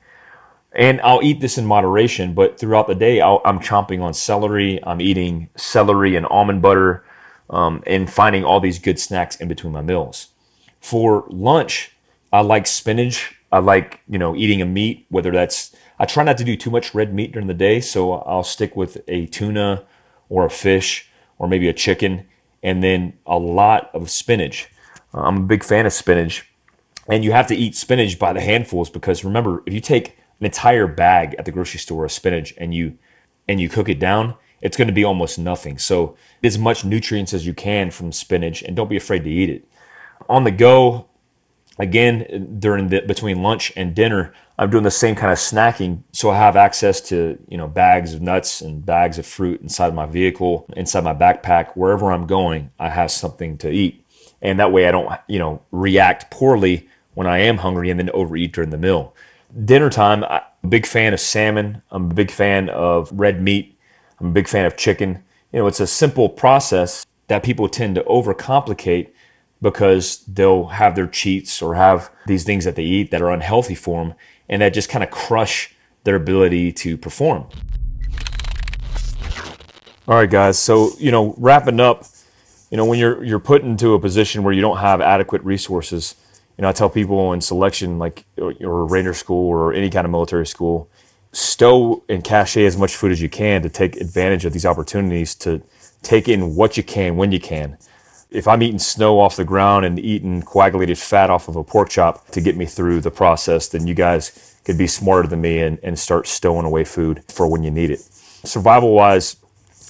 And 0.73 1.01
I'll 1.01 1.23
eat 1.23 1.41
this 1.41 1.59
in 1.59 1.67
moderation, 1.67 2.35
but 2.35 2.61
throughout 2.61 2.87
the 2.87 2.95
day, 2.95 3.21
i 3.21 3.35
am 3.45 3.59
chomping 3.59 4.03
on 4.03 4.15
celery. 4.15 4.79
I'm 4.85 5.01
eating 5.01 5.49
celery 5.57 6.15
and 6.15 6.27
almond 6.27 6.63
butter 6.63 7.05
um, 7.51 7.83
and 7.87 8.11
finding 8.11 8.45
all 8.45 8.61
these 8.61 8.79
good 8.79 8.99
snacks 8.99 9.37
in 9.37 9.49
between 9.49 9.73
my 9.73 9.81
meals. 9.81 10.29
For 10.81 11.25
lunch, 11.29 11.97
I 12.33 12.41
like 12.43 12.67
spinach. 12.67 13.35
I 13.51 13.61
like, 13.61 14.01
you 14.09 14.19
know, 14.19 14.37
eating 14.37 14.61
a 14.61 14.67
meat, 14.67 15.07
whether 15.09 15.31
that's, 15.31 15.75
I 15.99 16.05
try 16.05 16.23
not 16.23 16.37
to 16.39 16.45
do 16.45 16.55
too 16.55 16.71
much 16.71 16.95
red 16.95 17.15
meat 17.15 17.33
during 17.33 17.49
the 17.49 17.55
day. 17.55 17.81
So 17.81 18.13
I'll 18.13 18.45
stick 18.45 18.77
with 18.77 18.99
a 19.09 19.27
tuna 19.27 19.85
or 20.29 20.45
a 20.45 20.51
fish 20.51 21.11
or 21.39 21.49
maybe 21.49 21.69
a 21.69 21.73
chicken 21.73 22.27
and 22.63 22.83
then 22.83 23.15
a 23.27 23.39
lot 23.39 23.91
of 23.95 24.11
spinach. 24.11 24.69
I'm 25.15 25.39
a 25.39 25.41
big 25.41 25.65
fan 25.65 25.87
of 25.87 25.93
spinach 25.95 26.49
and 27.09 27.25
you 27.25 27.33
have 27.33 27.47
to 27.49 27.57
eat 27.57 27.75
spinach 27.75 28.19
by 28.19 28.33
the 28.33 28.41
handfuls 28.41 28.91
because 28.91 29.25
remember, 29.25 29.63
if 29.67 29.73
you 29.73 29.81
take 29.81 30.19
an 30.41 30.47
entire 30.47 30.87
bag 30.87 31.35
at 31.39 31.45
the 31.45 31.53
grocery 31.53 31.81
store 31.81 32.05
of 32.05 32.13
spinach 32.13 32.55
and 32.59 32.75
you 32.75 32.99
and 33.49 33.61
you 33.61 33.69
cook 33.69 33.89
it 33.89 33.99
down, 33.99 34.35
it's 34.61 34.77
going 34.77 34.89
to 34.89 34.95
be 34.95 35.05
almost 35.05 35.39
nothing. 35.39 35.79
So, 35.79 36.17
as 36.43 36.59
much 36.59 36.85
nutrients 36.85 37.33
as 37.33 37.47
you 37.47 37.55
can 37.55 37.91
from 37.91 38.13
spinach, 38.13 38.63
and 38.63 38.77
don't 38.77 38.91
be 38.91 38.97
afraid 38.97 39.25
to 39.25 39.31
eat 39.31 39.51
it. 39.51 39.67
On 40.29 40.45
the 40.45 40.51
go, 40.51 41.07
again 41.79 42.57
during 42.59 42.89
the 42.89 43.01
between 43.01 43.43
lunch 43.43 43.73
and 43.77 43.95
dinner, 43.95 44.35
I'm 44.59 44.71
doing 44.71 44.85
the 44.85 44.91
same 44.91 45.15
kind 45.15 45.33
of 45.33 45.39
snacking, 45.39 46.03
so 46.13 46.31
I 46.31 46.37
have 46.37 46.57
access 46.57 47.01
to 47.03 47.39
you 47.49 47.57
know 47.57 47.69
bags 47.69 48.15
of 48.15 48.21
nuts 48.21 48.61
and 48.61 48.85
bags 48.85 49.19
of 49.19 49.27
fruit 49.27 49.61
inside 49.63 49.95
my 49.95 50.07
vehicle, 50.07 50.67
inside 50.77 51.05
my 51.05 51.15
backpack, 51.15 51.73
wherever 51.75 52.13
I'm 52.13 52.27
going. 52.27 52.71
I 52.79 52.91
have 52.91 53.11
something 53.11 53.57
to 53.59 53.71
eat, 53.71 54.05
and 54.43 54.61
that 54.61 54.73
way 54.73 54.87
I 54.87 54.91
don't 54.91 55.11
you 55.29 55.39
know 55.39 55.63
react 55.71 56.31
poorly 56.31 56.89
when 57.19 57.27
I 57.27 57.39
am 57.39 57.57
hungry 57.57 57.91
and 57.91 57.99
then 57.99 58.11
overeat 58.11 58.53
during 58.53 58.71
the 58.71 58.79
meal. 58.79 59.13
Dinner 59.65 59.91
time, 59.91 60.23
I'm 60.23 60.41
a 60.63 60.67
big 60.69 60.87
fan 60.87 61.13
of 61.13 61.19
salmon. 61.19 61.83
I'm 61.91 62.13
a 62.13 62.15
big 62.15 62.31
fan 62.31 62.69
of 62.69 63.11
red 63.11 63.43
meat. 63.43 63.77
I'm 64.21 64.29
a 64.29 64.31
big 64.31 64.47
fan 64.47 64.67
of 64.67 64.77
chicken. 64.77 65.25
You 65.53 65.59
know, 65.59 65.67
it's 65.67 65.81
a 65.81 65.87
simple 65.89 66.29
process 66.29 67.05
that 67.27 67.43
people 67.43 67.69
tend 67.69 67.97
to 67.97 68.05
overcomplicate 68.05 69.09
because 69.61 70.19
they'll 70.27 70.67
have 70.67 70.95
their 70.95 71.09
cheats 71.09 71.61
or 71.61 71.75
have 71.75 72.09
these 72.29 72.45
things 72.45 72.65
that 72.65 72.77
they 72.77 72.85
eat 72.85 73.11
that 73.11 73.21
are 73.21 73.33
unhealthy 73.33 73.75
for 73.75 74.05
them 74.05 74.15
and 74.49 74.63
that 74.63 74.73
just 74.73 74.89
kind 74.89 75.03
of 75.03 75.11
crush 75.11 75.75
their 76.05 76.15
ability 76.15 76.71
to 76.71 76.97
perform. 76.97 77.49
All 80.07 80.15
right, 80.15 80.31
guys. 80.31 80.57
So, 80.57 80.93
you 81.01 81.11
know, 81.11 81.35
wrapping 81.37 81.81
up, 81.81 82.05
you 82.71 82.77
know, 82.77 82.85
when 82.85 83.01
you're 83.01 83.25
you're 83.25 83.41
put 83.41 83.63
into 83.63 83.95
a 83.95 83.99
position 83.99 84.45
where 84.45 84.55
you 84.55 84.61
don't 84.61 84.79
have 84.79 85.01
adequate 85.01 85.43
resources, 85.43 86.15
you 86.59 86.63
know, 86.63 86.69
I 86.69 86.73
tell 86.73 86.91
people 86.91 87.33
in 87.33 87.41
selection, 87.41 87.99
like 87.99 88.25
or 88.37 88.85
Ranger 88.87 89.15
School 89.15 89.49
or 89.49 89.73
any 89.73 89.89
kind 89.89 90.05
of 90.05 90.11
military 90.11 90.47
school, 90.47 90.91
stow 91.33 92.05
and 92.09 92.23
cache 92.23 92.59
as 92.59 92.77
much 92.77 92.97
food 92.97 93.13
as 93.13 93.23
you 93.23 93.29
can 93.29 93.63
to 93.63 93.69
take 93.69 93.97
advantage 93.97 94.45
of 94.45 94.53
these 94.53 94.67
opportunities 94.67 95.35
to 95.37 95.63
take 96.03 96.29
in 96.29 96.55
what 96.55 96.77
you 96.77 96.83
can 96.83 97.17
when 97.17 97.33
you 97.33 97.41
can 97.41 97.79
if 98.31 98.47
I'm 98.47 98.63
eating 98.63 98.79
snow 98.79 99.21
off 99.21 99.37
the 99.37 99.45
ground 99.45 99.85
and 99.85 99.99
eating 99.99 100.43
coagulated 100.43 100.99
fat 100.99 101.31
off 101.31 101.49
of 101.49 101.57
a 101.57 101.65
pork 101.65 101.89
chop 101.89 102.29
to 102.31 102.41
get 102.41 102.57
me 102.57 102.67
through 102.67 103.01
the 103.01 103.11
process, 103.11 103.69
then 103.69 103.87
you 103.87 103.95
guys 103.95 104.57
could 104.65 104.77
be 104.77 104.87
smarter 104.87 105.29
than 105.29 105.41
me 105.41 105.61
and, 105.61 105.79
and 105.83 105.99
start 105.99 106.27
stowing 106.27 106.67
away 106.67 106.85
food 106.85 107.25
for 107.29 107.51
when 107.51 107.63
you 107.63 107.71
need 107.71 107.91
it. 107.91 108.01
Survival 108.01 108.93
wise, 108.93 109.37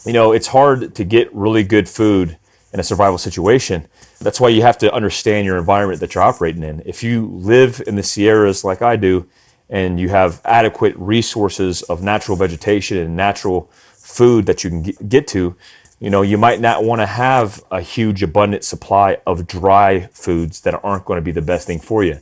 you 0.06 0.12
know, 0.12 0.32
it's 0.32 0.48
hard 0.48 0.94
to 0.94 1.04
get 1.04 1.32
really 1.34 1.64
good 1.64 1.88
food 1.88 2.38
in 2.72 2.78
a 2.78 2.84
survival 2.84 3.18
situation. 3.18 3.88
That's 4.20 4.40
why 4.40 4.48
you 4.48 4.62
have 4.62 4.78
to 4.78 4.92
understand 4.92 5.46
your 5.46 5.58
environment 5.58 6.00
that 6.00 6.14
you're 6.14 6.24
operating 6.24 6.62
in. 6.62 6.82
If 6.84 7.02
you 7.02 7.26
live 7.26 7.80
in 7.86 7.94
the 7.94 8.02
Sierras 8.02 8.64
like 8.64 8.82
I 8.82 8.96
do, 8.96 9.28
and 9.70 10.00
you 10.00 10.08
have 10.08 10.40
adequate 10.44 10.96
resources 10.96 11.82
of 11.82 12.02
natural 12.02 12.36
vegetation 12.36 12.96
and 12.96 13.16
natural 13.16 13.70
food 13.92 14.46
that 14.46 14.64
you 14.64 14.70
can 14.70 14.82
get 14.82 15.28
to, 15.28 15.54
you 16.00 16.10
know, 16.10 16.22
you 16.22 16.38
might 16.38 16.60
not 16.60 16.84
want 16.84 17.00
to 17.00 17.06
have 17.06 17.62
a 17.70 17.80
huge 17.80 18.22
abundant 18.22 18.64
supply 18.64 19.18
of 19.26 19.46
dry 19.46 20.08
foods 20.12 20.60
that 20.62 20.80
aren't 20.82 21.04
going 21.04 21.18
to 21.18 21.22
be 21.22 21.32
the 21.32 21.42
best 21.42 21.66
thing 21.66 21.80
for 21.80 22.04
you. 22.04 22.18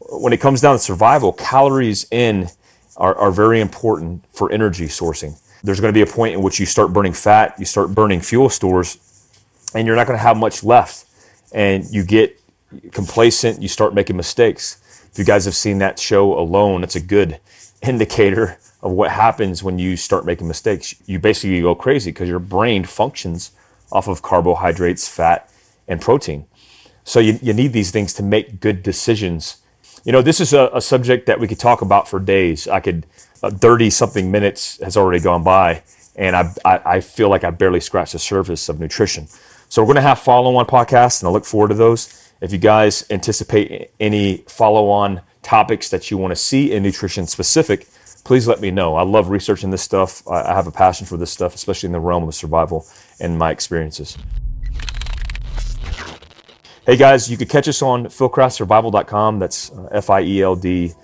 When 0.00 0.32
it 0.32 0.40
comes 0.40 0.60
down 0.60 0.74
to 0.74 0.78
survival, 0.78 1.32
calories 1.32 2.06
in 2.10 2.48
are, 2.96 3.16
are 3.16 3.30
very 3.30 3.60
important 3.60 4.24
for 4.32 4.50
energy 4.50 4.86
sourcing. 4.86 5.38
There's 5.62 5.80
going 5.80 5.92
to 5.92 5.96
be 5.96 6.02
a 6.02 6.12
point 6.12 6.34
in 6.34 6.42
which 6.42 6.58
you 6.58 6.66
start 6.66 6.92
burning 6.92 7.12
fat, 7.12 7.54
you 7.58 7.66
start 7.66 7.94
burning 7.94 8.20
fuel 8.20 8.48
stores, 8.48 8.98
and 9.74 9.86
you're 9.86 9.96
not 9.96 10.06
going 10.06 10.18
to 10.18 10.22
have 10.22 10.38
much 10.38 10.64
left. 10.64 11.04
And 11.52 11.84
you 11.90 12.04
get 12.04 12.40
complacent, 12.92 13.62
you 13.62 13.68
start 13.68 13.94
making 13.94 14.16
mistakes. 14.16 15.08
If 15.12 15.18
you 15.18 15.24
guys 15.24 15.44
have 15.44 15.54
seen 15.56 15.78
that 15.78 15.98
show 15.98 16.38
alone, 16.38 16.84
it's 16.84 16.96
a 16.96 17.00
good 17.00 17.40
indicator 17.82 18.58
of 18.82 18.92
what 18.92 19.10
happens 19.10 19.62
when 19.62 19.78
you 19.78 19.96
start 19.96 20.24
making 20.24 20.48
mistakes. 20.48 20.94
You 21.06 21.18
basically 21.18 21.60
go 21.60 21.74
crazy 21.74 22.10
because 22.10 22.28
your 22.28 22.38
brain 22.38 22.84
functions 22.84 23.52
off 23.92 24.08
of 24.08 24.22
carbohydrates, 24.22 25.08
fat, 25.08 25.50
and 25.88 26.00
protein. 26.00 26.46
So 27.04 27.18
you, 27.18 27.38
you 27.42 27.52
need 27.52 27.72
these 27.72 27.90
things 27.90 28.14
to 28.14 28.22
make 28.22 28.60
good 28.60 28.82
decisions. 28.82 29.58
You 30.04 30.12
know, 30.12 30.22
this 30.22 30.40
is 30.40 30.52
a, 30.52 30.70
a 30.72 30.80
subject 30.80 31.26
that 31.26 31.40
we 31.40 31.48
could 31.48 31.58
talk 31.58 31.82
about 31.82 32.08
for 32.08 32.20
days. 32.20 32.68
I 32.68 32.80
could, 32.80 33.06
uh, 33.42 33.50
30 33.50 33.90
something 33.90 34.30
minutes 34.30 34.78
has 34.82 34.96
already 34.96 35.20
gone 35.20 35.42
by, 35.42 35.82
and 36.14 36.36
I, 36.36 36.54
I, 36.64 36.80
I 36.84 37.00
feel 37.00 37.28
like 37.28 37.42
I 37.42 37.50
barely 37.50 37.80
scratched 37.80 38.12
the 38.12 38.18
surface 38.18 38.68
of 38.68 38.78
nutrition. 38.78 39.28
So 39.70 39.82
we're 39.82 39.86
going 39.86 39.96
to 39.96 40.02
have 40.02 40.18
follow 40.18 40.56
on 40.56 40.66
podcasts, 40.66 41.22
and 41.22 41.28
I 41.28 41.30
look 41.30 41.44
forward 41.44 41.68
to 41.68 41.74
those. 41.74 42.32
If 42.40 42.50
you 42.50 42.58
guys 42.58 43.06
anticipate 43.08 43.92
any 44.00 44.38
follow 44.48 44.88
on 44.88 45.20
topics 45.42 45.90
that 45.90 46.10
you 46.10 46.18
want 46.18 46.32
to 46.32 46.36
see 46.36 46.72
in 46.72 46.82
nutrition 46.82 47.28
specific, 47.28 47.86
please 48.24 48.48
let 48.48 48.60
me 48.60 48.72
know. 48.72 48.96
I 48.96 49.02
love 49.02 49.30
researching 49.30 49.70
this 49.70 49.80
stuff. 49.80 50.26
I 50.26 50.52
have 50.52 50.66
a 50.66 50.72
passion 50.72 51.06
for 51.06 51.16
this 51.16 51.30
stuff, 51.30 51.54
especially 51.54 51.86
in 51.86 51.92
the 51.92 52.00
realm 52.00 52.26
of 52.26 52.34
survival 52.34 52.84
and 53.20 53.38
my 53.38 53.52
experiences. 53.52 54.18
Hey 56.84 56.96
guys, 56.96 57.30
you 57.30 57.36
can 57.36 57.46
catch 57.46 57.68
us 57.68 57.80
on 57.80 58.06
fieldcraftsurvival.com. 58.06 59.38
That's 59.38 59.70
uh, 59.70 59.88
F 59.92 60.10
I 60.10 60.22
E 60.22 60.42
L 60.42 60.56
D 60.56 60.94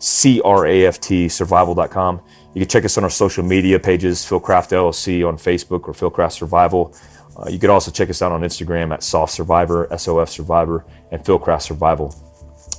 C 0.00 0.40
R 0.44 0.66
A 0.66 0.86
F 0.86 0.98
T 1.00 1.28
survival.com. 1.28 2.20
You 2.54 2.62
can 2.62 2.68
check 2.68 2.84
us 2.84 2.98
on 2.98 3.04
our 3.04 3.10
social 3.10 3.44
media 3.44 3.78
pages, 3.78 4.22
Fieldcraft 4.22 4.72
LLC 4.72 5.24
on 5.24 5.36
Facebook 5.36 5.86
or 5.86 5.92
Fieldcraft 5.92 6.32
Survival. 6.32 6.92
Uh, 7.38 7.48
you 7.48 7.58
could 7.58 7.70
also 7.70 7.90
check 7.90 8.10
us 8.10 8.20
out 8.20 8.32
on 8.32 8.40
Instagram 8.40 8.92
at 8.92 9.02
Soft 9.02 9.32
Survivor, 9.32 9.86
SOF 9.96 10.28
Survivor, 10.28 10.84
and 11.12 11.22
Fieldcraft 11.22 11.62
Survival. 11.62 12.10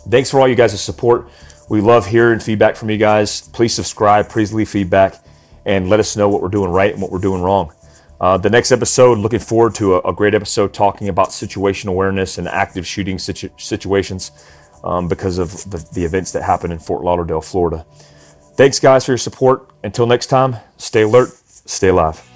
Thanks 0.10 0.30
for 0.30 0.40
all 0.40 0.48
you 0.48 0.56
guys' 0.56 0.80
support. 0.82 1.30
We 1.70 1.82
love 1.82 2.08
hearing 2.08 2.40
feedback 2.40 2.76
from 2.76 2.90
you 2.90 2.98
guys. 2.98 3.42
Please 3.50 3.74
subscribe, 3.74 4.28
please 4.28 4.54
leave 4.54 4.70
feedback, 4.70 5.24
and 5.66 5.90
let 5.90 6.00
us 6.00 6.18
know 6.18 6.28
what 6.28 6.42
we're 6.42 6.50
doing 6.50 6.72
right 6.72 6.92
and 6.92 7.02
what 7.02 7.12
we're 7.12 7.20
doing 7.20 7.42
wrong. 7.42 7.72
Uh, 8.20 8.38
the 8.38 8.50
next 8.50 8.72
episode, 8.72 9.18
looking 9.18 9.40
forward 9.40 9.74
to 9.76 9.96
a, 9.96 10.00
a, 10.00 10.14
great 10.14 10.36
episode 10.36 10.74
talking 10.74 11.08
about 11.08 11.32
situation 11.32 11.88
awareness 11.88 12.38
and 12.38 12.50
active 12.50 12.86
shooting 12.86 13.18
situ- 13.18 13.50
situations 13.56 14.32
um, 14.84 15.08
because 15.08 15.38
of 15.38 15.52
the, 15.70 15.78
the 15.94 16.04
events 16.04 16.34
that 16.34 16.44
happened 16.44 16.74
in 16.74 16.80
Fort 16.80 17.02
Lauderdale, 17.04 17.40
Florida. 17.40 17.86
Thanks, 18.56 18.78
guys, 18.78 19.06
for 19.06 19.14
your 19.14 19.18
support. 19.18 19.70
Until 19.86 20.06
next 20.06 20.28
time, 20.28 20.58
stay 20.76 21.04
alert, 21.04 21.30
stay 21.46 21.88
alive. 21.88 22.29